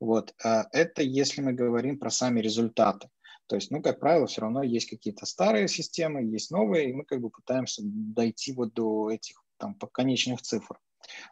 Вот. 0.00 0.34
А 0.42 0.66
это 0.72 1.02
если 1.02 1.40
мы 1.40 1.52
говорим 1.52 1.98
про 1.98 2.10
сами 2.10 2.40
результаты. 2.40 3.08
То 3.46 3.56
есть, 3.56 3.70
ну, 3.70 3.82
как 3.82 4.00
правило, 4.00 4.26
все 4.26 4.40
равно 4.40 4.62
есть 4.62 4.88
какие-то 4.88 5.26
старые 5.26 5.68
системы, 5.68 6.22
есть 6.22 6.50
новые, 6.50 6.88
и 6.88 6.92
мы 6.92 7.04
как 7.04 7.20
бы 7.20 7.30
пытаемся 7.30 7.82
дойти 7.84 8.52
вот 8.52 8.72
до 8.72 9.10
этих 9.10 9.43
там 9.58 9.74
конечных 9.74 10.42
цифр. 10.42 10.78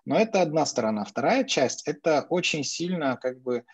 Но 0.05 0.18
это 0.18 0.43
одна 0.43 0.66
сторона. 0.66 1.05
Вторая 1.05 1.45
часть– 1.45 1.83
это 1.87 2.27
очень 2.29 2.64
сильно 2.64 3.16
как 3.16 3.41
бы 3.41 3.64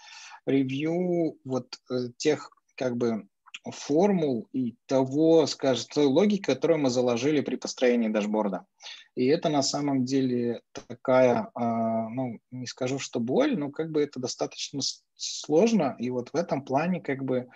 ревью 0.46 1.38
вот 1.44 1.78
э, 1.90 2.08
тех 2.16 2.50
как 2.76 2.96
бы 2.96 3.26
формул 3.70 4.48
и 4.52 4.76
того, 4.86 5.46
скажем, 5.46 5.86
той 5.92 6.06
логики, 6.06 6.42
которую 6.42 6.78
мы 6.78 6.90
заложили 6.90 7.40
при 7.40 7.56
построении 7.56 8.08
дашборда. 8.08 8.66
И 9.14 9.26
это 9.26 9.48
на 9.48 9.62
самом 9.62 10.04
деле 10.04 10.62
такая, 10.72 11.50
а, 11.54 12.08
ну, 12.08 12.38
не 12.50 12.66
скажу, 12.66 12.98
что 12.98 13.20
боль, 13.20 13.58
но 13.58 13.70
как 13.70 13.90
бы 13.90 14.02
это 14.02 14.20
достаточно 14.20 14.80
сложно. 15.14 15.96
И 15.98 16.10
вот 16.10 16.30
в 16.32 16.36
этом 16.36 16.64
плане 16.64 17.00
как 17.00 17.24
бы 17.24 17.48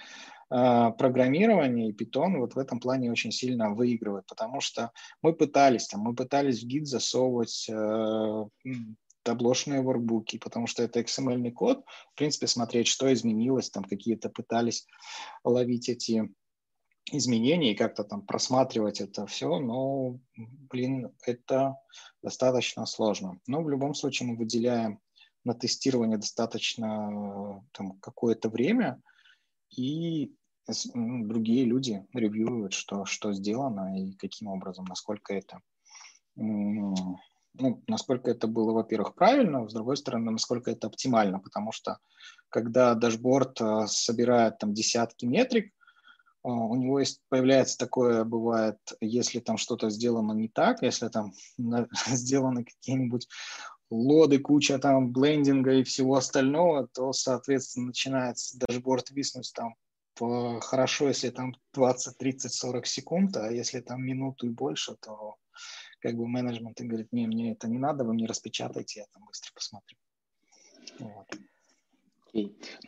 программирование 0.53 1.89
и 1.89 1.93
Python 1.93 2.39
вот 2.39 2.55
в 2.55 2.59
этом 2.59 2.79
плане 2.79 3.11
очень 3.11 3.33
сильно 3.33 3.71
выигрывает, 3.71 4.27
потому 4.27 4.61
что 4.61 4.91
мы 5.23 5.33
пытались, 5.33 5.87
там, 5.87 6.01
мы 6.01 6.15
пытались 6.15 6.63
в 6.63 6.67
гид 6.67 6.87
засовывать 6.87 7.69
э, 7.71 8.45
таблошные 9.23 9.83
воркбуки, 9.83 10.39
потому 10.39 10.67
что 10.67 10.83
это 10.83 11.01
XML 11.01 11.51
код, 11.53 11.85
в 12.13 12.17
принципе, 12.17 12.47
смотреть, 12.47 12.87
что 12.87 13.13
изменилось, 13.13 13.71
там 13.71 13.85
какие-то 13.85 14.29
пытались 14.29 14.87
ловить 15.45 15.89
эти 15.89 16.29
изменения 17.11 17.73
и 17.73 17.77
как-то 17.77 18.05
там 18.05 18.23
просматривать 18.23 19.01
это 19.01 19.27
все, 19.27 19.59
но, 19.59 20.19
блин, 20.37 21.15
это 21.25 21.77
достаточно 22.23 22.87
сложно. 22.87 23.41
Но 23.47 23.63
в 23.63 23.69
любом 23.69 23.95
случае 23.95 24.29
мы 24.29 24.37
выделяем 24.37 25.01
на 25.45 25.55
тестирование 25.55 26.19
достаточно 26.19 27.65
там 27.73 27.99
какое-то 28.01 28.49
время, 28.49 29.01
и 29.77 30.35
другие 30.95 31.65
люди 31.65 32.07
ревьюют, 32.13 32.73
что, 32.73 33.05
что 33.05 33.33
сделано 33.33 33.99
и 33.99 34.13
каким 34.13 34.49
образом, 34.49 34.85
насколько 34.85 35.35
это 35.35 35.61
ну, 37.55 37.83
насколько 37.87 38.31
это 38.31 38.47
было, 38.47 38.73
во-первых, 38.73 39.15
правильно, 39.15 39.69
с 39.69 39.75
другой 39.75 39.97
стороны, 39.97 40.31
насколько 40.31 40.71
это 40.71 40.87
оптимально, 40.87 41.39
потому 41.39 41.73
что 41.73 41.99
когда 42.49 42.95
дашборд 42.95 43.61
э, 43.61 43.87
собирает 43.89 44.59
там 44.59 44.73
десятки 44.73 45.27
метрик, 45.27 45.67
э, 45.67 45.71
у 46.45 46.75
него 46.77 47.01
есть, 47.01 47.21
появляется 47.29 47.77
такое, 47.77 48.25
бывает, 48.25 48.79
если 49.01 49.41
там 49.41 49.59
что-то 49.59 49.91
сделано 49.91 50.33
не 50.33 50.49
так, 50.49 50.83
если 50.83 51.09
там 51.09 51.33
сделаны 52.07 52.65
какие-нибудь 52.65 53.29
LOD 53.91 54.19
ы, 54.19 54.39
куча 54.39 54.79
там 54.79 55.13
блендинга 55.13 55.75
и 55.75 55.85
всего 55.85 56.17
остального, 56.17 56.89
то, 56.89 57.13
соответственно, 57.13 57.89
начинается 57.89 58.59
дашборд 58.59 59.11
виснуть 59.11 59.53
там 59.55 59.75
хорошо, 60.19 61.09
если 61.09 61.31
там 61.31 61.55
20, 61.75 62.19
30, 62.19 62.53
40 62.53 62.87
секунд, 62.87 63.37
а 63.37 63.51
если 63.51 63.81
там 63.81 64.03
минуту 64.03 64.47
и 64.47 64.51
больше, 64.51 64.97
то 65.01 65.37
как 66.01 66.17
бы 66.17 66.27
менеджмент 66.27 66.81
и 66.81 66.87
говорит, 66.87 67.13
не, 67.13 67.27
мне 67.27 67.53
это 67.53 67.69
не 67.69 67.79
надо, 67.79 68.05
вы 68.05 68.15
мне 68.15 68.27
распечатайте, 68.27 69.01
я 69.01 69.07
там 69.13 69.25
быстро 69.25 69.53
посмотрю. 69.55 69.97
Вот. 70.99 71.27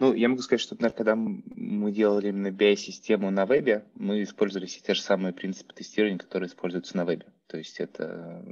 Ну, 0.00 0.14
я 0.14 0.28
могу 0.28 0.40
сказать, 0.40 0.60
что, 0.60 0.74
например, 0.74 0.92
когда 0.92 1.16
мы 1.16 1.92
делали 1.92 2.28
именно 2.28 2.48
BI-систему 2.48 3.30
на 3.30 3.44
вебе, 3.44 3.84
мы 3.94 4.22
использовали 4.22 4.66
все 4.66 4.80
те 4.80 4.94
же 4.94 5.02
самые 5.02 5.34
принципы 5.34 5.74
тестирования, 5.74 6.18
которые 6.18 6.48
используются 6.48 6.96
на 6.96 7.04
вебе. 7.04 7.26
То 7.46 7.58
есть 7.58 7.78
это 7.80 8.44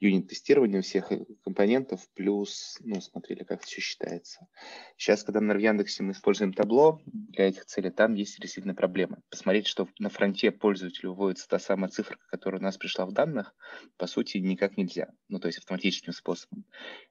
юнит-тестирование 0.00 0.82
всех 0.82 1.10
компонентов, 1.42 2.06
плюс, 2.14 2.76
ну, 2.80 3.00
смотрели, 3.00 3.44
как 3.44 3.62
все 3.62 3.80
считается. 3.80 4.46
Сейчас, 4.96 5.22
когда 5.22 5.40
на 5.40 5.52
Яндексе 5.54 6.02
мы 6.02 6.12
используем 6.12 6.52
табло 6.52 7.00
для 7.06 7.48
этих 7.48 7.64
целей, 7.64 7.90
там 7.90 8.14
есть 8.14 8.38
действительно 8.40 8.74
проблемы. 8.74 9.22
Посмотреть, 9.30 9.66
что 9.66 9.88
на 9.98 10.10
фронте 10.10 10.50
пользователю 10.50 11.10
выводится 11.10 11.48
та 11.48 11.58
самая 11.58 11.88
цифра, 11.88 12.18
которая 12.28 12.60
у 12.60 12.64
нас 12.64 12.76
пришла 12.76 13.06
в 13.06 13.12
данных, 13.12 13.54
по 13.96 14.06
сути, 14.06 14.38
никак 14.38 14.76
нельзя. 14.76 15.12
Ну, 15.28 15.38
то 15.38 15.46
есть 15.48 15.58
автоматическим 15.58 16.12
способом. 16.12 16.64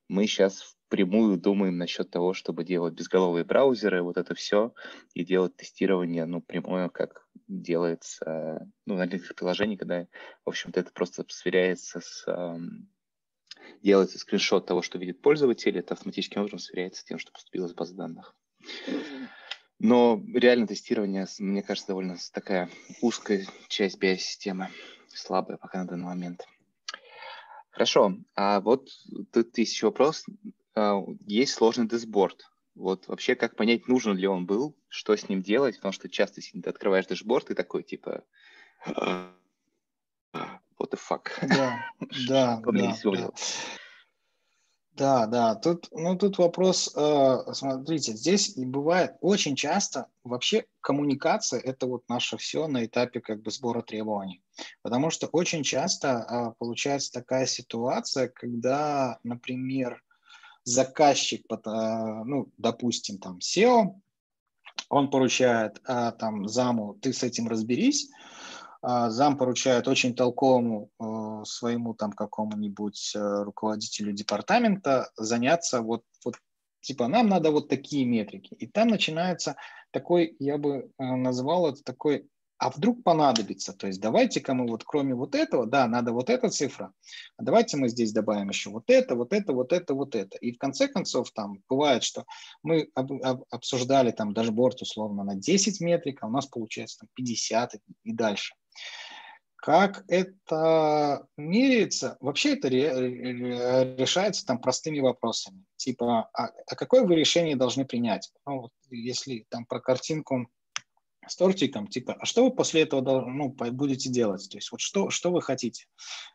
Мы 0.08 0.28
сейчас 0.28 0.76
впрямую 0.92 1.38
думаем 1.38 1.78
насчет 1.78 2.12
того, 2.12 2.34
чтобы 2.34 2.66
делать 2.66 2.94
безголовые 2.94 3.46
браузеры, 3.46 4.04
вот 4.04 4.18
это 4.18 4.36
все, 4.36 4.74
и 5.14 5.24
делать 5.24 5.56
тестирование, 5.56 6.26
ну, 6.26 6.42
прямое, 6.42 6.90
как 6.90 7.26
делается, 7.48 8.70
ну, 8.86 8.96
на 8.96 9.06
некоторых 9.06 9.36
приложениях, 9.36 9.80
когда, 9.80 10.08
в 10.44 10.50
общем-то, 10.50 10.82
это 10.82 10.92
просто 10.92 11.26
сверяется 11.30 12.02
с... 12.02 12.26
Делается 13.82 14.20
скриншот 14.20 14.66
того, 14.66 14.82
что 14.82 14.98
видит 14.98 15.22
пользователь, 15.22 15.78
это 15.78 15.94
автоматическим 15.94 16.42
образом 16.42 16.60
сверяется 16.60 17.02
с 17.02 17.06
тем, 17.06 17.20
что 17.20 17.32
поступило 17.32 17.68
из 17.68 17.74
базы 17.74 17.96
данных. 17.96 18.36
Но 19.80 20.22
реально 20.34 20.68
тестирование, 20.68 21.26
мне 21.40 21.64
кажется, 21.64 21.90
довольно 21.90 22.18
такая 22.34 22.70
узкая 23.02 23.46
часть 23.70 23.98
BI-системы, 23.98 24.70
слабая 25.08 25.58
пока 25.58 25.80
на 25.80 25.88
данный 25.88 26.06
момент. 26.06 26.46
Хорошо, 27.72 28.18
а 28.36 28.60
вот 28.60 28.90
тут 29.32 29.58
есть 29.58 29.74
еще 29.74 29.88
вопрос. 29.88 30.26
А, 30.76 31.02
есть 31.26 31.54
сложный 31.54 31.88
десборд. 31.88 32.46
Вот 32.76 33.08
вообще, 33.08 33.36
как 33.36 33.56
понять, 33.56 33.88
нужен 33.88 34.16
ли 34.16 34.28
он 34.28 34.46
был, 34.46 34.78
что 34.88 35.16
с 35.16 35.28
ним 35.28 35.42
делать, 35.42 35.76
потому 35.76 35.92
что 35.92 36.10
часто, 36.10 36.42
если 36.42 36.62
ты 36.62 36.70
открываешь 36.70 37.08
дэшборд, 37.08 37.48
ты 37.48 37.56
такой, 37.56 37.84
типа, 37.84 38.24
what 38.86 39.34
the 40.90 41.00
fuck? 41.10 41.30
Да, 41.42 41.86
да, 42.28 42.62
да, 42.66 42.98
да. 43.04 43.32
Да, 44.94 45.26
да, 45.26 45.56
тут, 45.56 45.88
ну, 45.92 46.18
тут 46.18 46.38
вопрос, 46.38 46.94
э, 46.96 47.54
смотрите, 47.54 48.14
здесь 48.14 48.56
бывает 48.58 49.16
очень 49.22 49.56
часто 49.56 50.08
вообще 50.24 50.66
коммуникация– 50.82 51.60
это 51.62 51.88
вот 51.88 52.04
наше 52.10 52.38
все 52.38 52.68
на 52.68 52.86
этапе 52.86 53.22
как 53.22 53.42
бы 53.42 53.52
сбора 53.52 53.82
требований. 53.84 54.44
Потому 54.82 55.10
что 55.10 55.28
очень 55.28 55.64
часто 55.64 56.08
э, 56.08 56.54
получается 56.58 57.12
такая 57.12 57.46
ситуация, 57.46 58.28
когда, 58.28 59.20
например, 59.24 60.02
заказчик, 60.64 61.46
а, 61.50 62.24
ну, 62.24 62.52
допустим, 62.58 63.18
там 63.18 63.40
SEO, 63.40 63.96
он 64.90 65.10
поручает 65.10 65.82
а, 65.86 66.12
там 66.12 66.48
заму, 66.48 66.96
ты 67.02 67.14
с 67.14 67.24
этим 67.24 67.48
разберись, 67.48 68.10
а, 68.82 69.10
зам 69.10 69.38
поручает 69.38 69.88
очень 69.88 70.16
толковому 70.16 70.90
а, 71.00 71.46
своему 71.46 71.94
там 71.94 72.12
какому-нибудь 72.12 73.14
а, 73.16 73.44
руководителю 73.44 74.12
департамента 74.12 75.12
заняться 75.16 75.82
вот, 75.82 76.04
вот 76.26 76.36
типа 76.82 77.08
нам 77.08 77.30
надо 77.30 77.52
вот 77.52 77.70
такие 77.70 78.06
метрики. 78.06 78.54
И 78.56 78.68
там 78.68 78.88
начинается 78.88 79.56
такой, 79.92 80.36
я 80.40 80.58
бы 80.58 80.92
назвал 80.98 81.70
это 81.70 81.84
такой 81.84 82.28
а 82.62 82.70
вдруг 82.70 83.04
понадобится, 83.04 83.74
то 83.74 83.88
есть 83.88 84.00
давайте-ка 84.00 84.54
мы 84.54 84.68
вот 84.68 84.84
кроме 84.84 85.16
вот 85.16 85.34
этого, 85.34 85.66
да, 85.66 85.88
надо 85.88 86.12
вот 86.12 86.30
эта 86.30 86.48
цифра, 86.50 86.94
а 87.36 87.44
давайте 87.44 87.76
мы 87.76 87.90
здесь 87.90 88.14
добавим 88.14 88.50
еще 88.50 88.70
вот 88.70 88.84
это, 88.86 89.16
вот 89.16 89.34
это, 89.34 89.52
вот 89.52 89.74
это, 89.74 89.96
вот 89.96 90.14
это. 90.14 90.38
И 90.38 90.52
в 90.52 90.60
конце 90.60 90.88
концов 90.88 91.32
там 91.32 91.64
бывает, 91.68 92.04
что 92.04 92.24
мы 92.62 92.92
об, 92.94 93.14
об, 93.24 93.46
обсуждали 93.50 94.12
там 94.12 94.36
дашборд 94.36 94.80
условно 94.84 95.24
на 95.24 95.34
10 95.34 95.82
метрик, 95.82 96.22
а 96.22 96.28
у 96.28 96.30
нас 96.30 96.46
получается 96.46 97.00
там 97.00 97.10
50 97.16 97.78
и 98.04 98.14
дальше. 98.14 98.54
Как 99.56 100.04
это 100.08 101.26
меряется? 101.38 102.18
Вообще 102.20 102.54
это 102.54 102.68
решается 102.68 104.46
там 104.46 104.60
простыми 104.60 105.00
вопросами. 105.00 105.66
Типа, 105.78 106.30
а, 106.34 106.52
а 106.68 106.76
какое 106.76 107.02
вы 107.02 107.16
решение 107.16 107.56
должны 107.56 107.86
принять? 107.86 108.32
Ну, 108.46 108.62
вот, 108.62 108.72
если 108.92 109.48
там 109.50 109.66
про 109.66 109.80
картинку 109.80 110.48
с 111.32 111.36
тортиком, 111.38 111.88
типа, 111.88 112.18
а 112.20 112.26
что 112.26 112.44
вы 112.44 112.52
после 112.52 112.82
этого 112.82 113.26
ну, 113.26 113.50
будете 113.50 114.10
делать? 114.10 114.50
То 114.50 114.58
есть 114.58 114.70
вот 114.72 114.82
что, 114.82 115.10
что 115.10 115.32
вы 115.32 115.42
хотите? 115.42 115.86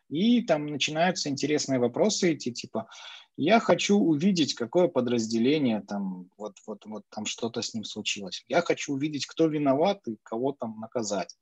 И 0.09 0.41
там 0.41 0.65
начинаются 0.65 1.29
интересные 1.29 1.79
вопросы 1.79 2.33
идти, 2.33 2.51
типа, 2.51 2.87
я 3.35 3.59
хочу 3.59 3.95
увидеть, 3.95 4.55
какое 4.55 4.87
подразделение 4.87 5.81
там, 5.81 6.29
вот, 6.35 6.55
вот, 6.65 6.83
вот 6.85 7.03
там 7.09 7.27
что-то 7.27 7.61
с 7.61 7.75
ним 7.75 7.83
случилось. 7.83 8.43
Я 8.47 8.61
хочу 8.61 8.93
увидеть, 8.93 9.27
кто 9.27 9.45
виноват 9.45 10.01
и 10.07 10.17
кого 10.23 10.53
там 10.59 10.79
наказать. 10.79 11.37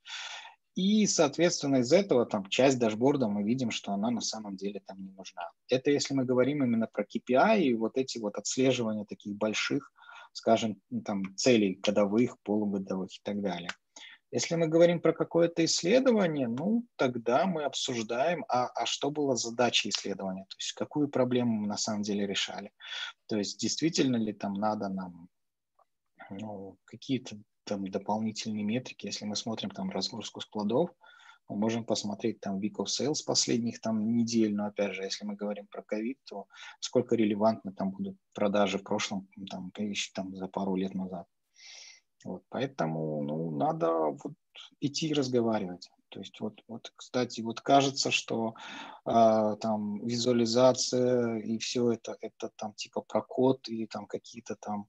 И, 0.74 1.06
соответственно, 1.06 1.76
из 1.76 1.90
этого 1.90 2.26
там 2.26 2.46
часть 2.50 2.78
дашборда 2.78 3.28
мы 3.28 3.42
видим, 3.42 3.70
что 3.70 3.92
она 3.92 4.10
на 4.10 4.20
самом 4.20 4.56
деле 4.56 4.82
там 4.86 5.02
не 5.02 5.12
нужна. 5.12 5.50
Это 5.70 5.90
если 5.90 6.12
мы 6.12 6.26
говорим 6.26 6.62
именно 6.62 6.86
про 6.86 7.04
KPI 7.04 7.62
и 7.62 7.74
вот 7.74 7.96
эти 7.96 8.18
вот 8.18 8.36
отслеживания 8.36 9.06
таких 9.06 9.34
больших 9.34 9.90
скажем, 10.36 10.80
ну, 10.90 11.00
там, 11.00 11.34
целей 11.36 11.80
годовых, 11.82 12.36
полугодовых 12.42 13.10
и 13.10 13.20
так 13.22 13.40
далее. 13.40 13.70
Если 14.30 14.54
мы 14.56 14.66
говорим 14.68 15.00
про 15.00 15.14
какое-то 15.14 15.64
исследование, 15.64 16.46
ну, 16.46 16.84
тогда 16.96 17.46
мы 17.46 17.64
обсуждаем, 17.64 18.44
а, 18.48 18.66
а 18.66 18.84
что 18.84 19.10
было 19.10 19.34
задачей 19.34 19.88
исследования, 19.88 20.42
то 20.42 20.56
есть 20.58 20.72
какую 20.72 21.08
проблему 21.08 21.52
мы 21.60 21.66
на 21.66 21.78
самом 21.78 22.02
деле 22.02 22.26
решали. 22.26 22.70
То 23.28 23.38
есть 23.38 23.58
действительно 23.58 24.16
ли 24.16 24.34
там 24.34 24.52
надо 24.52 24.88
нам 24.88 25.28
ну, 26.28 26.76
какие-то 26.84 27.38
там 27.64 27.88
дополнительные 27.88 28.64
метрики, 28.64 29.06
если 29.06 29.24
мы 29.24 29.36
смотрим 29.36 29.70
там 29.70 29.90
разгрузку 29.90 30.40
складов, 30.40 30.90
мы 31.48 31.56
можем 31.56 31.84
посмотреть 31.84 32.40
там 32.40 32.58
week 32.58 32.76
of 32.78 32.86
sales 32.86 33.24
последних 33.24 33.80
там 33.80 34.16
недель, 34.16 34.54
но 34.54 34.66
опять 34.66 34.94
же, 34.94 35.04
если 35.04 35.24
мы 35.24 35.34
говорим 35.34 35.66
про 35.66 35.82
ковид, 35.82 36.18
то 36.24 36.46
сколько 36.80 37.14
релевантны 37.14 37.72
там 37.72 37.90
будут 37.90 38.16
продажи 38.34 38.78
в 38.78 38.82
прошлом, 38.82 39.28
там, 39.50 39.72
там 40.14 40.36
за 40.36 40.48
пару 40.48 40.74
лет 40.76 40.94
назад. 40.94 41.26
Вот, 42.24 42.42
поэтому 42.48 43.22
ну, 43.22 43.50
надо 43.56 43.92
вот 43.92 44.32
идти 44.80 45.14
разговаривать. 45.14 45.88
То 46.08 46.20
есть 46.20 46.40
вот, 46.40 46.62
вот, 46.66 46.92
кстати, 46.96 47.40
вот 47.40 47.60
кажется, 47.60 48.10
что 48.10 48.54
э, 49.04 49.56
там 49.60 50.04
визуализация 50.04 51.38
и 51.38 51.58
все 51.58 51.92
это, 51.92 52.16
это 52.20 52.50
там 52.56 52.72
типа 52.74 53.02
про 53.02 53.22
код 53.22 53.68
и 53.68 53.86
там 53.86 54.06
какие-то 54.06 54.56
там 54.56 54.88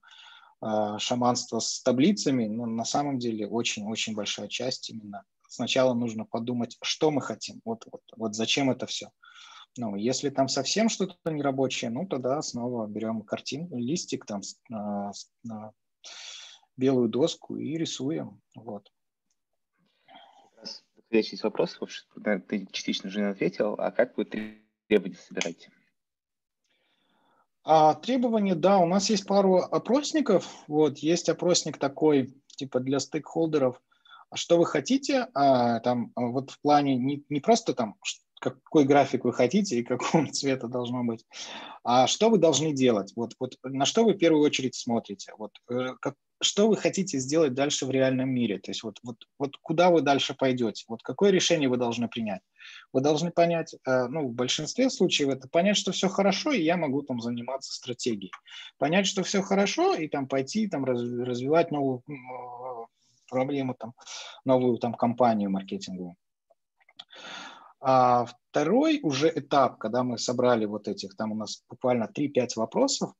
э, 0.62 0.98
шаманства 1.00 1.60
с 1.60 1.82
таблицами, 1.82 2.48
но 2.48 2.66
на 2.66 2.86
самом 2.86 3.20
деле 3.20 3.48
очень-очень 3.48 4.16
большая 4.16 4.48
часть 4.48 4.90
именно 4.90 5.24
сначала 5.48 5.94
нужно 5.94 6.26
подумать, 6.26 6.78
что 6.82 7.12
мы 7.12 7.22
хотим, 7.22 7.62
вот, 7.66 7.86
вот, 7.92 8.02
вот 8.16 8.36
зачем 8.36 8.70
это 8.70 8.86
все. 8.86 9.10
Ну, 9.78 9.96
если 9.96 10.30
там 10.30 10.48
совсем 10.48 10.90
что-то 10.90 11.32
нерабочее, 11.32 11.92
ну, 11.92 12.08
тогда 12.08 12.42
снова 12.42 12.88
берем 12.88 13.22
картинку, 13.22 13.78
листик 13.78 14.26
там 14.26 14.42
на, 14.70 15.12
на 15.44 15.72
белую 16.76 17.10
доску 17.10 17.58
и 17.58 17.78
рисуем. 17.78 18.42
Вот. 18.56 18.92
Следующий 21.10 21.40
вопрос, 21.42 21.80
ты 22.48 22.68
частично 22.72 23.08
уже 23.08 23.30
ответил, 23.30 23.76
а 23.78 23.92
как 23.92 24.18
вы 24.18 24.26
требования 24.26 25.16
собираете? 25.16 25.72
А, 27.64 27.96
требования, 27.96 28.56
да, 28.56 28.78
у 28.80 28.86
нас 28.86 29.10
есть 29.10 29.26
пару 29.26 29.58
опросников. 29.58 30.48
Вот, 30.68 31.00
есть 31.00 31.30
опросник 31.30 31.78
такой, 31.78 32.34
типа 32.48 32.80
для 32.80 33.00
стейкхолдеров, 33.00 33.82
что 34.34 34.58
вы 34.58 34.66
хотите, 34.66 35.28
а, 35.34 35.80
там, 35.80 36.12
а, 36.16 36.28
вот 36.28 36.52
в 36.52 36.62
плане 36.62 36.96
не, 36.96 37.24
не 37.30 37.40
просто 37.40 37.74
там, 37.74 37.96
какой 38.40 38.86
график 38.86 39.26
вы 39.26 39.34
хотите 39.34 39.80
и 39.80 39.84
какого 39.84 40.28
цвета 40.32 40.68
должно 40.68 41.04
быть, 41.04 41.26
а 41.84 42.08
что 42.08 42.30
вы 42.30 42.38
должны 42.38 42.74
делать, 42.74 43.14
вот, 43.16 43.34
вот 43.40 43.56
на 43.64 43.86
что 43.86 44.04
вы 44.04 44.14
в 44.14 44.18
первую 44.18 44.44
очередь 44.44 44.76
смотрите, 44.76 45.34
вот, 45.38 45.52
э, 45.70 45.96
как, 46.00 46.16
что 46.42 46.68
вы 46.68 46.78
хотите 46.78 47.18
сделать 47.20 47.54
дальше 47.54 47.86
в 47.86 47.92
реальном 47.92 48.30
мире, 48.30 48.60
то 48.60 48.72
есть 48.72 48.84
вот, 48.84 49.00
вот, 49.04 49.18
вот 49.40 49.58
куда 49.62 49.90
вы 49.90 50.02
дальше 50.02 50.36
пойдете, 50.36 50.86
вот 50.88 51.02
какое 51.02 51.32
решение 51.32 51.70
вы 51.70 51.78
должны 51.78 52.08
принять. 52.08 52.42
Вы 52.94 53.02
должны 53.02 53.32
понять, 53.32 53.74
э, 53.74 54.08
ну, 54.08 54.28
в 54.28 54.34
большинстве 54.34 54.90
случаев 54.90 55.30
это 55.30 55.48
понять, 55.48 55.78
что 55.78 55.92
все 55.92 56.10
хорошо, 56.10 56.52
и 56.52 56.62
я 56.62 56.78
могу 56.78 57.02
там 57.02 57.22
заниматься 57.22 57.74
стратегией. 57.74 58.32
Понять, 58.78 59.08
что 59.08 59.24
все 59.24 59.42
хорошо, 59.42 59.96
и 59.96 60.08
там 60.08 60.28
пойти 60.28 60.68
там 60.68 60.86
развивать 60.86 61.72
новую 61.72 62.04
проблему, 63.28 63.76
там, 63.78 63.94
новую 64.46 64.78
там 64.78 64.94
компанию 64.94 65.50
маркетинговую. 65.50 66.16
А 67.80 68.26
второй 68.26 69.00
уже 69.04 69.30
этап, 69.30 69.78
когда 69.78 70.04
мы 70.04 70.18
собрали 70.18 70.66
вот 70.66 70.88
этих, 70.88 71.16
там 71.16 71.32
у 71.32 71.36
нас 71.36 71.64
буквально 71.70 72.06
3-5 72.06 72.56
вопросов, 72.56 73.14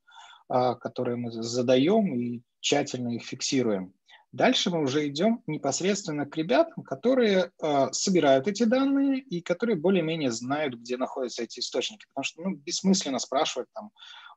а, 0.50 0.76
которые 0.76 1.18
мы 1.18 1.32
задаем 1.32 2.16
и 2.16 2.42
тщательно 2.60 3.10
их 3.10 3.24
фиксируем. 3.24 3.94
Дальше 4.38 4.70
мы 4.70 4.84
уже 4.84 5.08
идем 5.08 5.42
непосредственно 5.48 6.28
к 6.28 6.38
ребятам, 6.38 6.84
которые 6.84 7.52
э, 7.60 7.88
собирают 7.92 8.48
эти 8.48 8.66
данные 8.66 9.20
и 9.20 9.42
которые 9.42 9.78
более-менее 9.78 10.32
знают, 10.32 10.76
где 10.76 10.96
находятся 10.96 11.42
эти 11.42 11.60
источники. 11.60 12.06
Потому 12.10 12.24
что 12.24 12.42
ну, 12.44 12.56
бессмысленно 12.56 13.18
спрашивать 13.18 13.68
там 13.74 13.90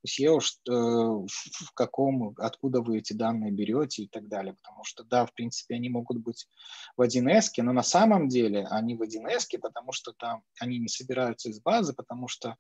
у 0.03 0.07
SEO, 0.07 0.40
что, 0.40 1.26
в 1.26 1.72
каком, 1.74 2.34
откуда 2.38 2.80
вы 2.80 3.01
эти 3.01 3.12
данные 3.12 3.53
берете 3.53 4.05
и 4.05 4.09
так 4.09 4.26
далее. 4.26 4.55
Потому 4.62 4.84
что, 4.84 5.05
да, 5.05 5.26
в 5.26 5.34
принципе, 5.34 5.74
они 5.74 5.90
могут 5.90 6.16
быть 6.16 6.48
в 6.96 7.03
1С, 7.03 7.51
но 7.59 7.74
на 7.74 7.82
самом 7.82 8.28
деле 8.28 8.66
они 8.70 8.94
в 8.94 9.03
1С, 9.03 9.59
потому 9.61 9.92
что 9.92 10.12
там 10.12 10.42
они 10.61 10.78
не 10.78 10.88
собираются 10.88 11.51
из 11.51 11.61
базы, 11.61 11.92
потому 11.92 12.26
что 12.26 12.57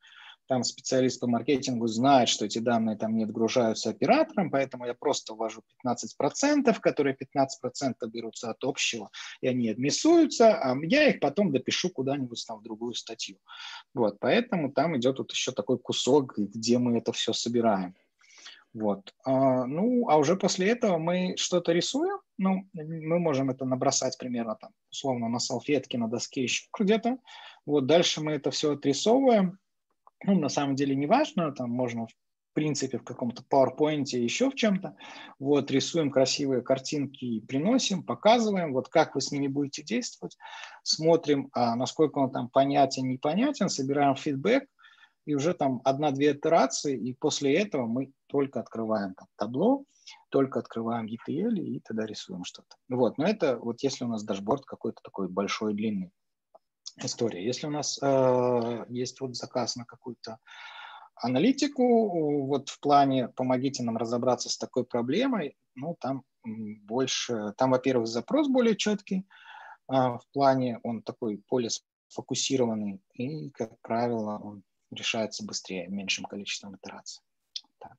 там 0.50 0.64
специалист 0.64 1.20
по 1.20 1.28
маркетингу 1.28 1.86
знает, 1.86 2.28
что 2.28 2.44
эти 2.44 2.58
данные 2.58 2.96
там 2.96 3.14
не 3.14 3.22
отгружаются 3.22 3.90
оператором, 3.90 4.50
поэтому 4.50 4.84
я 4.84 4.94
просто 4.94 5.32
ввожу 5.34 5.62
15%, 5.86 6.76
которые 6.80 7.16
15% 7.16 7.94
берутся 8.08 8.50
от 8.50 8.64
общего, 8.64 9.10
и 9.40 9.46
они 9.46 9.70
адмиссуются, 9.70 10.56
а 10.56 10.76
я 10.82 11.08
их 11.08 11.20
потом 11.20 11.52
допишу 11.52 11.90
куда-нибудь 11.90 12.44
там 12.48 12.58
в 12.58 12.62
другую 12.64 12.94
статью. 12.94 13.38
Вот, 13.94 14.18
поэтому 14.18 14.72
там 14.72 14.96
идет 14.96 15.18
вот 15.18 15.30
еще 15.30 15.52
такой 15.52 15.78
кусок, 15.78 16.36
где 16.36 16.78
мы 16.78 16.98
это 16.98 17.12
все 17.12 17.32
собираем. 17.32 17.94
Вот. 18.74 19.14
А, 19.24 19.66
ну, 19.66 20.08
а 20.08 20.16
уже 20.16 20.34
после 20.34 20.70
этого 20.70 20.98
мы 20.98 21.36
что-то 21.36 21.70
рисуем. 21.70 22.18
Ну, 22.38 22.68
мы 22.72 23.20
можем 23.20 23.50
это 23.50 23.64
набросать 23.64 24.18
примерно 24.18 24.56
там, 24.56 24.72
условно, 24.90 25.28
на 25.28 25.38
салфетке, 25.38 25.96
на 25.96 26.08
доске 26.08 26.42
еще 26.42 26.66
где-то. 26.76 27.18
Вот 27.66 27.86
дальше 27.86 28.20
мы 28.20 28.32
это 28.32 28.50
все 28.50 28.72
отрисовываем 28.72 29.60
ну, 30.24 30.38
на 30.38 30.48
самом 30.48 30.74
деле 30.74 30.94
не 30.94 31.06
важно, 31.06 31.52
там 31.52 31.70
можно 31.70 32.06
в 32.06 32.14
принципе 32.52 32.98
в 32.98 33.04
каком-то 33.04 33.44
PowerPoint, 33.50 34.06
еще 34.16 34.50
в 34.50 34.54
чем-то, 34.54 34.96
вот, 35.38 35.70
рисуем 35.70 36.10
красивые 36.10 36.62
картинки, 36.62 37.40
приносим, 37.40 38.02
показываем, 38.02 38.72
вот 38.72 38.88
как 38.88 39.14
вы 39.14 39.20
с 39.20 39.30
ними 39.30 39.46
будете 39.46 39.82
действовать, 39.82 40.36
смотрим, 40.82 41.48
а, 41.52 41.76
насколько 41.76 42.18
он 42.18 42.32
там 42.32 42.48
понятен, 42.48 43.08
непонятен, 43.08 43.68
собираем 43.68 44.16
фидбэк, 44.16 44.64
и 45.26 45.34
уже 45.34 45.54
там 45.54 45.80
одна-две 45.84 46.32
итерации, 46.32 46.98
и 46.98 47.14
после 47.14 47.54
этого 47.54 47.86
мы 47.86 48.10
только 48.26 48.58
открываем 48.58 49.14
там 49.14 49.28
табло, 49.36 49.84
только 50.30 50.58
открываем 50.58 51.06
ETL 51.06 51.54
и 51.54 51.80
тогда 51.80 52.04
рисуем 52.04 52.44
что-то. 52.44 52.76
Вот, 52.88 53.16
но 53.16 53.26
это 53.26 53.58
вот 53.58 53.80
если 53.82 54.04
у 54.04 54.08
нас 54.08 54.24
дашборд 54.24 54.64
какой-то 54.64 55.00
такой 55.04 55.28
большой, 55.28 55.74
длинный 55.74 56.10
история. 56.98 57.44
Если 57.44 57.66
у 57.66 57.70
нас 57.70 57.98
э, 58.02 58.84
есть 58.88 59.20
вот 59.20 59.36
заказ 59.36 59.76
на 59.76 59.84
какую-то 59.84 60.38
аналитику, 61.14 62.46
вот 62.46 62.68
в 62.68 62.80
плане 62.80 63.28
помогите 63.28 63.82
нам 63.82 63.96
разобраться 63.96 64.48
с 64.48 64.56
такой 64.56 64.84
проблемой, 64.84 65.56
ну, 65.74 65.96
там 66.00 66.24
больше, 66.44 67.52
там, 67.56 67.72
во-первых, 67.72 68.06
запрос 68.06 68.48
более 68.48 68.76
четкий, 68.76 69.26
а 69.86 70.18
в 70.18 70.26
плане 70.32 70.80
он 70.82 71.02
такой 71.02 71.42
более 71.48 71.70
сфокусированный, 72.08 73.00
и, 73.14 73.50
как 73.50 73.78
правило, 73.80 74.38
он 74.38 74.62
решается 74.90 75.44
быстрее, 75.44 75.88
меньшим 75.88 76.24
количеством 76.24 76.76
итераций. 76.76 77.22
Так. 77.78 77.96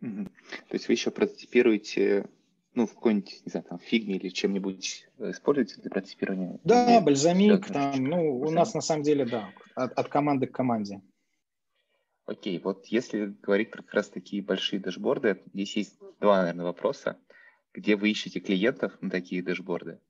То 0.00 0.72
есть 0.72 0.88
вы 0.88 0.94
еще 0.94 1.10
прототипируете 1.10 2.28
ну, 2.74 2.86
в 2.86 2.94
какой-нибудь, 2.94 3.42
не 3.44 3.50
знаю, 3.50 3.66
там, 3.68 3.78
фигме 3.78 4.16
или 4.16 4.28
чем-нибудь 4.28 5.08
э, 5.18 5.30
используете 5.30 5.80
для 5.80 5.90
прототипирования? 5.90 6.60
Да, 6.64 6.96
или 6.96 7.04
бальзамик, 7.04 7.66
там, 7.66 8.04
ну, 8.04 8.40
у 8.40 8.50
нас 8.50 8.74
на 8.74 8.80
самом 8.80 9.02
деле, 9.02 9.24
да, 9.26 9.50
от, 9.74 9.92
от 9.92 10.08
команды 10.08 10.46
к 10.46 10.52
команде. 10.52 11.00
Окей, 12.26 12.60
вот 12.60 12.86
если 12.86 13.34
говорить 13.42 13.70
про 13.72 13.82
как 13.82 13.94
раз 13.94 14.08
такие 14.08 14.40
большие 14.42 14.78
дашборды, 14.78 15.42
здесь 15.52 15.76
есть 15.76 15.98
два, 16.20 16.42
наверное, 16.42 16.66
вопроса. 16.66 17.18
Где 17.72 17.96
вы 17.96 18.10
ищете 18.10 18.40
клиентов 18.40 18.96
на 19.00 19.10
такие 19.10 19.42
дашборды? 19.42 20.00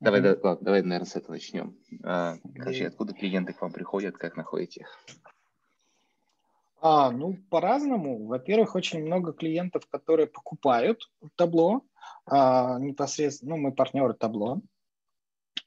Давай, 0.00 0.20
mm-hmm. 0.20 0.40
да, 0.42 0.56
давай, 0.60 0.82
наверное, 0.82 1.06
с 1.06 1.16
этого 1.16 1.32
начнем. 1.32 1.76
А, 2.04 2.36
короче, 2.56 2.86
откуда 2.86 3.14
клиенты 3.14 3.52
к 3.52 3.60
вам 3.60 3.72
приходят, 3.72 4.16
как 4.16 4.36
находите 4.36 4.80
их? 4.82 4.98
А, 6.80 7.10
ну, 7.10 7.36
по-разному. 7.50 8.26
Во-первых, 8.26 8.74
очень 8.74 9.04
много 9.04 9.32
клиентов, 9.32 9.86
которые 9.88 10.26
покупают 10.26 11.10
табло, 11.36 11.82
а, 12.26 12.78
непосредственно, 12.78 13.56
ну, 13.56 13.62
мы 13.62 13.72
партнеры 13.72 14.14
табло, 14.14 14.62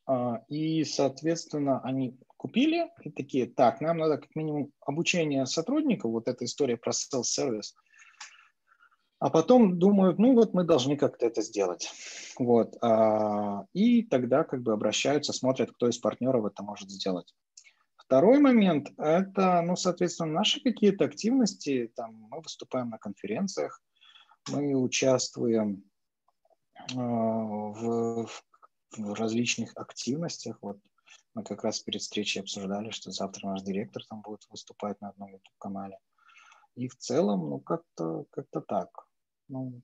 а, 0.05 0.41
и, 0.49 0.83
соответственно, 0.83 1.81
они 1.81 2.17
купили 2.37 2.89
и 3.03 3.11
такие, 3.11 3.45
так, 3.45 3.79
нам 3.79 3.99
надо 3.99 4.17
как 4.17 4.35
минимум 4.35 4.71
обучение 4.81 5.45
сотрудников, 5.45 6.11
вот 6.11 6.27
эта 6.27 6.45
история 6.45 6.77
про 6.77 6.91
self-service, 6.91 7.73
а 9.19 9.29
потом 9.29 9.79
думают, 9.79 10.19
ну 10.19 10.33
вот 10.33 10.53
мы 10.53 10.65
должны 10.65 10.97
как-то 10.97 11.25
это 11.25 11.41
сделать. 11.41 11.89
Вот. 12.37 12.75
А, 12.81 13.65
и 13.71 14.03
тогда 14.03 14.43
как 14.43 14.63
бы 14.63 14.73
обращаются, 14.73 15.31
смотрят, 15.31 15.71
кто 15.71 15.87
из 15.87 15.97
партнеров 15.99 16.45
это 16.45 16.63
может 16.63 16.89
сделать. 16.89 17.33
Второй 18.13 18.37
момент– 18.37 18.93
это, 18.99 19.63
ну, 19.63 19.75
соответственно, 19.75 20.33
наши 20.33 20.61
какие-то 20.61 21.05
активности. 21.05 21.91
Там, 21.95 22.13
мы 22.29 22.41
выступаем 22.41 22.91
на 22.91 22.99
конференциях, 22.99 23.81
мы 24.51 24.75
участвуем 24.75 25.83
э, 26.91 26.95
в, 26.95 28.29
в 28.97 29.13
различных 29.15 29.75
активностях. 29.75 30.59
Вот 30.61 30.77
мы 31.33 31.43
как 31.43 31.63
раз 31.63 31.79
перед 31.79 32.01
встречей 32.01 32.41
обсуждали, 32.41 32.91
что 32.91 33.09
завтра 33.09 33.47
наш 33.47 33.63
директор 33.63 34.05
там 34.07 34.21
будет 34.21 34.45
выступать 34.51 35.01
на 35.01 35.09
одном 35.09 35.31
YouTube-канале. 35.31 35.97
И 36.75 36.89
в 36.89 36.95
целом, 36.97 37.49
ну, 37.49 37.59
как-то 37.61 38.25
как 38.29 38.45
так. 38.67 38.89
Ну, 39.47 39.81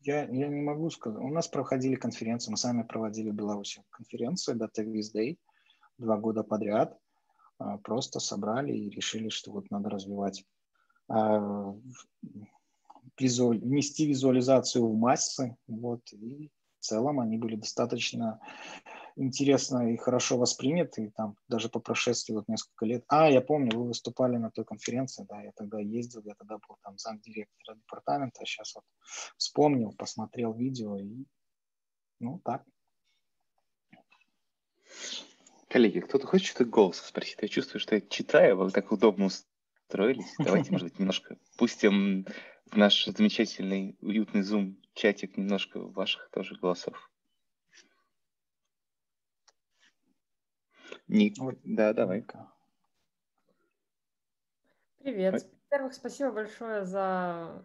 я, 0.00 0.22
я 0.22 0.48
не 0.48 0.60
могу 0.60 0.90
сказать. 0.90 1.22
У 1.22 1.28
нас 1.28 1.46
проходили 1.46 1.94
конференции, 1.94 2.50
мы 2.50 2.56
сами 2.56 2.82
проводили 2.82 3.30
в 3.30 3.34
Беларуси 3.34 3.84
конференцию 3.90 4.56
Data 4.56 4.84
Viz 4.84 5.14
Day 5.14 5.38
два 5.98 6.16
года 6.16 6.42
подряд– 6.42 6.98
просто 7.82 8.20
собрали 8.20 8.72
и 8.72 8.90
решили, 8.90 9.28
что 9.28 9.52
вот 9.52 9.70
надо 9.70 9.90
развивать, 9.90 10.44
а, 11.08 11.74
внести 13.18 14.06
визуализацию 14.06 14.86
в 14.86 14.96
массы, 14.96 15.56
вот, 15.66 16.00
и 16.12 16.50
в 16.78 16.84
целом 16.84 17.20
они 17.20 17.36
были 17.36 17.56
достаточно 17.56 18.40
интересно 19.16 19.92
и 19.92 19.96
хорошо 19.96 20.38
восприняты, 20.38 21.04
и 21.04 21.10
там 21.10 21.36
даже 21.48 21.68
по 21.68 21.80
прошествии 21.80 22.32
вот 22.32 22.48
несколько 22.48 22.86
лет. 22.86 23.04
А, 23.08 23.30
я 23.30 23.40
помню, 23.40 23.76
вы 23.76 23.88
выступали 23.88 24.36
на 24.36 24.50
той 24.50 24.64
конференции, 24.64 25.26
да, 25.28 25.42
я 25.42 25.52
тогда 25.52 25.78
ездил, 25.78 26.22
я 26.24 26.34
тогда 26.34 26.56
был 26.56 26.76
там 26.82 26.96
замдиректора 26.98 27.76
департамента, 27.76 28.40
а 28.42 28.46
сейчас 28.46 28.74
вот 28.74 28.84
вспомнил, 29.36 29.92
посмотрел 29.92 30.54
видео 30.54 30.96
и, 30.96 31.26
ну, 32.18 32.40
так. 32.44 32.64
Коллеги, 35.70 36.00
кто-то 36.00 36.26
хочет 36.26 36.48
что-то 36.48 36.64
голосом 36.64 37.06
спросить? 37.06 37.38
Я 37.40 37.46
чувствую, 37.46 37.80
что 37.80 37.94
я 37.94 38.00
читаю, 38.00 38.56
вы 38.56 38.72
так 38.72 38.90
удобно 38.90 39.26
устроились. 39.26 40.34
Давайте, 40.38 40.72
может 40.72 40.88
быть, 40.88 40.98
немножко 40.98 41.38
пустим 41.56 42.26
в 42.66 42.76
наш 42.76 43.04
замечательный, 43.04 43.96
уютный 44.00 44.42
зум 44.42 44.82
чатик 44.94 45.36
немножко 45.36 45.78
ваших 45.78 46.28
тоже 46.30 46.56
голосов. 46.56 47.08
Ник, 51.06 51.36
да, 51.62 51.92
давай. 51.92 52.26
Привет. 54.98 55.34
Во-первых, 55.70 55.94
спасибо 55.94 56.32
большое 56.32 56.84
за 56.84 57.64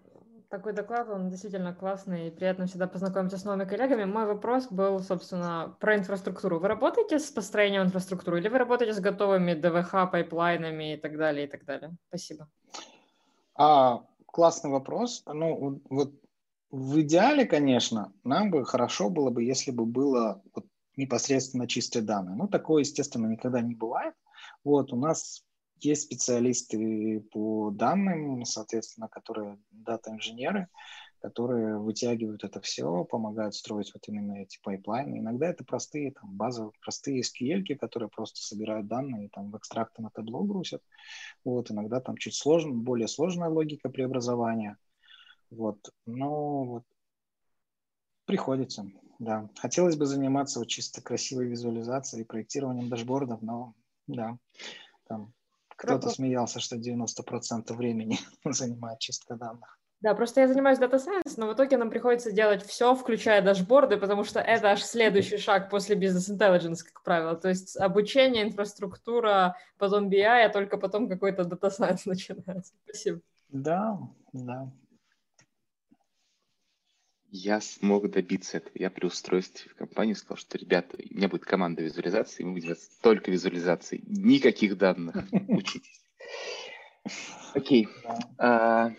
такой 0.50 0.74
доклад, 0.74 1.10
он 1.10 1.30
действительно 1.30 1.74
классный, 1.74 2.28
и 2.28 2.32
приятно 2.32 2.68
всегда 2.68 2.88
познакомиться 2.88 3.38
с 3.38 3.46
новыми 3.46 3.68
коллегами. 3.68 4.06
Мой 4.06 4.26
вопрос 4.26 4.68
был, 4.68 5.00
собственно, 5.00 5.76
про 5.80 5.96
инфраструктуру. 5.96 6.60
Вы 6.60 6.68
работаете 6.68 7.20
с 7.20 7.30
построением 7.32 7.84
инфраструктуры 7.84 8.40
или 8.40 8.48
вы 8.48 8.58
работаете 8.58 8.94
с 8.94 9.00
готовыми 9.00 9.54
ДВХ, 9.54 10.12
пайплайнами 10.12 10.94
и 10.94 10.98
так 10.98 11.18
далее, 11.18 11.48
и 11.48 11.50
так 11.50 11.66
далее? 11.66 11.96
Спасибо. 12.08 12.48
А, 13.56 14.06
классный 14.26 14.72
вопрос. 14.72 15.24
Ну, 15.26 15.82
вот 15.90 16.14
в 16.72 17.02
идеале, 17.02 17.46
конечно, 17.46 18.12
нам 18.24 18.52
бы 18.52 18.66
хорошо 18.66 19.10
было 19.10 19.30
бы, 19.30 19.44
если 19.44 19.72
бы 19.72 19.86
было 19.86 20.42
вот 20.54 20.66
непосредственно 20.98 21.68
чистые 21.68 22.04
данные. 22.04 22.36
Ну, 22.36 22.48
такое, 22.48 22.82
естественно, 22.82 23.28
никогда 23.28 23.62
не 23.62 23.76
бывает. 23.76 24.14
Вот, 24.64 24.92
у 24.92 24.98
нас 24.98 25.44
есть 25.86 26.04
специалисты 26.04 27.22
по 27.32 27.72
данным, 27.72 28.44
соответственно, 28.46 29.08
которые 29.08 29.58
дата-инженеры, 29.72 30.68
которые 31.20 31.80
вытягивают 31.80 32.44
это 32.44 32.62
все, 32.62 33.04
помогают 33.06 33.56
строить 33.56 33.92
вот 33.94 34.08
именно 34.08 34.42
эти 34.42 34.60
пайплайны. 34.62 35.18
Иногда 35.18 35.48
это 35.48 35.64
простые, 35.64 36.12
там, 36.12 36.36
базовые, 36.36 36.74
простые 36.82 37.22
SQL, 37.22 37.64
которые 37.78 38.10
просто 38.10 38.42
собирают 38.42 38.88
данные, 38.88 39.30
там, 39.30 39.52
в 39.52 39.58
экстракты 39.58 40.02
на 40.02 40.10
Tableau 40.10 40.44
грузят. 40.44 40.82
Вот, 41.44 41.72
иногда 41.72 42.00
там 42.00 42.18
чуть 42.18 42.36
сложно, 42.36 42.74
более 42.74 43.08
сложная 43.08 43.50
логика 43.50 43.90
преобразования. 43.90 44.78
Вот, 45.50 45.80
но 46.06 46.64
вот 46.64 46.84
приходится, 48.26 48.86
да. 49.20 49.50
Хотелось 49.58 49.96
бы 49.96 50.06
заниматься 50.06 50.60
вот 50.60 50.68
чисто 50.68 51.02
красивой 51.02 51.48
визуализацией, 51.48 52.26
проектированием 52.26 52.90
дашбордов, 52.90 53.42
но 53.42 53.74
да, 54.08 54.38
там 55.08 55.34
кто-то 55.76 56.10
смеялся, 56.10 56.60
что 56.60 56.78
90% 56.78 57.74
времени 57.74 58.20
занимает 58.46 59.00
чистка 59.00 59.36
данных. 59.36 59.78
Да, 60.02 60.14
просто 60.14 60.42
я 60.42 60.48
занимаюсь 60.48 60.78
Data 60.78 60.98
Science, 60.98 61.34
но 61.38 61.48
в 61.48 61.54
итоге 61.54 61.78
нам 61.78 61.90
приходится 61.90 62.32
делать 62.32 62.64
все, 62.64 62.94
включая 62.94 63.42
дашборды, 63.42 63.98
потому 63.98 64.24
что 64.24 64.40
это 64.40 64.72
аж 64.72 64.84
следующий 64.84 65.38
шаг 65.38 65.70
после 65.70 65.96
Business 65.96 66.30
Intelligence, 66.30 66.84
как 66.84 67.02
правило. 67.02 67.36
То 67.36 67.50
есть 67.50 67.76
обучение, 67.78 68.44
инфраструктура, 68.44 69.56
потом 69.78 70.10
BI, 70.10 70.22
а 70.24 70.50
только 70.50 70.78
потом 70.78 71.10
какой-то 71.10 71.44
Data 71.44 71.72
Science 71.72 72.02
начинается. 72.06 72.74
Спасибо. 72.84 73.22
Да, 73.50 73.98
да. 74.34 74.70
Я 77.38 77.60
смог 77.60 78.10
добиться 78.10 78.58
этого. 78.58 78.72
Я 78.76 78.90
при 78.90 79.08
устройстве 79.08 79.70
в 79.70 79.76
компанию 79.76 80.16
сказал, 80.16 80.38
что, 80.38 80.58
ребята, 80.58 80.96
у 80.98 81.14
меня 81.14 81.28
будет 81.28 81.44
команда 81.44 81.84
визуализации, 81.84 82.44
мы 82.44 82.54
будем 82.54 82.68
делать 82.68 82.90
только 83.02 83.30
визуализации, 83.30 84.02
никаких 84.08 84.78
данных. 84.78 85.18
Учитесь. 85.50 86.02
Окей. 87.54 87.90
А, 88.38 88.94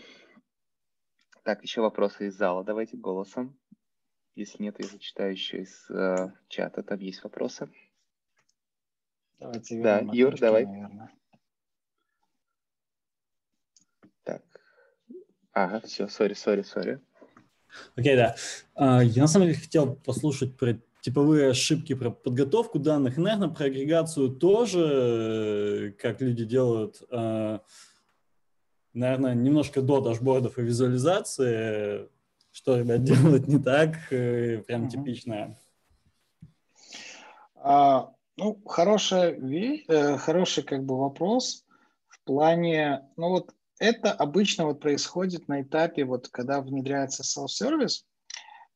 так, 1.45 1.63
еще 1.63 1.81
вопросы 1.81 2.27
из 2.27 2.37
зала. 2.37 2.63
Давайте 2.63 2.99
голосом. 2.99 3.59
Если 4.35 4.63
нет, 4.63 4.77
я 4.81 4.87
зачитаю 4.87 5.33
еще 5.33 5.63
из 5.63 5.91
э, 5.91 6.31
чата. 6.49 6.83
Там 6.83 6.99
есть 6.99 7.25
вопросы. 7.25 7.71
Давайте 9.39 9.83
да, 9.83 10.01
Юр, 10.13 10.39
давай. 10.39 10.67
Наверное. 10.67 11.11
Так. 14.25 14.43
Ага, 15.53 15.81
все, 15.81 16.07
sorry, 16.07 16.35
sorry, 16.35 16.61
sorry. 16.61 17.01
Окей, 17.97 18.17
да. 18.17 18.37
А, 18.75 19.03
я 19.03 19.23
на 19.23 19.29
самом 19.29 19.49
деле 19.49 19.59
хотел 19.59 19.95
послушать 19.97 20.57
про 20.57 20.79
типовые 21.01 21.51
ошибки 21.51 21.95
про 21.95 22.11
подготовку 22.11 22.79
данных, 22.79 23.17
наверное, 23.17 23.49
про 23.49 23.67
агрегацию 23.67 24.31
тоже, 24.31 25.95
как 26.01 26.21
люди 26.21 26.45
делают 26.45 27.03
а, 27.11 27.61
наверное, 28.97 29.35
немножко 29.35 29.83
до 29.83 30.01
дашбордов 30.01 30.59
и 30.59 30.63
визуализации, 30.63 32.09
что, 32.51 32.79
ребят, 32.79 33.05
делают 33.05 33.47
не 33.47 33.59
так, 33.59 33.95
э, 34.11 34.59
прям 34.67 34.89
типичное. 34.89 35.57
А, 37.57 38.11
ну, 38.37 38.61
хороший, 38.67 39.85
э, 39.87 40.17
хороший 40.17 40.65
как 40.65 40.85
бы 40.85 40.99
вопрос 40.99 41.65
в 42.09 42.21
плане, 42.25 43.09
ну 43.17 43.31
вот 43.31 43.55
это 43.79 44.13
обычно 44.13 44.67
вот 44.67 44.81
происходит 44.81 45.49
на 45.49 45.63
этапе, 45.63 46.05
вот 46.05 46.29
когда 46.29 46.61
внедряется 46.61 47.23
self-service, 47.23 48.05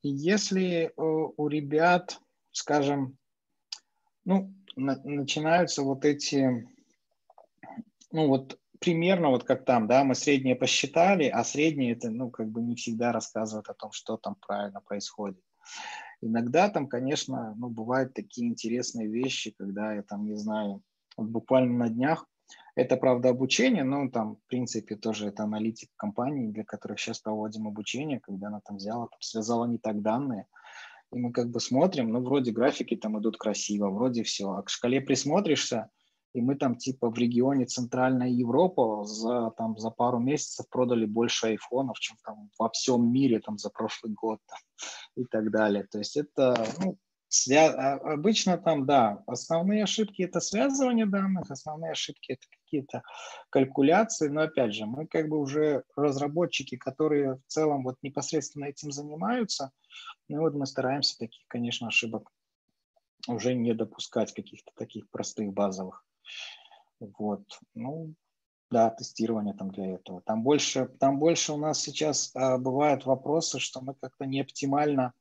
если 0.02 0.92
у, 0.96 1.32
у 1.36 1.48
ребят, 1.48 2.20
скажем, 2.52 3.16
ну, 4.24 4.54
на, 4.76 5.00
начинаются 5.04 5.82
вот 5.82 6.04
эти, 6.04 6.68
ну 8.10 8.28
вот 8.28 8.58
примерно 8.78 9.28
вот 9.28 9.44
как 9.44 9.64
там, 9.64 9.86
да, 9.86 10.04
мы 10.04 10.14
среднее 10.14 10.56
посчитали, 10.56 11.24
а 11.24 11.44
среднее 11.44 11.92
это, 11.92 12.10
ну, 12.10 12.30
как 12.30 12.48
бы 12.48 12.62
не 12.62 12.74
всегда 12.74 13.12
рассказывает 13.12 13.68
о 13.68 13.74
том, 13.74 13.92
что 13.92 14.16
там 14.16 14.36
правильно 14.36 14.80
происходит. 14.80 15.40
Иногда 16.22 16.68
там, 16.68 16.88
конечно, 16.88 17.54
ну, 17.56 17.68
бывают 17.68 18.14
такие 18.14 18.48
интересные 18.48 19.08
вещи, 19.08 19.54
когда 19.56 19.94
я 19.94 20.02
там, 20.02 20.26
не 20.26 20.36
знаю, 20.36 20.82
вот 21.16 21.28
буквально 21.28 21.72
на 21.76 21.88
днях, 21.88 22.26
это, 22.74 22.96
правда, 22.96 23.30
обучение, 23.30 23.84
но 23.84 24.08
там, 24.08 24.36
в 24.36 24.46
принципе, 24.46 24.96
тоже 24.96 25.28
это 25.28 25.44
аналитик 25.44 25.90
компании, 25.96 26.50
для 26.50 26.64
которых 26.64 26.98
сейчас 26.98 27.20
проводим 27.20 27.66
обучение, 27.66 28.20
когда 28.20 28.48
она 28.48 28.60
там 28.60 28.76
взяла, 28.76 29.06
там, 29.06 29.20
связала 29.20 29.66
не 29.66 29.78
так 29.78 30.02
данные, 30.02 30.46
и 31.12 31.18
мы 31.18 31.32
как 31.32 31.50
бы 31.50 31.60
смотрим, 31.60 32.10
ну, 32.10 32.22
вроде 32.22 32.52
графики 32.52 32.96
там 32.96 33.18
идут 33.18 33.36
красиво, 33.36 33.90
вроде 33.90 34.22
все, 34.22 34.50
а 34.52 34.62
к 34.62 34.70
шкале 34.70 35.00
присмотришься, 35.00 35.90
и 36.32 36.40
мы 36.40 36.54
там 36.54 36.76
типа 36.76 37.10
в 37.10 37.18
регионе 37.18 37.66
Центральная 37.66 38.28
Европа 38.28 39.04
за, 39.04 39.50
там, 39.56 39.76
за 39.76 39.90
пару 39.90 40.20
месяцев 40.20 40.68
продали 40.68 41.04
больше 41.04 41.48
айфонов, 41.48 41.98
чем 41.98 42.16
там 42.24 42.50
во 42.58 42.70
всем 42.70 43.12
мире 43.12 43.40
там 43.40 43.58
за 43.58 43.70
прошлый 43.70 44.12
год 44.12 44.38
там, 44.46 44.58
и 45.16 45.24
так 45.24 45.50
далее. 45.50 45.84
То 45.90 45.98
есть 45.98 46.16
это 46.16 46.64
ну, 46.84 46.96
свя... 47.30 47.70
А, 47.70 48.12
обычно 48.14 48.58
там, 48.58 48.84
да, 48.84 49.22
основные 49.26 49.84
ошибки 49.84 50.22
это 50.22 50.40
связывание 50.40 51.06
данных, 51.06 51.50
основные 51.50 51.92
ошибки 51.92 52.32
это 52.32 52.46
какие-то 52.50 53.02
калькуляции, 53.50 54.28
но 54.28 54.42
опять 54.42 54.74
же, 54.74 54.84
мы 54.84 55.06
как 55.06 55.28
бы 55.28 55.38
уже 55.38 55.84
разработчики, 55.96 56.76
которые 56.76 57.36
в 57.36 57.42
целом 57.46 57.84
вот 57.84 57.96
непосредственно 58.02 58.66
этим 58.66 58.92
занимаются, 58.92 59.70
ну 60.28 60.40
вот 60.40 60.54
мы 60.54 60.66
стараемся 60.66 61.18
таких, 61.18 61.46
конечно, 61.48 61.88
ошибок 61.88 62.30
уже 63.28 63.54
не 63.54 63.74
допускать 63.74 64.34
каких-то 64.34 64.72
таких 64.76 65.08
простых 65.10 65.52
базовых. 65.52 66.04
Вот, 66.98 67.44
ну, 67.74 68.14
да, 68.70 68.90
тестирование 68.90 69.54
там 69.54 69.70
для 69.70 69.94
этого. 69.94 70.20
Там 70.22 70.42
больше, 70.42 70.86
там 70.98 71.18
больше 71.18 71.52
у 71.52 71.56
нас 71.56 71.80
сейчас 71.80 72.30
а, 72.34 72.58
бывают 72.58 73.04
вопросы, 73.04 73.58
что 73.58 73.80
мы 73.80 73.94
как-то 73.94 74.26
не 74.26 74.40
оптимально 74.40 75.12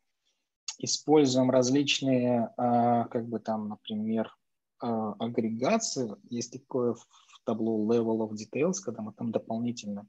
используем 0.79 1.51
различные, 1.51 2.53
а, 2.57 3.05
как 3.05 3.27
бы 3.27 3.39
там, 3.39 3.69
например, 3.69 4.35
а, 4.79 5.13
агрегации. 5.19 6.15
Есть 6.29 6.53
такое 6.53 6.93
в 6.93 7.05
табло 7.43 7.77
level 7.93 8.27
of 8.27 8.31
details, 8.31 8.75
когда 8.83 9.01
мы 9.01 9.13
там 9.13 9.31
дополнительно 9.31 10.07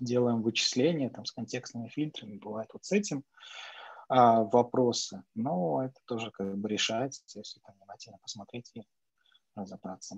делаем 0.00 0.42
вычисления 0.42 1.10
там 1.10 1.24
с 1.24 1.32
контекстными 1.32 1.88
фильтрами, 1.88 2.38
бывает 2.38 2.70
вот 2.72 2.84
с 2.84 2.92
этим 2.92 3.24
а, 4.08 4.44
вопросы. 4.44 5.22
Но 5.34 5.84
это 5.84 6.00
тоже 6.06 6.30
как 6.30 6.56
бы 6.56 6.68
решается, 6.68 7.22
если 7.34 7.60
там 7.60 7.74
внимательно 7.76 8.18
посмотреть 8.18 8.70
и 8.74 8.82
разобраться. 9.54 10.16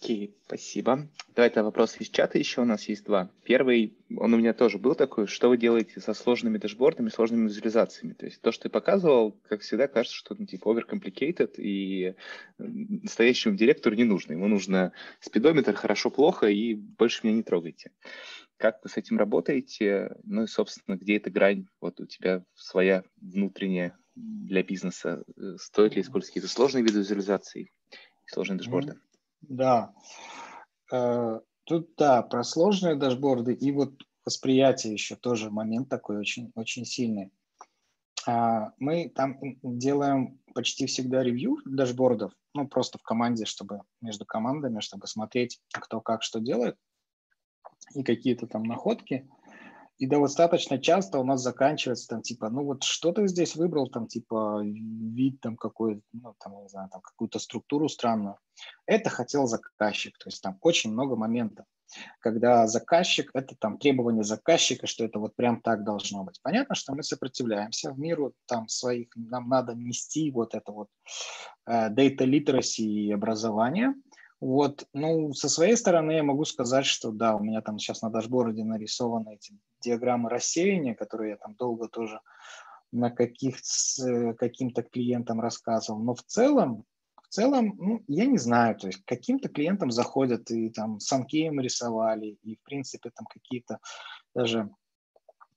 Окей, 0.00 0.36
спасибо. 0.46 1.08
Давайте 1.34 1.62
вопросы 1.62 2.02
из 2.02 2.10
чата 2.10 2.38
еще 2.38 2.60
у 2.60 2.64
нас 2.64 2.88
есть 2.88 3.04
два. 3.04 3.30
Первый, 3.42 3.96
он 4.16 4.34
у 4.34 4.36
меня 4.36 4.52
тоже 4.52 4.78
был 4.78 4.94
такой, 4.94 5.26
что 5.26 5.48
вы 5.48 5.56
делаете 5.56 6.00
со 6.00 6.14
сложными 6.14 6.58
дашбордами, 6.58 7.08
сложными 7.08 7.48
визуализациями? 7.48 8.12
То 8.12 8.26
есть 8.26 8.40
то, 8.40 8.52
что 8.52 8.64
ты 8.64 8.68
показывал, 8.68 9.32
как 9.48 9.62
всегда, 9.62 9.88
кажется, 9.88 10.16
что 10.16 10.36
ну, 10.38 10.46
типа 10.46 10.68
overcomplicated 10.68 11.54
и 11.56 12.14
настоящему 12.58 13.56
директору 13.56 13.96
не 13.96 14.04
нужно. 14.04 14.32
Ему 14.32 14.46
нужно 14.46 14.92
спидометр 15.20 15.74
хорошо-плохо 15.74 16.46
и 16.48 16.74
больше 16.74 17.20
меня 17.24 17.36
не 17.36 17.42
трогайте. 17.42 17.90
Как 18.56 18.80
вы 18.84 18.90
с 18.90 18.96
этим 18.96 19.18
работаете? 19.18 20.16
Ну 20.22 20.44
и, 20.44 20.46
собственно, 20.46 20.96
где 20.96 21.16
эта 21.16 21.30
грань? 21.30 21.66
Вот 21.80 22.00
у 22.00 22.06
тебя 22.06 22.44
своя 22.54 23.04
внутренняя 23.20 23.96
для 24.14 24.62
бизнеса? 24.62 25.24
Э, 25.36 25.56
стоит 25.58 25.96
ли 25.96 26.02
использовать 26.02 26.34
какие-то 26.34 26.52
сложные 26.52 26.84
виды 26.84 26.98
визуализации, 26.98 27.72
сложные 28.26 28.58
дашборды? 28.58 28.96
Да. 29.48 29.94
Э, 30.92 31.40
тут, 31.64 31.94
да, 31.96 32.22
про 32.22 32.44
сложные 32.44 32.96
дашборды 32.96 33.52
и 33.54 33.72
вот 33.72 33.94
восприятие 34.24 34.92
еще 34.92 35.16
тоже 35.16 35.50
момент 35.50 35.88
такой 35.88 36.18
очень, 36.18 36.52
очень 36.54 36.84
сильный. 36.84 37.30
А, 38.26 38.72
мы 38.78 39.10
там 39.10 39.38
делаем 39.62 40.40
почти 40.54 40.86
всегда 40.86 41.22
ревью 41.22 41.58
дашбордов, 41.66 42.32
ну, 42.54 42.66
просто 42.66 42.98
в 42.98 43.02
команде, 43.02 43.44
чтобы 43.44 43.82
между 44.00 44.24
командами, 44.24 44.80
чтобы 44.80 45.06
смотреть, 45.06 45.60
кто 45.72 46.00
как 46.00 46.22
что 46.22 46.40
делает, 46.40 46.78
и 47.94 48.02
какие-то 48.02 48.46
там 48.46 48.62
находки– 48.62 49.28
и 49.98 50.06
достаточно 50.06 50.78
часто 50.78 51.18
у 51.18 51.24
нас 51.24 51.42
заканчивается 51.42 52.08
там 52.08 52.22
типа, 52.22 52.50
ну 52.50 52.64
вот 52.64 52.82
что 52.82 53.12
ты 53.12 53.28
здесь 53.28 53.54
выбрал, 53.56 53.88
там 53.88 54.06
типа 54.06 54.60
вид 54.62 55.40
там 55.40 55.56
какой, 55.56 56.02
ну 56.12 56.34
там, 56.42 56.62
не 56.62 56.68
знаю, 56.68 56.88
там 56.90 57.00
какую-то 57.00 57.38
структуру 57.38 57.88
странную. 57.88 58.38
Это 58.86 59.10
хотел 59.10 59.46
заказчик, 59.46 60.16
то 60.18 60.28
есть 60.28 60.42
там 60.42 60.58
очень 60.60 60.92
много 60.92 61.16
моментов, 61.16 61.66
когда 62.20 62.66
заказчик, 62.66 63.30
это 63.34 63.54
там 63.56 63.78
требование 63.78 64.24
заказчика, 64.24 64.86
что 64.86 65.04
это 65.04 65.18
вот 65.18 65.36
прям 65.36 65.60
так 65.60 65.84
должно 65.84 66.24
быть. 66.24 66.40
Понятно, 66.42 66.74
что 66.74 66.94
мы 66.94 67.02
сопротивляемся 67.02 67.92
в 67.92 67.98
миру 67.98 68.32
там 68.46 68.68
своих, 68.68 69.08
нам 69.14 69.48
надо 69.48 69.74
нести 69.74 70.30
вот 70.30 70.54
это 70.54 70.72
вот 70.72 70.88
uh, 71.68 71.94
data 71.94 72.26
literacy 72.26 72.82
и 72.82 73.12
образование– 73.12 73.94
вот, 74.44 74.86
ну, 74.92 75.32
со 75.32 75.48
своей 75.48 75.74
стороны 75.74 76.12
я 76.12 76.22
могу 76.22 76.44
сказать, 76.44 76.84
что 76.84 77.10
да, 77.10 77.34
у 77.34 77.42
меня 77.42 77.62
там 77.62 77.78
сейчас 77.78 78.02
на 78.02 78.10
дашборде 78.10 78.62
нарисованы 78.62 79.36
эти 79.36 79.58
диаграммы 79.80 80.28
рассеяния, 80.28 80.94
которые 80.94 81.30
я 81.30 81.36
там 81.38 81.54
долго 81.54 81.88
тоже 81.88 82.20
на 82.92 83.10
каких 83.10 83.58
с 83.62 84.34
каким-то 84.34 84.82
клиентам 84.82 85.40
рассказывал. 85.40 86.00
Но 86.00 86.14
в 86.14 86.22
целом, 86.24 86.84
в 87.22 87.28
целом, 87.28 87.74
ну, 87.78 88.04
я 88.06 88.26
не 88.26 88.36
знаю, 88.36 88.76
то 88.76 88.88
есть 88.88 89.02
каким-то 89.06 89.48
клиентам 89.48 89.90
заходят 89.90 90.50
и 90.50 90.68
там 90.68 91.00
санкеем 91.00 91.58
рисовали, 91.58 92.38
и 92.42 92.56
в 92.56 92.62
принципе 92.64 93.10
там 93.16 93.24
какие-то 93.24 93.78
даже 94.34 94.68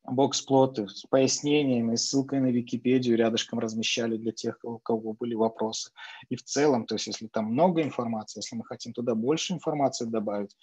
бокс-плоты 0.07 0.87
с 0.87 1.03
пояснениями, 1.03 1.95
с 1.95 2.09
ссылкой 2.09 2.39
на 2.39 2.47
Википедию 2.47 3.17
рядышком 3.17 3.59
размещали 3.59 4.17
для 4.17 4.31
тех, 4.31 4.57
у 4.63 4.79
кого 4.79 5.13
были 5.13 5.35
вопросы. 5.35 5.91
И 6.29 6.35
в 6.35 6.43
целом, 6.43 6.85
то 6.85 6.95
есть 6.95 7.07
если 7.07 7.27
там 7.27 7.45
много 7.45 7.83
информации, 7.83 8.39
если 8.39 8.55
мы 8.55 8.65
хотим 8.65 8.93
туда 8.93 9.15
больше 9.15 9.53
информации 9.53 10.05
добавить, 10.05 10.55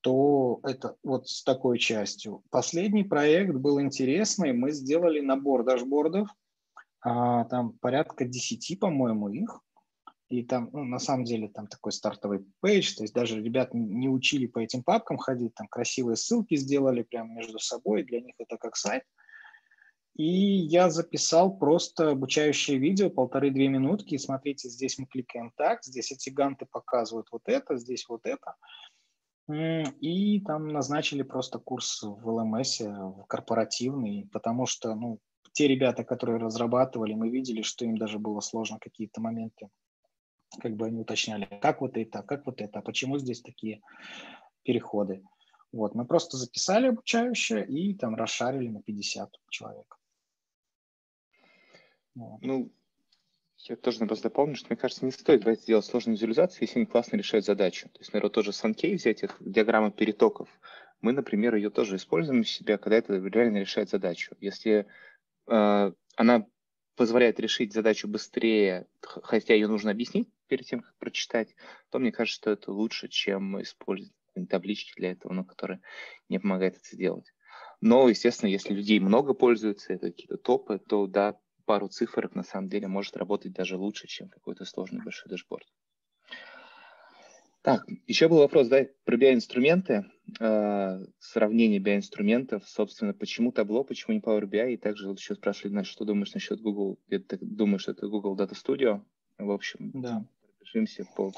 то 0.00 0.60
это 0.62 0.96
вот 1.02 1.28
с 1.28 1.42
такой 1.42 1.78
частью. 1.78 2.42
Последний 2.50 3.04
проект 3.04 3.54
был 3.54 3.80
интересный. 3.80 4.52
Мы 4.52 4.70
сделали 4.70 5.20
набор 5.20 5.64
дашбордов, 5.64 6.28
а, 7.00 7.44
там 7.44 7.72
порядка 7.80 8.24
10, 8.24 8.78
по-моему, 8.78 9.28
их. 9.28 9.60
И 10.32 10.42
там, 10.44 10.70
ну, 10.72 10.84
на 10.84 10.98
самом 10.98 11.24
деле, 11.24 11.48
там 11.48 11.66
такой 11.66 11.92
стартовый 11.92 12.42
пейдж, 12.62 12.94
то 12.96 13.02
есть 13.02 13.12
даже 13.12 13.42
ребят 13.42 13.74
не 13.74 14.08
учили 14.08 14.46
по 14.46 14.60
этим 14.60 14.82
папкам 14.82 15.18
ходить, 15.18 15.54
там 15.54 15.68
красивые 15.68 16.16
ссылки 16.16 16.56
сделали 16.56 17.02
прямо 17.02 17.34
между 17.34 17.58
собой, 17.58 18.02
для 18.02 18.22
них 18.22 18.34
это 18.38 18.56
как 18.56 18.76
сайт. 18.76 19.02
И 20.16 20.24
я 20.24 20.88
записал 20.88 21.58
просто 21.58 22.12
обучающее 22.12 22.78
видео, 22.78 23.10
полторы-две 23.10 23.68
минутки, 23.68 24.16
смотрите, 24.16 24.70
здесь 24.70 24.98
мы 24.98 25.04
кликаем 25.04 25.52
так, 25.54 25.84
здесь 25.84 26.10
эти 26.12 26.30
ганты 26.30 26.64
показывают 26.64 27.26
вот 27.30 27.42
это, 27.44 27.76
здесь 27.76 28.08
вот 28.08 28.22
это. 28.24 28.54
И 30.00 30.40
там 30.40 30.68
назначили 30.68 31.20
просто 31.20 31.58
курс 31.58 32.02
в 32.02 32.26
ЛМС, 32.26 32.80
корпоративный, 33.28 34.30
потому 34.32 34.64
что, 34.64 34.94
ну, 34.94 35.18
те 35.52 35.68
ребята, 35.68 36.04
которые 36.04 36.38
разрабатывали, 36.38 37.12
мы 37.12 37.28
видели, 37.28 37.60
что 37.60 37.84
им 37.84 37.98
даже 37.98 38.18
было 38.18 38.40
сложно 38.40 38.78
какие-то 38.80 39.20
моменты 39.20 39.68
как 40.60 40.76
бы 40.76 40.86
они 40.86 41.00
уточняли, 41.00 41.48
как 41.60 41.80
вот 41.80 41.96
это, 41.96 42.22
как 42.22 42.46
вот 42.46 42.60
это, 42.60 42.78
а 42.78 42.82
почему 42.82 43.18
здесь 43.18 43.40
такие 43.40 43.82
переходы. 44.62 45.22
Вот, 45.72 45.94
мы 45.94 46.04
просто 46.04 46.36
записали 46.36 46.88
обучающее 46.88 47.66
и 47.66 47.94
там 47.94 48.14
расшарили 48.14 48.68
на 48.68 48.82
50 48.82 49.30
человек. 49.50 49.98
Вот. 52.14 52.42
Ну, 52.42 52.70
я 53.68 53.76
тоже 53.76 54.04
просто 54.06 54.24
дополню, 54.24 54.56
что 54.56 54.68
мне 54.68 54.76
кажется, 54.76 55.04
не 55.04 55.12
стоит 55.12 55.42
давайте 55.42 55.66
делать 55.66 55.84
сложную 55.84 56.16
визуализацию, 56.16 56.62
если 56.62 56.80
они 56.80 56.86
классно 56.86 57.16
решают 57.16 57.46
задачу. 57.46 57.88
То 57.88 58.00
есть, 58.00 58.12
наверное, 58.12 58.32
тоже 58.32 58.52
Санкей 58.52 58.96
взять, 58.96 59.22
это 59.22 59.34
диаграмма 59.40 59.90
перетоков. 59.90 60.48
Мы, 61.00 61.12
например, 61.12 61.54
ее 61.54 61.70
тоже 61.70 61.96
используем 61.96 62.40
у 62.40 62.44
себя, 62.44 62.76
когда 62.76 62.96
это 62.96 63.14
реально 63.14 63.58
решает 63.58 63.88
задачу. 63.88 64.36
Если 64.40 64.86
э, 65.48 65.92
она 66.16 66.46
позволяет 66.96 67.40
решить 67.40 67.72
задачу 67.72 68.08
быстрее, 68.08 68.86
хотя 69.00 69.54
ее 69.54 69.68
нужно 69.68 69.90
объяснить 69.90 70.28
перед 70.52 70.66
тем, 70.66 70.80
как 70.80 70.94
прочитать, 70.98 71.54
то 71.88 71.98
мне 71.98 72.12
кажется, 72.12 72.36
что 72.36 72.50
это 72.50 72.72
лучше, 72.72 73.08
чем 73.08 73.62
использовать 73.62 74.12
таблички 74.50 74.92
для 74.98 75.12
этого, 75.12 75.32
но 75.32 75.44
которые 75.44 75.80
не 76.28 76.38
помогают 76.38 76.76
это 76.76 76.94
сделать. 76.94 77.32
Но, 77.80 78.06
естественно, 78.06 78.50
если 78.50 78.74
людей 78.74 79.00
много 79.00 79.32
пользуются, 79.32 79.94
это 79.94 80.10
какие-то 80.10 80.36
топы, 80.36 80.78
то 80.78 81.06
да, 81.06 81.38
пару 81.64 81.88
цифрок 81.88 82.34
на 82.34 82.42
самом 82.42 82.68
деле 82.68 82.86
может 82.86 83.16
работать 83.16 83.54
даже 83.54 83.78
лучше, 83.78 84.08
чем 84.08 84.28
какой-то 84.28 84.66
сложный 84.66 85.02
большой 85.02 85.30
дашборд. 85.30 85.66
Так, 87.62 87.86
еще 88.06 88.28
был 88.28 88.38
вопрос, 88.38 88.68
да, 88.68 88.84
про 89.04 89.16
BI-инструменты, 89.16 90.04
э, 90.38 91.04
сравнение 91.18 91.80
BI-инструментов, 91.80 92.68
собственно, 92.68 93.14
почему 93.14 93.52
табло, 93.52 93.84
почему 93.84 94.12
не 94.12 94.20
Power 94.20 94.42
BI, 94.42 94.74
и 94.74 94.76
также 94.76 95.08
вот 95.08 95.18
еще 95.18 95.34
спрашивали, 95.34 95.72
Настя, 95.72 95.92
что 95.92 96.04
думаешь 96.04 96.34
насчет 96.34 96.60
Google, 96.60 96.98
так 97.08 97.38
думаю, 97.40 97.78
что 97.78 97.92
это 97.92 98.06
Google 98.06 98.36
Data 98.36 98.52
Studio, 98.52 99.02
в 99.38 99.50
общем, 99.50 99.90
да. 99.94 100.26
Пробежимся 100.72 101.04
по 101.14 101.32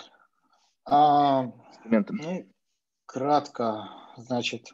а, 0.87 1.53
инструментам. 1.71 2.17
Ну, 2.17 2.47
кратко, 3.07 3.89
значит, 4.17 4.73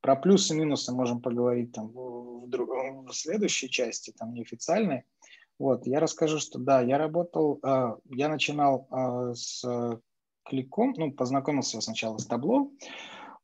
про 0.00 0.16
плюсы 0.16 0.54
и 0.54 0.58
минусы 0.58 0.92
можем 0.92 1.20
поговорить 1.20 1.72
там 1.72 1.88
в, 1.88 2.48
друг, 2.48 2.70
в 2.70 3.12
следующей 3.12 3.70
части, 3.70 4.12
там 4.16 4.32
неофициальной. 4.34 5.04
Вот, 5.58 5.86
я 5.86 6.00
расскажу, 6.00 6.38
что 6.38 6.58
да, 6.58 6.80
я 6.80 6.98
работал, 6.98 7.60
э, 7.62 7.96
я 8.10 8.28
начинал 8.28 8.88
э, 8.90 9.34
с 9.34 9.64
кликом, 10.44 10.94
ну, 10.96 11.12
познакомился 11.12 11.80
сначала 11.80 12.18
с 12.18 12.26
табло, 12.26 12.70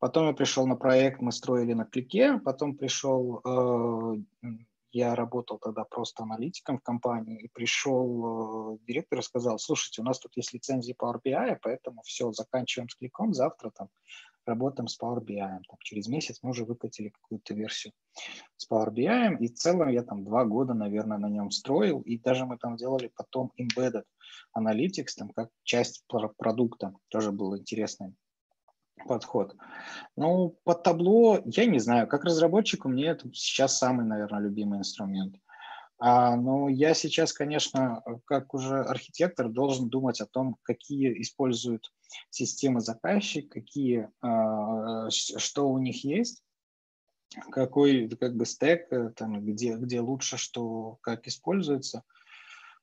потом 0.00 0.26
я 0.26 0.32
пришел 0.32 0.66
на 0.66 0.74
проект, 0.74 1.20
мы 1.20 1.30
строили 1.30 1.74
на 1.74 1.84
клике, 1.84 2.40
потом 2.44 2.76
пришел, 2.76 3.40
э, 3.44 4.48
я 4.92 5.14
работал 5.14 5.58
тогда 5.58 5.84
просто 5.84 6.22
аналитиком 6.22 6.78
в 6.78 6.82
компании, 6.82 7.42
и 7.42 7.48
пришел 7.48 8.74
э, 8.74 8.78
директор 8.86 9.18
и 9.18 9.22
сказал, 9.22 9.58
слушайте, 9.58 10.02
у 10.02 10.04
нас 10.04 10.18
тут 10.18 10.36
есть 10.36 10.52
лицензия 10.52 10.94
Power 11.00 11.20
BI, 11.24 11.58
поэтому 11.62 12.02
все, 12.02 12.32
заканчиваем 12.32 12.88
с 12.88 12.94
кликом, 12.94 13.34
завтра 13.34 13.70
там 13.70 13.88
работаем 14.46 14.88
с 14.88 15.00
Power 15.00 15.22
BI. 15.24 15.38
Там, 15.38 15.78
через 15.80 16.08
месяц 16.08 16.38
мы 16.42 16.50
уже 16.50 16.64
выкатили 16.64 17.10
какую-то 17.10 17.54
версию 17.54 17.92
с 18.56 18.70
Power 18.70 18.92
BI, 18.92 19.38
и 19.38 19.48
в 19.48 19.54
целом 19.54 19.88
я 19.88 20.02
там 20.02 20.24
два 20.24 20.44
года, 20.44 20.74
наверное, 20.74 21.18
на 21.18 21.28
нем 21.28 21.50
строил, 21.50 22.00
и 22.00 22.18
даже 22.18 22.46
мы 22.46 22.56
там 22.56 22.76
делали 22.76 23.12
потом 23.14 23.52
embedded 23.60 24.04
analytics, 24.56 25.14
там 25.16 25.30
как 25.30 25.50
часть 25.62 26.04
продукта, 26.36 26.94
тоже 27.08 27.30
был 27.30 27.56
интересный 27.56 28.14
подход. 29.06 29.56
Ну, 30.16 30.56
под 30.64 30.82
табло, 30.82 31.40
я 31.44 31.66
не 31.66 31.78
знаю, 31.78 32.06
как 32.08 32.24
разработчик 32.24 32.84
у 32.84 32.88
меня 32.88 33.12
это 33.12 33.28
сейчас 33.32 33.78
самый, 33.78 34.06
наверное, 34.06 34.40
любимый 34.40 34.80
инструмент. 34.80 35.36
А, 36.00 36.36
ну, 36.36 36.68
я 36.68 36.94
сейчас, 36.94 37.32
конечно, 37.32 38.02
как 38.24 38.54
уже 38.54 38.80
архитектор, 38.82 39.48
должен 39.48 39.88
думать 39.88 40.20
о 40.20 40.26
том, 40.26 40.56
какие 40.62 41.20
используют 41.20 41.92
системы 42.30 42.80
заказчик, 42.80 43.50
какие, 43.50 44.08
а, 44.20 45.10
что 45.10 45.68
у 45.68 45.78
них 45.78 46.04
есть, 46.04 46.42
какой 47.50 48.08
как 48.08 48.36
бы 48.36 48.46
стек, 48.46 48.92
э, 48.92 49.10
там, 49.10 49.44
где, 49.44 49.74
где 49.76 50.00
лучше, 50.00 50.36
что, 50.36 50.98
как 51.02 51.26
используется. 51.26 52.04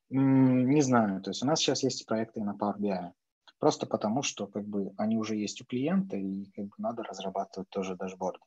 Не 0.09 0.82
знаю, 0.82 1.22
то 1.22 1.32
есть 1.32 1.41
у 1.41 1.47
нас 1.47 1.59
сейчас 1.59 1.84
есть 1.84 2.05
проекты 2.05 2.41
на 2.41 2.53
Power 2.53 2.78
BI, 2.78 3.11
просто 3.60 3.86
потому 3.86 4.22
что 4.24 4.47
как 4.47 4.66
бы 4.68 4.93
они 4.97 5.18
уже 5.18 5.36
есть 5.36 5.62
у 5.62 5.66
клиента 5.66 6.18
и 6.18 6.45
как 6.56 6.66
бы 6.66 6.74
надо 6.78 7.03
разрабатывать 7.03 7.70
тоже 7.70 7.95
дашборд. 7.95 8.41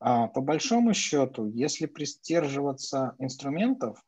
А, 0.00 0.28
по 0.28 0.40
большому 0.40 0.94
счету, 0.94 1.46
если 1.46 1.86
придерживаться 1.86 3.14
инструментов, 3.18 4.02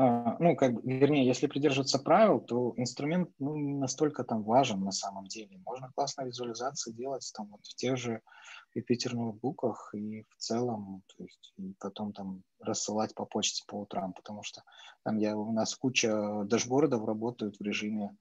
а, 0.00 0.36
ну, 0.38 0.54
как 0.54 0.74
бы, 0.74 0.82
вернее, 0.84 1.26
если 1.26 1.48
придерживаться 1.48 1.98
правил, 1.98 2.40
то 2.40 2.72
инструмент 2.76 3.30
ну, 3.38 3.56
не 3.56 3.74
настолько 3.74 4.22
там 4.22 4.44
важен 4.44 4.80
на 4.80 4.92
самом 4.92 5.26
деле. 5.26 5.60
Можно 5.64 5.90
классно 5.92 6.22
визуализации 6.22 6.92
делать 6.92 7.28
там 7.36 7.48
вот 7.50 7.66
в 7.66 7.74
тех 7.74 7.96
же 7.96 8.22
Юпитер 8.74 9.14
ноутбуках 9.14 9.92
и 9.94 10.22
в 10.22 10.36
целом, 10.36 11.02
то 11.16 11.24
есть 11.24 11.52
и 11.56 11.74
потом 11.80 12.12
там 12.12 12.42
рассылать 12.60 13.12
по 13.14 13.24
почте 13.24 13.64
по 13.66 13.80
утрам, 13.80 14.12
потому 14.12 14.44
что 14.44 14.62
там 15.04 15.16
я, 15.18 15.36
у 15.36 15.52
нас 15.52 15.74
куча 15.74 16.44
дашбордов 16.44 17.04
работают 17.04 17.56
в 17.58 17.62
режиме 17.62 18.16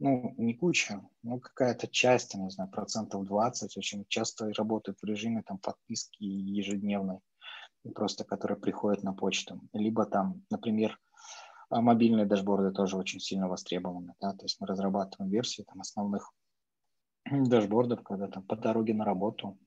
ну, 0.00 0.34
не 0.38 0.54
куча, 0.54 1.00
ну, 1.22 1.38
какая-то 1.38 1.86
часть, 1.86 2.34
не 2.34 2.50
знаю, 2.50 2.70
процентов 2.70 3.26
20 3.26 3.76
очень 3.76 4.04
часто 4.08 4.52
работают 4.52 4.98
в 5.00 5.04
режиме 5.04 5.42
там 5.42 5.58
подписки 5.58 6.24
ежедневной, 6.24 7.20
просто 7.94 8.24
которые 8.24 8.58
приходят 8.58 9.02
на 9.02 9.12
почту. 9.12 9.60
Либо 9.72 10.06
там, 10.06 10.42
например, 10.50 10.98
а, 11.68 11.80
мобильные 11.80 12.26
дашборды 12.26 12.72
тоже 12.72 12.96
очень 12.96 13.20
сильно 13.20 13.48
востребованы, 13.48 14.14
да, 14.20 14.32
то 14.32 14.44
есть 14.44 14.60
мы 14.60 14.66
разрабатываем 14.66 15.30
версии 15.30 15.62
там 15.62 15.80
основных 15.80 16.32
дашбордов, 17.30 18.02
когда 18.02 18.26
там 18.26 18.42
по 18.42 18.56
дороге 18.56 18.94
на 18.94 19.04
работу 19.04 19.58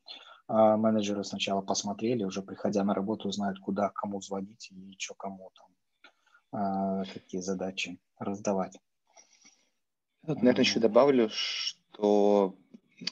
а 0.48 0.76
менеджеры 0.76 1.24
сначала 1.24 1.62
посмотрели, 1.62 2.24
уже 2.24 2.42
приходя 2.42 2.84
на 2.84 2.94
работу, 2.94 3.32
знают, 3.32 3.60
куда 3.60 3.90
кому 3.90 4.22
звонить 4.22 4.70
и 4.72 4.96
что 5.00 5.14
кому 5.16 5.52
там, 5.56 6.12
а, 6.52 7.04
какие 7.06 7.40
задачи 7.40 8.00
раздавать. 8.20 8.78
Вот, 10.26 10.38
наверное, 10.38 10.64
еще 10.64 10.80
добавлю, 10.80 11.30
что 11.30 12.56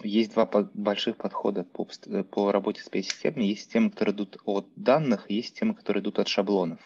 есть 0.01 0.31
два 0.33 0.45
больших 0.45 1.17
подхода 1.17 1.65
по, 1.65 1.85
по 2.31 2.51
работе 2.53 2.81
с 2.81 2.87
PI-системами. 2.87 3.43
Есть 3.43 3.63
системы, 3.63 3.91
которые 3.91 4.15
идут 4.15 4.37
от 4.45 4.67
данных, 4.77 5.29
есть 5.29 5.49
системы, 5.49 5.75
которые 5.75 6.01
идут 6.01 6.19
от 6.19 6.29
шаблонов. 6.29 6.79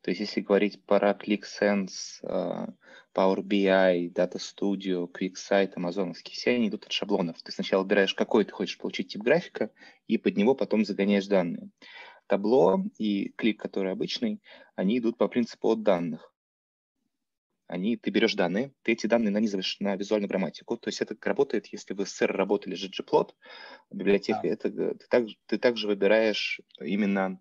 То 0.00 0.10
есть, 0.10 0.20
если 0.20 0.40
говорить 0.40 0.82
про 0.84 1.12
ClickSense, 1.12 2.18
э, 2.24 2.66
Power 3.14 3.40
BI, 3.40 4.12
Data 4.12 4.38
Studio, 4.38 5.08
QuickSight, 5.08 5.74
амазоновские, 5.76 6.34
все 6.34 6.56
они 6.56 6.68
идут 6.68 6.86
от 6.86 6.92
шаблонов. 6.92 7.40
Ты 7.40 7.52
сначала 7.52 7.82
выбираешь, 7.82 8.14
какой 8.14 8.44
ты 8.44 8.50
хочешь 8.50 8.78
получить 8.78 9.12
тип 9.12 9.22
графика, 9.22 9.70
и 10.08 10.18
под 10.18 10.36
него 10.36 10.56
потом 10.56 10.84
загоняешь 10.84 11.28
данные. 11.28 11.70
Табло 12.26 12.82
и 12.98 13.28
клик, 13.36 13.60
который 13.60 13.92
обычный, 13.92 14.42
они 14.74 14.98
идут 14.98 15.18
по 15.18 15.28
принципу 15.28 15.68
от 15.68 15.84
данных 15.84 16.31
они, 17.72 17.96
ты 17.96 18.10
берешь 18.10 18.34
данные, 18.34 18.70
ты 18.82 18.92
эти 18.92 19.06
данные 19.06 19.30
нанизываешь 19.30 19.78
на 19.80 19.96
визуальную 19.96 20.28
грамматику. 20.28 20.76
То 20.76 20.88
есть 20.88 21.00
это 21.00 21.16
работает, 21.22 21.68
если 21.68 21.94
вы 21.94 22.04
с 22.04 22.20
R 22.20 22.30
работали 22.30 22.74
с 22.74 22.84
ggplot, 22.84 23.30
библиотекой, 23.90 24.50
да. 24.50 24.54
это, 24.54 24.70
ты, 24.70 25.06
так, 25.08 25.24
ты 25.46 25.58
также 25.58 25.86
выбираешь 25.86 26.60
именно 26.78 27.40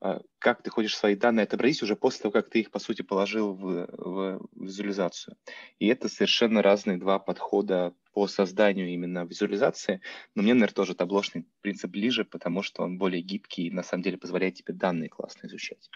а, 0.00 0.22
как 0.40 0.64
ты 0.64 0.70
хочешь 0.70 0.96
свои 0.96 1.14
данные 1.14 1.44
отобразить 1.44 1.84
уже 1.84 1.94
после 1.94 2.22
того, 2.22 2.32
как 2.32 2.50
ты 2.50 2.60
их, 2.60 2.72
по 2.72 2.80
сути, 2.80 3.02
положил 3.02 3.54
в, 3.54 3.86
в 3.92 4.48
визуализацию. 4.56 5.36
И 5.78 5.86
это 5.86 6.08
совершенно 6.08 6.62
разные 6.62 6.96
два 6.96 7.20
подхода 7.20 7.94
по 8.12 8.26
созданию 8.26 8.88
именно 8.88 9.24
визуализации. 9.24 10.00
Но 10.34 10.42
мне, 10.42 10.54
наверное, 10.54 10.74
тоже 10.74 10.96
таблошный 10.96 11.46
принцип 11.60 11.92
ближе, 11.92 12.24
потому 12.24 12.62
что 12.62 12.82
он 12.82 12.98
более 12.98 13.22
гибкий 13.22 13.68
и 13.68 13.70
на 13.70 13.84
самом 13.84 14.02
деле 14.02 14.18
позволяет 14.18 14.54
тебе 14.54 14.74
данные 14.74 15.10
классно 15.10 15.46
изучать. 15.46 15.88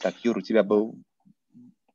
Так, 0.00 0.16
Юр, 0.24 0.38
у 0.38 0.42
тебя 0.42 0.64
был 0.64 1.00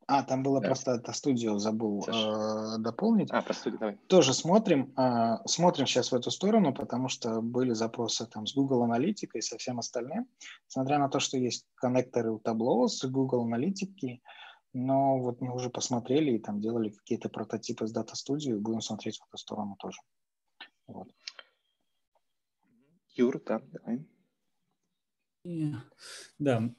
а, 0.08 0.24
там 0.24 0.42
было 0.42 0.62
да. 0.62 0.68
просто 0.68 0.92
это 0.92 1.12
студию 1.12 1.60
забыл 1.60 2.06
э, 2.08 2.78
дополнить. 2.80 3.30
А, 3.32 3.42
про 3.42 3.54
студию, 3.54 3.80
давай. 3.80 3.98
Тоже 4.08 4.34
смотрим, 4.34 4.94
э, 4.98 5.40
смотрим 5.46 5.86
сейчас 5.86 6.14
в 6.14 6.16
эту 6.16 6.32
сторону, 6.32 6.74
потому 6.74 7.10
что 7.10 7.42
были 7.42 7.74
запросы 7.74 8.26
там 8.26 8.48
с 8.48 8.56
Google 8.56 8.84
Аналитикой 8.84 9.40
и 9.40 9.42
со 9.42 9.58
всем 9.58 9.80
остальным. 9.80 10.30
Несмотря 10.70 10.98
на 10.98 11.10
то, 11.10 11.20
что 11.20 11.38
есть 11.38 11.66
коннекторы 11.76 12.32
у 12.32 12.40
Tableau 12.40 12.88
с 12.88 13.04
Google 13.06 13.44
Аналитики, 13.44 14.22
но 14.72 15.20
вот 15.20 15.42
мы 15.42 15.54
уже 15.54 15.70
посмотрели 15.70 16.32
и 16.32 16.40
там 16.40 16.62
делали 16.62 16.90
какие-то 16.90 17.28
прототипы 17.28 17.86
с 17.86 17.94
Data 17.94 18.14
Studio, 18.14 18.56
и 18.56 18.60
будем 18.60 18.80
смотреть 18.80 19.20
в 19.20 19.28
эту 19.28 19.38
сторону 19.38 19.76
тоже. 19.78 20.00
Вот. 20.88 21.10
Юр, 23.10 23.42
да, 23.46 23.60
давай. 23.74 24.06
Да, 26.40 26.70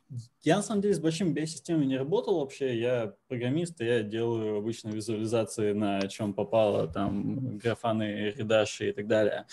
я 0.43 0.57
на 0.57 0.63
самом 0.63 0.83
деле 0.83 0.95
с 0.95 1.01
большими 1.01 1.33
BI-системами 1.33 1.87
не 1.87 1.97
работал 1.97 2.41
вообще. 2.41 2.79
Я 2.79 3.15
программист, 3.29 3.81
и 3.81 3.85
я 3.85 4.03
делаю 4.03 4.59
обычно 4.59 4.91
визуализации 4.91 5.73
на 5.73 6.07
чем 6.09 6.35
попало, 6.35 6.87
там, 6.87 7.59
графаны, 7.59 8.33
редаши 8.37 8.91
и 8.91 8.93
так 8.93 9.07
далее. 9.07 9.47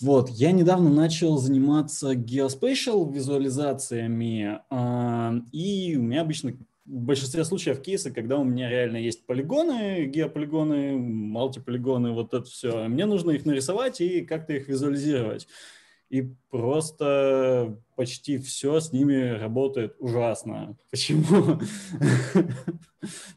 Вот, 0.00 0.28
я 0.30 0.52
недавно 0.52 0.90
начал 0.90 1.38
заниматься 1.38 2.12
geospatial 2.12 3.12
визуализациями, 3.12 4.60
э, 4.70 5.40
и 5.50 5.96
у 5.96 6.02
меня 6.02 6.20
обычно 6.20 6.52
в 6.52 7.02
большинстве 7.02 7.44
случаев 7.44 7.82
кейсы, 7.82 8.12
когда 8.12 8.38
у 8.38 8.44
меня 8.44 8.70
реально 8.70 8.98
есть 8.98 9.26
полигоны, 9.26 10.06
геополигоны, 10.06 10.92
мультиполигоны, 10.96 12.12
вот 12.12 12.32
это 12.32 12.44
все. 12.44 12.86
Мне 12.88 13.06
нужно 13.06 13.32
их 13.32 13.44
нарисовать 13.44 14.00
и 14.00 14.24
как-то 14.24 14.52
их 14.52 14.68
визуализировать 14.68 15.48
и 16.10 16.22
просто 16.50 17.78
почти 17.96 18.38
все 18.38 18.80
с 18.80 18.92
ними 18.92 19.38
работает 19.38 19.96
ужасно. 19.98 20.76
Почему? 20.90 21.60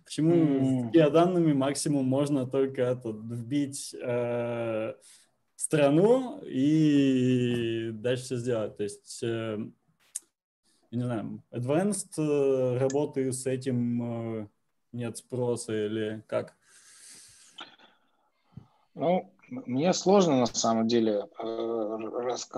Почему 0.06 0.90
с 0.90 0.92
геоданными 0.92 1.54
максимум 1.54 2.06
можно 2.06 2.48
только 2.48 3.00
вбить 3.04 3.94
э, 4.02 4.94
страну 5.56 6.42
и 6.46 7.92
дальше 7.94 8.24
все 8.24 8.38
сделать. 8.38 8.78
То 8.78 8.84
есть, 8.84 9.20
э, 9.22 9.58
не 10.92 11.04
знаю, 11.04 11.44
advanced 11.52 12.14
э, 12.18 12.78
работы 12.78 13.34
с 13.34 13.46
этим 13.46 14.50
нет 14.94 15.18
спроса 15.18 15.88
или 15.88 16.24
как? 16.28 16.56
Ну, 18.94 19.34
мне 19.52 19.92
сложно 19.92 20.38
на 20.38 20.46
самом 20.46 20.88
деле 20.88 21.28
э, 21.38 21.98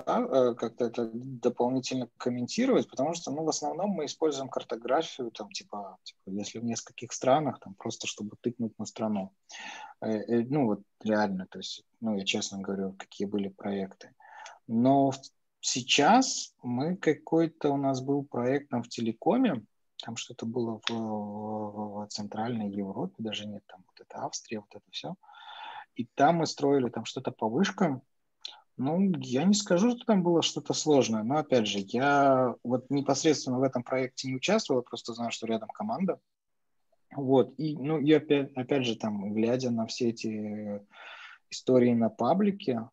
э, 0.06 0.54
как-то 0.54 0.84
это 0.84 1.10
дополнительно 1.12 2.08
комментировать, 2.16 2.88
потому 2.88 3.14
что, 3.14 3.32
ну, 3.32 3.42
в 3.42 3.48
основном 3.48 3.90
мы 3.90 4.04
используем 4.04 4.48
картографию, 4.48 5.32
там, 5.32 5.50
типа, 5.50 5.98
типа 6.04 6.20
если 6.30 6.60
в 6.60 6.64
нескольких 6.64 7.12
странах, 7.12 7.58
там, 7.58 7.74
просто 7.74 8.06
чтобы 8.06 8.36
тыкнуть 8.40 8.78
на 8.78 8.86
страну. 8.86 9.32
Э, 10.00 10.42
ну, 10.44 10.66
вот 10.66 10.82
реально, 11.02 11.48
то 11.50 11.58
есть, 11.58 11.84
ну, 12.00 12.16
я 12.16 12.24
честно 12.24 12.60
говорю, 12.60 12.94
какие 12.96 13.26
были 13.26 13.48
проекты. 13.48 14.14
Но 14.68 15.10
сейчас 15.60 16.54
мы 16.62 16.96
какой-то, 16.96 17.72
у 17.72 17.76
нас 17.76 18.00
был 18.00 18.22
проект 18.22 18.70
там 18.70 18.84
в 18.84 18.88
телекоме, 18.88 19.64
там 20.04 20.14
что-то 20.16 20.46
было 20.46 20.80
в, 20.86 20.90
в, 20.90 22.04
в 22.04 22.08
Центральной 22.08 22.70
Европе, 22.70 23.14
даже 23.18 23.48
нет, 23.48 23.64
там 23.66 23.82
вот 23.84 24.00
это 24.00 24.24
Австрия, 24.24 24.60
вот 24.60 24.68
это 24.70 24.84
все. 24.90 25.16
И 25.96 26.06
там 26.14 26.36
мы 26.36 26.46
строили 26.46 26.88
там 26.88 27.04
что-то 27.04 27.30
по 27.30 27.48
вышкам. 27.48 28.02
Ну, 28.76 29.12
я 29.18 29.44
не 29.44 29.54
скажу, 29.54 29.90
что 29.90 30.04
там 30.04 30.22
было 30.24 30.42
что-то 30.42 30.72
сложное, 30.72 31.22
но, 31.22 31.36
опять 31.36 31.68
же, 31.68 31.78
я 31.78 32.54
вот 32.64 32.90
непосредственно 32.90 33.60
в 33.60 33.62
этом 33.62 33.84
проекте 33.84 34.28
не 34.28 34.34
участвовал, 34.34 34.82
просто 34.82 35.14
знаю, 35.14 35.30
что 35.30 35.46
рядом 35.46 35.68
команда. 35.68 36.18
Вот, 37.14 37.54
и, 37.56 37.76
ну, 37.76 37.98
и 38.00 38.12
опять, 38.12 38.52
опять 38.56 38.84
же, 38.84 38.96
там, 38.96 39.32
глядя 39.32 39.70
на 39.70 39.86
все 39.86 40.08
эти 40.08 40.80
истории 41.50 41.92
на 41.92 42.08
паблике, 42.08 42.88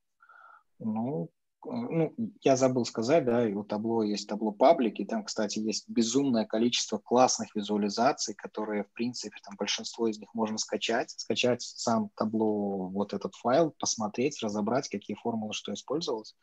ну, 0.77 1.29
ну, 1.65 2.13
я 2.41 2.55
забыл 2.55 2.85
сказать, 2.85 3.25
да, 3.25 3.43
у 3.43 3.63
табло 3.63 4.03
есть 4.03 4.27
табло 4.27 4.51
паблик, 4.51 4.99
и 4.99 5.05
там, 5.05 5.23
кстати, 5.23 5.59
есть 5.59 5.87
безумное 5.87 6.45
количество 6.45 6.97
классных 6.97 7.55
визуализаций, 7.55 8.35
которые, 8.35 8.83
в 8.83 8.91
принципе, 8.91 9.37
там 9.43 9.55
большинство 9.57 10.07
из 10.07 10.19
них 10.19 10.33
можно 10.33 10.57
скачать, 10.57 11.11
скачать 11.11 11.61
сам 11.61 12.09
табло, 12.15 12.87
вот 12.89 13.13
этот 13.13 13.35
файл, 13.35 13.75
посмотреть, 13.79 14.41
разобрать, 14.41 14.89
какие 14.89 15.15
формулы, 15.15 15.53
что 15.53 15.73
использовалось. 15.73 16.35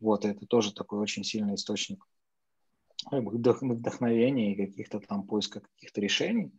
Вот, 0.00 0.24
это 0.24 0.46
тоже 0.46 0.74
такой 0.74 0.98
очень 0.98 1.24
сильный 1.24 1.54
источник 1.54 2.04
вдохновения 3.10 4.52
и 4.52 4.66
каких-то 4.66 5.00
там 5.00 5.26
поиска 5.26 5.60
каких-то 5.60 6.00
решений. 6.00 6.52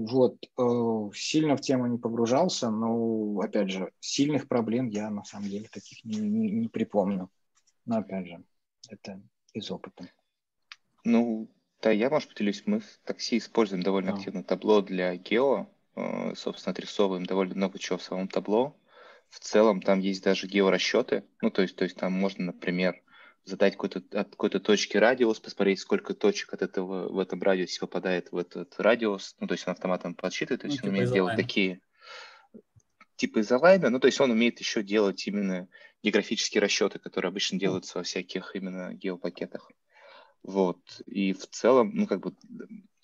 Вот, 0.00 0.36
э, 0.56 1.10
сильно 1.12 1.56
в 1.56 1.60
тему 1.60 1.88
не 1.88 1.98
погружался, 1.98 2.70
но, 2.70 3.40
опять 3.40 3.68
же, 3.70 3.90
сильных 3.98 4.46
проблем 4.46 4.88
я 4.88 5.10
на 5.10 5.24
самом 5.24 5.48
деле 5.48 5.68
таких 5.68 6.04
не, 6.04 6.20
не, 6.20 6.50
не 6.52 6.68
припомню. 6.68 7.28
Но, 7.84 7.98
опять 7.98 8.28
же, 8.28 8.44
это 8.88 9.20
из 9.54 9.68
опыта. 9.72 10.08
Ну, 11.02 11.50
да, 11.82 11.90
я, 11.90 12.10
может, 12.10 12.28
поделюсь. 12.28 12.62
Мы 12.66 12.78
в 12.78 13.00
такси 13.02 13.38
используем 13.38 13.82
довольно 13.82 14.12
да. 14.12 14.18
активно 14.18 14.44
табло 14.44 14.82
для 14.82 15.16
гео. 15.16 15.66
Э, 15.96 16.32
собственно, 16.36 16.72
отрисовываем 16.72 17.26
довольно 17.26 17.56
много 17.56 17.80
чего 17.80 17.98
в 17.98 18.02
самом 18.04 18.28
табло. 18.28 18.76
В 19.28 19.40
целом 19.40 19.82
там 19.82 19.98
есть 19.98 20.22
даже 20.22 20.46
георасчеты. 20.46 21.24
Ну, 21.42 21.50
то 21.50 21.62
есть, 21.62 21.74
то 21.74 21.82
есть 21.82 21.96
там 21.96 22.12
можно, 22.12 22.46
например, 22.46 23.02
задать 23.48 23.74
какой-то, 23.74 24.02
от 24.18 24.30
какой-то 24.30 24.60
точки 24.60 24.96
радиус, 24.96 25.40
посмотреть, 25.40 25.80
сколько 25.80 26.14
точек 26.14 26.52
от 26.54 26.62
этого 26.62 27.10
в 27.12 27.18
этом 27.18 27.42
радиусе 27.42 27.80
попадает 27.80 28.30
в 28.30 28.36
этот 28.36 28.78
радиус. 28.78 29.36
Ну, 29.40 29.46
то 29.46 29.54
есть 29.54 29.66
он 29.66 29.72
автоматом 29.72 30.14
подсчитывает, 30.14 30.60
то 30.60 30.66
есть 30.66 30.82
ну, 30.82 30.88
он 30.88 30.94
типа 30.94 30.98
умеет 30.98 31.12
делать 31.12 31.36
такие 31.36 31.80
типа 33.16 33.40
из 33.40 33.50
лайна, 33.50 33.90
ну, 33.90 33.98
то 33.98 34.06
есть 34.06 34.20
он 34.20 34.30
умеет 34.30 34.60
еще 34.60 34.82
делать 34.82 35.26
именно 35.26 35.68
географические 36.02 36.62
расчеты, 36.62 36.98
которые 37.00 37.30
обычно 37.30 37.58
делаются 37.58 37.98
во 37.98 38.04
всяких 38.04 38.54
именно 38.54 38.94
геопакетах. 38.94 39.70
Вот. 40.44 40.78
И 41.06 41.32
в 41.32 41.48
целом, 41.48 41.90
ну, 41.94 42.06
как 42.06 42.20
бы, 42.20 42.34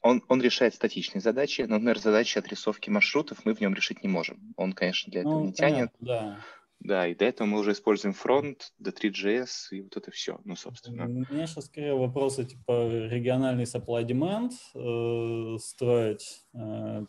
он, 0.03 0.23
он 0.29 0.41
решает 0.41 0.75
статичные 0.75 1.21
задачи, 1.21 1.63
но, 1.63 1.75
например, 1.75 1.99
задачи 1.99 2.39
отрисовки 2.39 2.91
маршрутов 2.91 3.45
мы 3.45 3.55
в 3.55 3.61
нем 3.61 3.75
решить 3.75 4.05
не 4.05 4.09
можем. 4.09 4.55
Он, 4.57 4.73
конечно, 4.73 5.11
для 5.11 5.23
этого 5.23 5.41
ну, 5.41 5.47
не 5.47 5.53
понятно, 5.53 5.77
тянет. 5.77 5.91
Да. 6.01 6.39
Да, 6.85 7.07
и 7.07 7.15
до 7.15 7.25
этого 7.25 7.47
мы 7.47 7.61
уже 7.61 7.73
используем 7.73 8.13
фронт, 8.13 8.75
D3.js 8.79 9.49
и 9.71 9.81
вот 9.81 9.97
это 9.97 10.11
все, 10.11 10.39
ну, 10.45 10.55
собственно. 10.55 11.07
У 11.07 11.09
меня 11.09 11.47
сейчас 11.47 11.65
скорее 11.65 11.95
вопросы 11.95 12.45
типа 12.45 12.91
региональный 13.09 13.65
supply-demand 13.65 14.53
э, 14.75 15.59
строить 15.61 16.45
э, 16.53 17.07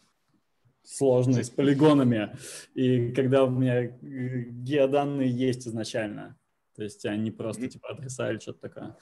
сложный 0.83 1.43
с 1.43 1.49
полигонами, 1.49 2.37
и 2.73 3.11
когда 3.11 3.43
у 3.43 3.49
меня 3.49 3.83
э, 3.83 3.91
геоданные 4.01 5.29
есть 5.29 5.67
изначально, 5.67 6.39
то 6.77 6.83
есть 6.83 7.05
они 7.05 7.31
просто 7.31 7.63
mm-hmm. 7.63 7.69
типа 7.69 7.89
адреса 7.89 8.31
или 8.31 8.39
что-то 8.39 8.69
такое. 8.69 8.97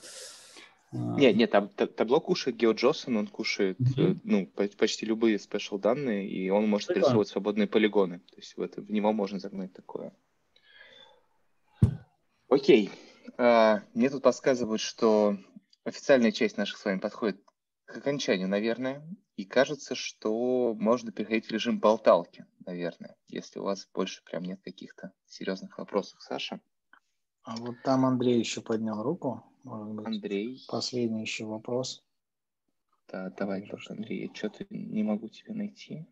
А. 0.92 1.16
Нет, 1.20 1.36
нет, 1.36 1.52
там 1.52 1.70
табло 1.70 2.20
кушает 2.20 2.58
GeoJSON, 2.58 3.16
он 3.16 3.28
кушает 3.28 3.80
mm-hmm. 3.80 4.20
ну, 4.24 4.48
почти 4.78 5.06
любые 5.06 5.38
спешл 5.38 5.78
данные, 5.78 6.28
и 6.28 6.50
он 6.50 6.68
может 6.68 6.88
Прикольно. 6.88 7.06
рисовать 7.06 7.28
свободные 7.28 7.68
полигоны. 7.68 8.20
То 8.20 8.38
есть 8.38 8.58
в, 8.58 8.62
это, 8.62 8.82
в 8.82 8.92
него 8.92 9.14
можно 9.14 9.38
загнать 9.38 9.72
такое. 9.74 10.12
Окей. 12.54 12.92
А, 13.40 13.82
мне 13.96 14.12
тут 14.12 14.22
подсказывают, 14.22 14.80
что 14.80 15.40
официальная 15.86 16.32
часть 16.32 16.56
наших 16.56 16.78
с 16.78 16.86
вами 16.86 17.00
подходит 17.00 17.44
к 17.86 17.98
окончанию, 17.98 18.48
наверное. 18.48 19.04
И 19.38 19.44
кажется, 19.44 19.96
что 19.96 20.76
можно 20.76 21.12
переходить 21.12 21.48
в 21.48 21.52
режим 21.52 21.80
болталки, 21.80 22.46
наверное, 22.64 23.16
если 23.28 23.58
у 23.58 23.64
вас 23.64 23.90
больше 23.92 24.24
прям 24.24 24.44
нет 24.44 24.62
каких-то 24.62 25.14
серьезных 25.26 25.80
вопросов. 25.80 26.22
Саша? 26.22 26.62
А 27.42 27.56
вот 27.56 27.82
там 27.84 28.06
Андрей 28.06 28.38
еще 28.38 28.62
поднял 28.62 29.02
руку. 29.02 29.44
Может 29.64 29.96
быть, 29.96 30.06
Андрей. 30.06 30.64
Последний 30.68 31.22
еще 31.22 31.46
вопрос. 31.46 32.06
Да, 33.08 33.32
давай 33.32 33.68
тоже, 33.68 33.94
Андрей. 33.94 34.28
Я 34.28 34.36
что-то 34.36 34.64
не 34.70 35.02
могу 35.02 35.28
тебя 35.28 35.56
найти. 35.56 36.06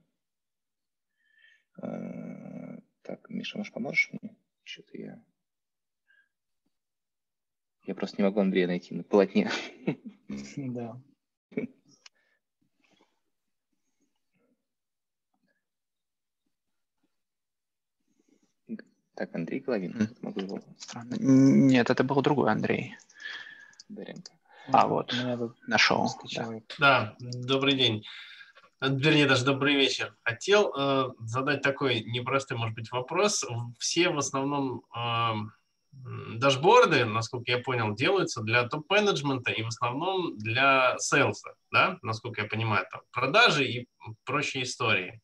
А, 1.79 2.79
так, 3.03 3.29
Миша, 3.29 3.59
может, 3.59 3.75
поможешь 3.75 4.09
мне? 4.11 4.35
Что-то 4.63 4.97
я 4.97 5.23
я 7.83 7.95
просто 7.95 8.17
не 8.17 8.23
могу 8.23 8.39
Андрея 8.39 8.67
найти 8.67 8.93
на 8.93 9.03
полотне. 9.03 9.49
Да. 10.55 10.97
Так, 19.15 19.35
Андрей 19.35 19.59
Головин, 19.59 20.09
могу 20.21 20.39
его. 20.39 20.59
Странно. 20.77 21.15
Нет, 21.19 21.89
это 21.89 22.03
был 22.03 22.21
другой 22.21 22.49
Андрей. 22.49 22.95
Даренко. 23.89 24.31
А, 24.71 24.87
вот, 24.87 25.13
нашел. 25.67 26.09
Да. 26.35 26.49
да, 26.79 27.15
добрый 27.19 27.75
день. 27.75 28.05
Вернее, 28.79 29.27
даже 29.27 29.45
добрый 29.45 29.75
вечер. 29.75 30.15
Хотел 30.23 30.73
э, 30.75 31.09
задать 31.19 31.61
такой 31.61 32.01
непростой, 32.01 32.57
может 32.57 32.73
быть, 32.73 32.91
вопрос. 32.91 33.45
Все 33.77 34.09
в 34.09 34.17
основном 34.17 34.83
э, 34.95 35.33
дашборды, 35.91 37.05
насколько 37.05 37.51
я 37.51 37.59
понял, 37.59 37.93
делаются 37.93 38.41
для 38.41 38.67
топ-менеджмента 38.67 39.51
и 39.51 39.63
в 39.63 39.67
основном 39.67 40.37
для 40.37 40.97
сейлса, 40.99 41.53
да, 41.71 41.99
насколько 42.01 42.41
я 42.41 42.47
понимаю, 42.47 42.85
там, 42.91 43.01
продажи 43.11 43.65
и 43.65 43.87
прочие 44.23 44.63
истории. 44.63 45.21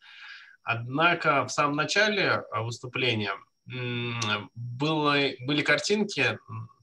Однако 0.63 1.45
в 1.45 1.49
самом 1.49 1.77
начале 1.77 2.23
э, 2.23 2.61
выступления 2.61 3.31
было, 3.65 5.15
были 5.45 5.61
картинки 5.61 6.37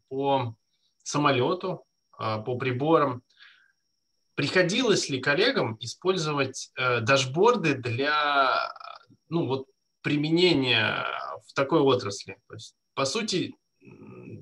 по 0.08 0.54
самолету, 1.02 1.84
э, 2.18 2.42
по 2.44 2.56
приборам. 2.56 3.22
Приходилось 4.34 5.08
ли 5.10 5.20
коллегам 5.20 5.76
использовать 5.80 6.70
э, 6.76 7.00
дашборды 7.00 7.74
для 7.74 8.72
ну, 9.28 9.46
вот, 9.46 9.66
применения 10.00 11.06
в 11.46 11.52
такой 11.52 11.80
отрасли? 11.80 12.38
То 12.48 12.54
есть, 12.54 12.76
по 12.94 13.04
сути, 13.04 13.54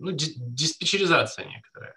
ну, 0.02 0.12
диспетчеризация 0.12 1.46
некоторая. 1.46 1.94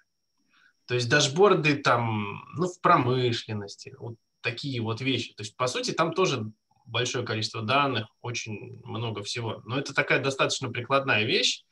То 0.88 0.95
есть 0.95 1.10
дашборды 1.10 1.76
там, 1.77 2.44
ну, 2.56 2.68
в 2.68 2.80
промышленности, 2.80 3.95
вот 3.98 4.15
такие 4.41 4.82
вот 4.82 5.02
вещи. 5.02 5.34
То 5.34 5.41
есть, 5.41 5.57
по 5.57 5.68
сути, 5.68 5.91
там 5.91 6.14
тоже 6.14 6.52
большое 6.86 7.26
количество 7.26 7.64
данных, 7.64 8.07
очень 8.22 8.80
много 8.84 9.23
всего. 9.23 9.61
Но 9.65 9.77
это 9.77 9.94
такая 9.94 10.22
достаточно 10.22 10.69
прикладная 10.69 11.23
вещь, 11.23 11.64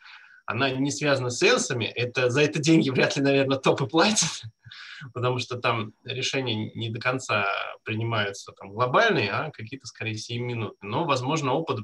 она 0.45 0.71
не 0.71 0.91
связана 0.91 1.29
с 1.29 1.37
сенсами, 1.37 1.85
это, 1.85 2.29
за 2.29 2.41
это 2.41 2.59
деньги 2.59 2.89
вряд 2.89 3.15
ли, 3.15 3.21
наверное, 3.21 3.57
топы 3.57 3.85
платят, 3.85 4.43
потому 5.13 5.39
что 5.39 5.57
там 5.57 5.93
решения 6.03 6.71
не 6.73 6.89
до 6.89 6.99
конца 6.99 7.47
принимаются 7.83 8.51
там 8.53 8.71
глобальные, 8.71 9.31
а 9.31 9.51
какие-то, 9.51 9.85
скорее, 9.85 10.15
7 10.15 10.43
минут. 10.43 10.75
Но, 10.81 11.05
возможно, 11.05 11.53
опыт 11.53 11.79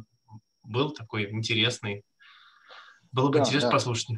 был 0.64 0.92
такой 0.92 1.32
интересный. 1.32 2.04
Было 3.12 3.30
бы 3.30 3.36
да, 3.36 3.40
интересно 3.42 3.70
да. 3.70 3.74
послушать. 3.74 4.18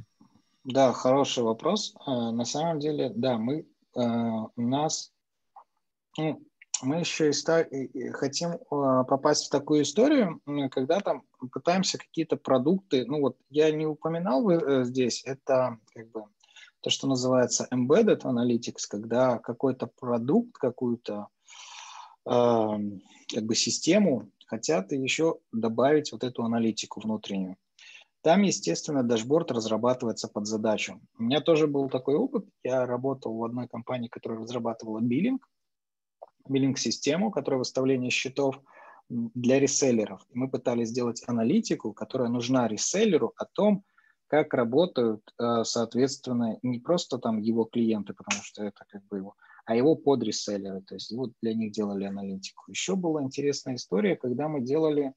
Да, 0.63 0.93
хороший 0.93 1.43
вопрос. 1.43 1.95
А, 2.05 2.31
на 2.31 2.45
самом 2.45 2.79
деле, 2.79 3.11
да, 3.15 3.37
мы 3.37 3.65
а, 3.95 4.47
у 4.55 4.61
нас 4.61 5.11
ну, 6.17 6.41
мы 6.83 6.99
еще 6.99 7.29
и, 7.29 7.33
ста- 7.33 7.61
и 7.61 8.09
хотим 8.09 8.59
а, 8.69 9.03
попасть 9.03 9.47
в 9.47 9.49
такую 9.49 9.83
историю, 9.83 10.39
когда 10.71 10.99
там 10.99 11.23
пытаемся 11.51 11.97
какие-то 11.97 12.37
продукты, 12.37 13.05
ну 13.05 13.21
вот 13.21 13.37
я 13.49 13.71
не 13.71 13.85
упоминал 13.85 14.49
э, 14.49 14.83
здесь, 14.83 15.23
это 15.25 15.77
как 15.93 16.09
бы 16.11 16.25
то, 16.81 16.89
что 16.89 17.07
называется 17.07 17.67
embedded 17.71 18.21
analytics, 18.21 18.87
когда 18.89 19.37
какой-то 19.39 19.87
продукт, 19.87 20.57
какую-то 20.57 21.27
э, 22.25 22.29
как 22.29 23.43
бы 23.43 23.55
систему 23.55 24.29
хотят 24.47 24.91
еще 24.91 25.39
добавить 25.51 26.11
вот 26.11 26.23
эту 26.23 26.43
аналитику 26.43 26.99
внутреннюю. 26.99 27.57
Там, 28.21 28.43
естественно, 28.43 29.03
дашборд 29.03 29.51
разрабатывается 29.51 30.27
под 30.27 30.45
задачу. 30.45 31.01
У 31.17 31.23
меня 31.23 31.41
тоже 31.41 31.67
был 31.67 31.89
такой 31.89 32.15
опыт. 32.15 32.45
Я 32.63 32.85
работал 32.85 33.35
в 33.35 33.43
одной 33.43 33.67
компании, 33.67 34.09
которая 34.09 34.39
разрабатывала 34.39 34.99
биллинг, 34.99 35.47
биллинг-систему, 36.47 37.31
которая 37.31 37.59
выставление 37.59 38.11
счетов 38.11 38.61
для 39.09 39.59
реселлеров. 39.59 40.21
Мы 40.33 40.49
пытались 40.49 40.89
сделать 40.89 41.23
аналитику, 41.27 41.93
которая 41.93 42.29
нужна 42.29 42.67
реселлеру 42.67 43.33
о 43.37 43.45
том, 43.45 43.83
как 44.27 44.53
работают, 44.53 45.21
э, 45.39 45.63
соответственно, 45.65 46.57
не 46.61 46.79
просто 46.79 47.17
там 47.17 47.37
его 47.39 47.65
клиенты, 47.65 48.13
потому 48.13 48.41
что 48.43 48.63
это 48.63 48.85
как 48.87 49.05
бы 49.07 49.17
его, 49.17 49.35
а 49.65 49.75
его 49.75 49.95
подреселлеры. 49.95 50.81
То 50.81 50.93
есть 50.93 51.11
вот 51.11 51.33
для 51.41 51.53
них 51.53 51.73
делали 51.73 52.05
аналитику. 52.05 52.63
Еще 52.69 52.95
была 52.95 53.23
интересная 53.23 53.75
история, 53.75 54.15
когда 54.15 54.47
мы 54.47 54.61
делали, 54.61 55.13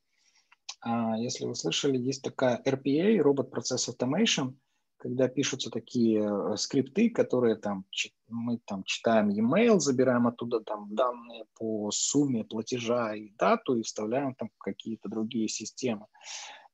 если 1.19 1.47
вы 1.47 1.55
слышали, 1.55 1.97
есть 1.97 2.23
такая 2.23 2.63
RPA, 2.65 3.17
Robot 3.19 3.51
Process 3.51 3.89
Automation, 3.89 4.55
когда 5.05 5.29
пишутся 5.29 5.71
такие 5.71 6.23
э, 6.23 6.57
скрипты, 6.57 7.11
которые 7.11 7.57
там 7.57 7.85
мы 8.29 8.59
там 8.65 8.85
читаем 8.85 9.29
e-mail, 9.29 9.79
забираем 9.79 10.27
оттуда 10.27 10.61
там 10.61 10.95
данные 10.95 11.45
по 11.59 11.91
сумме 11.91 12.43
платежа 12.45 13.15
и 13.15 13.31
дату 13.39 13.77
и 13.77 13.83
вставляем 13.83 14.35
там 14.35 14.51
какие-то 14.59 15.11
другие 15.11 15.49
системы. 15.49 16.07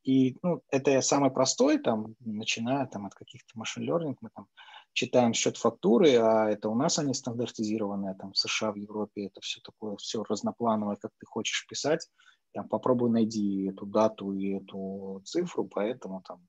И 0.05 0.37
ну, 0.43 0.63
это 0.71 1.01
самый 1.03 1.31
простой, 1.31 1.79
там, 1.79 2.15
начиная 2.21 2.87
там, 2.87 3.07
от 3.07 3.15
каких-то 3.15 3.59
машин 3.59 3.89
learning, 3.89 4.17
мы 4.21 4.31
там 4.35 4.47
читаем 4.93 5.35
счет 5.35 5.57
фактуры, 5.57 6.15
а 6.17 6.49
это 6.49 6.69
у 6.69 6.75
нас 6.75 6.99
они 6.99 7.15
стандартизированные, 7.15 8.15
там 8.15 8.33
в 8.33 8.39
США, 8.39 8.73
в 8.73 8.77
Европе, 8.77 9.27
это 9.27 9.41
все 9.41 9.61
такое, 9.61 9.97
все 9.97 10.23
разноплановое, 10.23 10.97
как 10.97 11.11
ты 11.19 11.27
хочешь 11.27 11.67
писать, 11.69 12.09
там 12.53 12.69
попробуй 12.69 13.11
найди 13.11 13.67
эту 13.67 13.87
дату 13.87 14.33
и 14.33 14.57
эту 14.57 15.23
цифру, 15.25 15.69
поэтому 15.69 16.23
там 16.27 16.47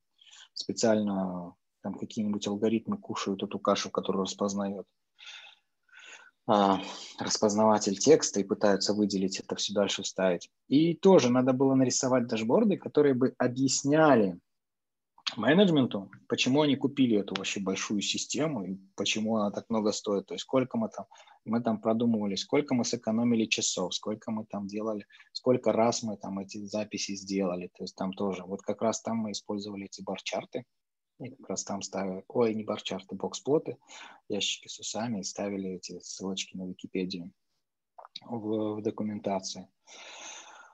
специально 0.54 1.56
там 1.82 1.96
какие-нибудь 1.96 2.48
алгоритмы 2.48 2.98
кушают 2.98 3.44
эту 3.44 3.60
кашу, 3.60 3.90
которую 3.90 4.24
распознает 4.24 4.86
а, 6.48 6.82
распознаватель 7.20 7.98
текста 7.98 8.40
и 8.40 8.44
пытаются 8.44 8.94
выделить 8.94 9.40
это 9.40 9.56
все 9.56 9.74
дальше 9.74 10.04
вставить. 10.04 10.50
И 10.68 10.96
тоже 10.96 11.30
надо 11.30 11.54
было 11.54 11.76
нарисовать 11.76 12.28
дашборды, 12.28 12.78
которые 12.78 13.14
бы 13.14 13.34
объясняли 13.38 14.40
менеджменту, 15.38 16.12
почему 16.28 16.62
они 16.62 16.76
купили 16.76 17.18
эту 17.18 17.36
вообще 17.36 17.60
большую 17.60 18.02
систему 18.02 18.64
и 18.64 18.78
почему 18.96 19.38
она 19.38 19.52
так 19.52 19.70
много 19.70 19.92
стоит. 19.92 20.28
То 20.28 20.34
есть 20.34 20.44
сколько 20.44 20.78
мы 20.78 20.90
там, 20.90 21.06
мы 21.46 21.62
там 21.62 21.80
продумывали, 21.80 22.36
сколько 22.36 22.74
мы 22.74 22.86
сэкономили 22.86 23.46
часов, 23.46 23.94
сколько 23.94 24.32
мы 24.32 24.46
там 24.46 24.68
делали, 24.68 25.06
сколько 25.34 25.72
раз 25.72 26.04
мы 26.04 26.18
там 26.18 26.40
эти 26.40 26.64
записи 26.66 27.16
сделали. 27.16 27.70
То 27.78 27.84
есть 27.84 27.96
там 27.96 28.14
тоже, 28.14 28.44
вот 28.44 28.62
как 28.62 28.82
раз 28.82 29.02
там 29.02 29.18
мы 29.18 29.32
использовали 29.32 29.86
эти 29.86 30.02
барчарты, 30.02 30.66
и 31.20 31.30
как 31.30 31.50
раз 31.50 31.64
там 31.64 31.82
ставили, 31.82 32.24
ой, 32.28 32.56
не 32.56 32.64
барчарты, 32.64 33.16
боксплоты, 33.16 33.78
ящики 34.28 34.68
с 34.68 34.80
усами, 34.80 35.20
и 35.20 35.24
ставили 35.24 35.72
эти 35.72 36.00
ссылочки 36.00 36.58
на 36.58 36.68
Википедию 36.68 37.32
в, 38.26 38.76
в 38.76 38.82
документации. 38.82 39.68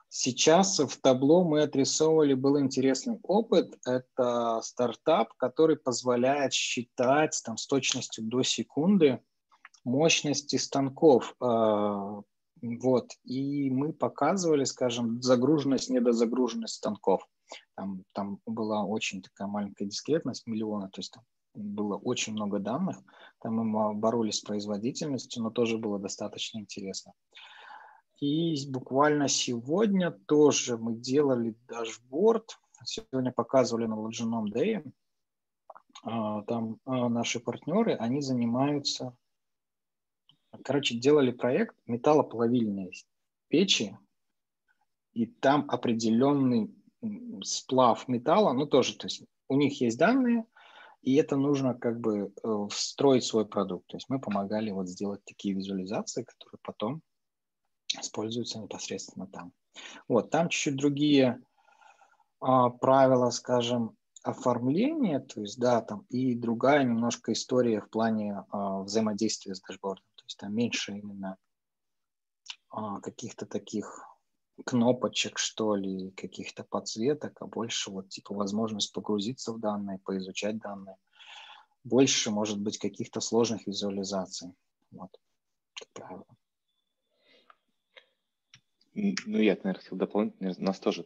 Сейчас 0.09 0.79
в 0.79 1.01
табло 1.01 1.43
мы 1.43 1.63
отрисовывали, 1.63 2.33
был 2.33 2.59
интересный 2.59 3.19
опыт. 3.23 3.77
Это 3.85 4.61
стартап, 4.63 5.33
который 5.33 5.75
позволяет 5.75 6.53
считать 6.53 7.39
там, 7.43 7.57
с 7.57 7.67
точностью 7.67 8.23
до 8.23 8.41
секунды 8.43 9.19
мощности 9.83 10.55
станков. 10.55 11.35
А, 11.41 12.21
вот. 12.61 13.11
И 13.23 13.69
мы 13.69 13.93
показывали, 13.93 14.63
скажем, 14.63 15.21
загруженность, 15.21 15.89
недозагруженность 15.89 16.75
станков. 16.75 17.27
Там, 17.75 18.03
там 18.13 18.39
была 18.45 18.83
очень 18.83 19.21
такая 19.21 19.47
маленькая 19.47 19.85
дискретность, 19.85 20.47
миллиона, 20.47 20.89
то 20.89 20.99
есть 20.99 21.13
там 21.13 21.23
было 21.53 21.95
очень 21.95 22.33
много 22.33 22.59
данных. 22.59 22.97
Там 23.41 23.55
мы 23.55 23.93
боролись 23.93 24.37
с 24.37 24.41
производительностью, 24.41 25.43
но 25.43 25.49
тоже 25.49 25.77
было 25.77 25.99
достаточно 25.99 26.59
интересно. 26.59 27.13
И 28.19 28.55
буквально 28.69 29.27
сегодня 29.27 30.11
тоже 30.11 30.77
мы 30.77 30.95
делали 30.95 31.55
дашборд. 31.67 32.57
Сегодня 32.83 33.31
показывали 33.31 33.85
на 33.85 33.95
Genome 33.95 34.51
Day. 34.51 34.91
А, 36.03 36.41
там 36.43 36.79
а, 36.85 37.09
наши 37.09 37.39
партнеры, 37.39 37.95
они 37.95 38.21
занимаются, 38.21 39.15
короче, 40.63 40.95
делали 40.95 41.31
проект 41.31 41.75
металлоплавильные 41.85 42.91
печи, 43.47 43.97
и 45.13 45.25
там 45.25 45.65
определенный 45.69 46.73
сплав 47.43 48.07
металла, 48.07 48.53
ну 48.53 48.67
тоже, 48.67 48.95
то 48.95 49.07
есть 49.07 49.23
у 49.47 49.55
них 49.55 49.81
есть 49.81 49.97
данные, 49.97 50.45
и 51.01 51.15
это 51.15 51.35
нужно 51.35 51.73
как 51.73 51.99
бы 51.99 52.33
э, 52.43 52.67
встроить 52.69 53.23
свой 53.23 53.47
продукт. 53.47 53.87
То 53.87 53.97
есть 53.97 54.09
мы 54.09 54.19
помогали 54.19 54.71
вот 54.71 54.87
сделать 54.87 55.23
такие 55.25 55.55
визуализации, 55.55 56.23
которые 56.23 56.59
потом 56.63 57.01
используются 57.99 58.59
непосредственно 58.59 59.27
там. 59.27 59.53
Вот, 60.07 60.29
там 60.29 60.49
чуть-чуть 60.49 60.75
другие 60.75 61.41
а, 62.39 62.69
правила, 62.69 63.29
скажем, 63.29 63.95
оформления, 64.23 65.19
то 65.19 65.41
есть, 65.41 65.59
да, 65.59 65.81
там 65.81 66.05
и 66.09 66.35
другая 66.35 66.83
немножко 66.83 67.33
история 67.33 67.81
в 67.81 67.89
плане 67.89 68.43
а, 68.49 68.81
взаимодействия 68.81 69.55
с 69.55 69.61
дашбордом. 69.61 70.05
То 70.15 70.23
есть 70.25 70.37
там 70.37 70.53
меньше 70.53 70.97
именно 70.97 71.37
а, 72.69 72.99
каких-то 72.99 73.45
таких 73.45 74.03
кнопочек, 74.65 75.37
что 75.37 75.75
ли, 75.75 76.11
каких-то 76.11 76.63
подсветок, 76.63 77.41
а 77.41 77.45
больше 77.45 77.91
вот 77.91 78.09
типа 78.09 78.33
возможность 78.33 78.91
погрузиться 78.91 79.53
в 79.53 79.59
данные, 79.59 79.99
поизучать 79.99 80.57
данные. 80.57 80.97
Больше, 81.83 82.31
может 82.31 82.59
быть, 82.59 82.77
каких-то 82.77 83.21
сложных 83.21 83.65
визуализаций. 83.67 84.53
Вот, 84.91 85.11
как 85.73 85.87
правило. 85.93 86.25
Ну, 88.99 89.39
я, 89.39 89.53
наверное, 89.53 89.75
хотел 89.75 89.95
дополнить. 89.95 90.33
У 90.39 90.63
нас 90.63 90.79
тоже 90.79 91.05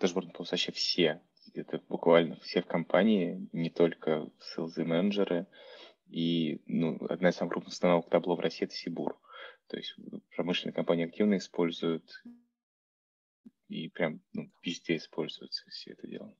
дашборд 0.00 0.38
вообще 0.38 0.72
все. 0.72 1.20
Это 1.52 1.82
буквально 1.86 2.36
все 2.40 2.62
в 2.62 2.66
компании, 2.66 3.46
не 3.52 3.68
только 3.68 4.30
селзы 4.40 4.84
менеджеры, 4.84 5.46
И 6.08 6.62
ну, 6.66 6.96
одна 7.10 7.28
из 7.28 7.36
самых 7.36 7.52
крупных 7.52 7.74
установок 7.74 8.08
табло 8.08 8.36
в 8.36 8.40
России– 8.40 8.64
это 8.66 8.74
Сибур. 8.74 9.18
То 9.66 9.76
есть 9.76 9.94
промышленные 10.34 10.72
компании 10.72 11.04
активно 11.04 11.36
используют 11.36 12.22
и 13.68 13.88
прям 13.90 14.22
ну, 14.32 14.50
везде 14.62 14.96
используется 14.96 15.68
все 15.68 15.92
это 15.92 16.06
дело. 16.06 16.34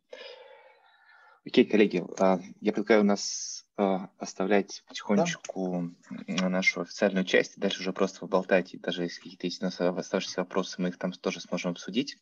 Окей, 1.47 1.65
коллеги, 1.65 2.05
а, 2.19 2.41
я 2.61 2.73
предлагаю 2.73 3.05
нас 3.05 3.65
а, 3.77 4.11
оставлять 4.19 4.83
потихонечку 4.89 5.95
да. 6.27 6.49
нашу 6.49 6.81
официальную 6.81 7.25
часть, 7.25 7.57
дальше 7.57 7.81
уже 7.81 7.93
просто 7.93 8.19
поболтать, 8.19 8.75
и 8.75 8.79
даже 8.79 9.05
если 9.05 9.21
какие-то 9.21 9.47
есть 9.47 9.63
у 9.63 9.67
нас 9.67 9.81
оставшиеся 9.81 10.41
вопросы, 10.41 10.83
мы 10.83 10.89
их 10.89 10.99
там 10.99 11.13
тоже 11.13 11.41
сможем 11.41 11.71
обсудить. 11.71 12.19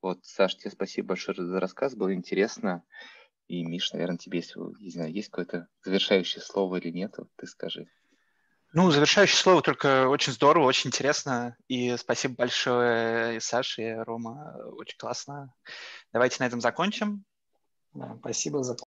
Вот, 0.00 0.24
Саш, 0.24 0.56
тебе 0.56 0.70
спасибо 0.70 1.08
большое 1.08 1.44
за 1.44 1.58
рассказ, 1.58 1.96
было 1.96 2.14
интересно. 2.14 2.84
И, 3.48 3.64
Миш, 3.64 3.92
наверное, 3.92 4.18
тебе, 4.18 4.38
если, 4.38 4.60
не 4.80 4.90
знаю, 4.90 5.12
есть 5.12 5.30
какое-то 5.30 5.66
завершающее 5.82 6.40
слово 6.40 6.76
или 6.76 6.90
нет, 6.90 7.16
ты 7.36 7.46
скажи. 7.46 7.88
Ну, 8.74 8.90
завершающее 8.90 9.38
слово 9.38 9.62
только 9.62 10.08
очень 10.08 10.32
здорово, 10.32 10.66
очень 10.66 10.88
интересно. 10.88 11.56
И 11.66 11.96
спасибо 11.96 12.34
большое 12.34 13.38
и 13.38 13.40
Саше, 13.40 13.82
и 13.82 13.94
Рома. 13.94 14.54
Очень 14.76 14.98
классно. 14.98 15.52
Давайте 16.12 16.36
на 16.40 16.46
этом 16.46 16.60
закончим. 16.60 17.24
Спасибо 18.20 18.62
за 18.64 18.74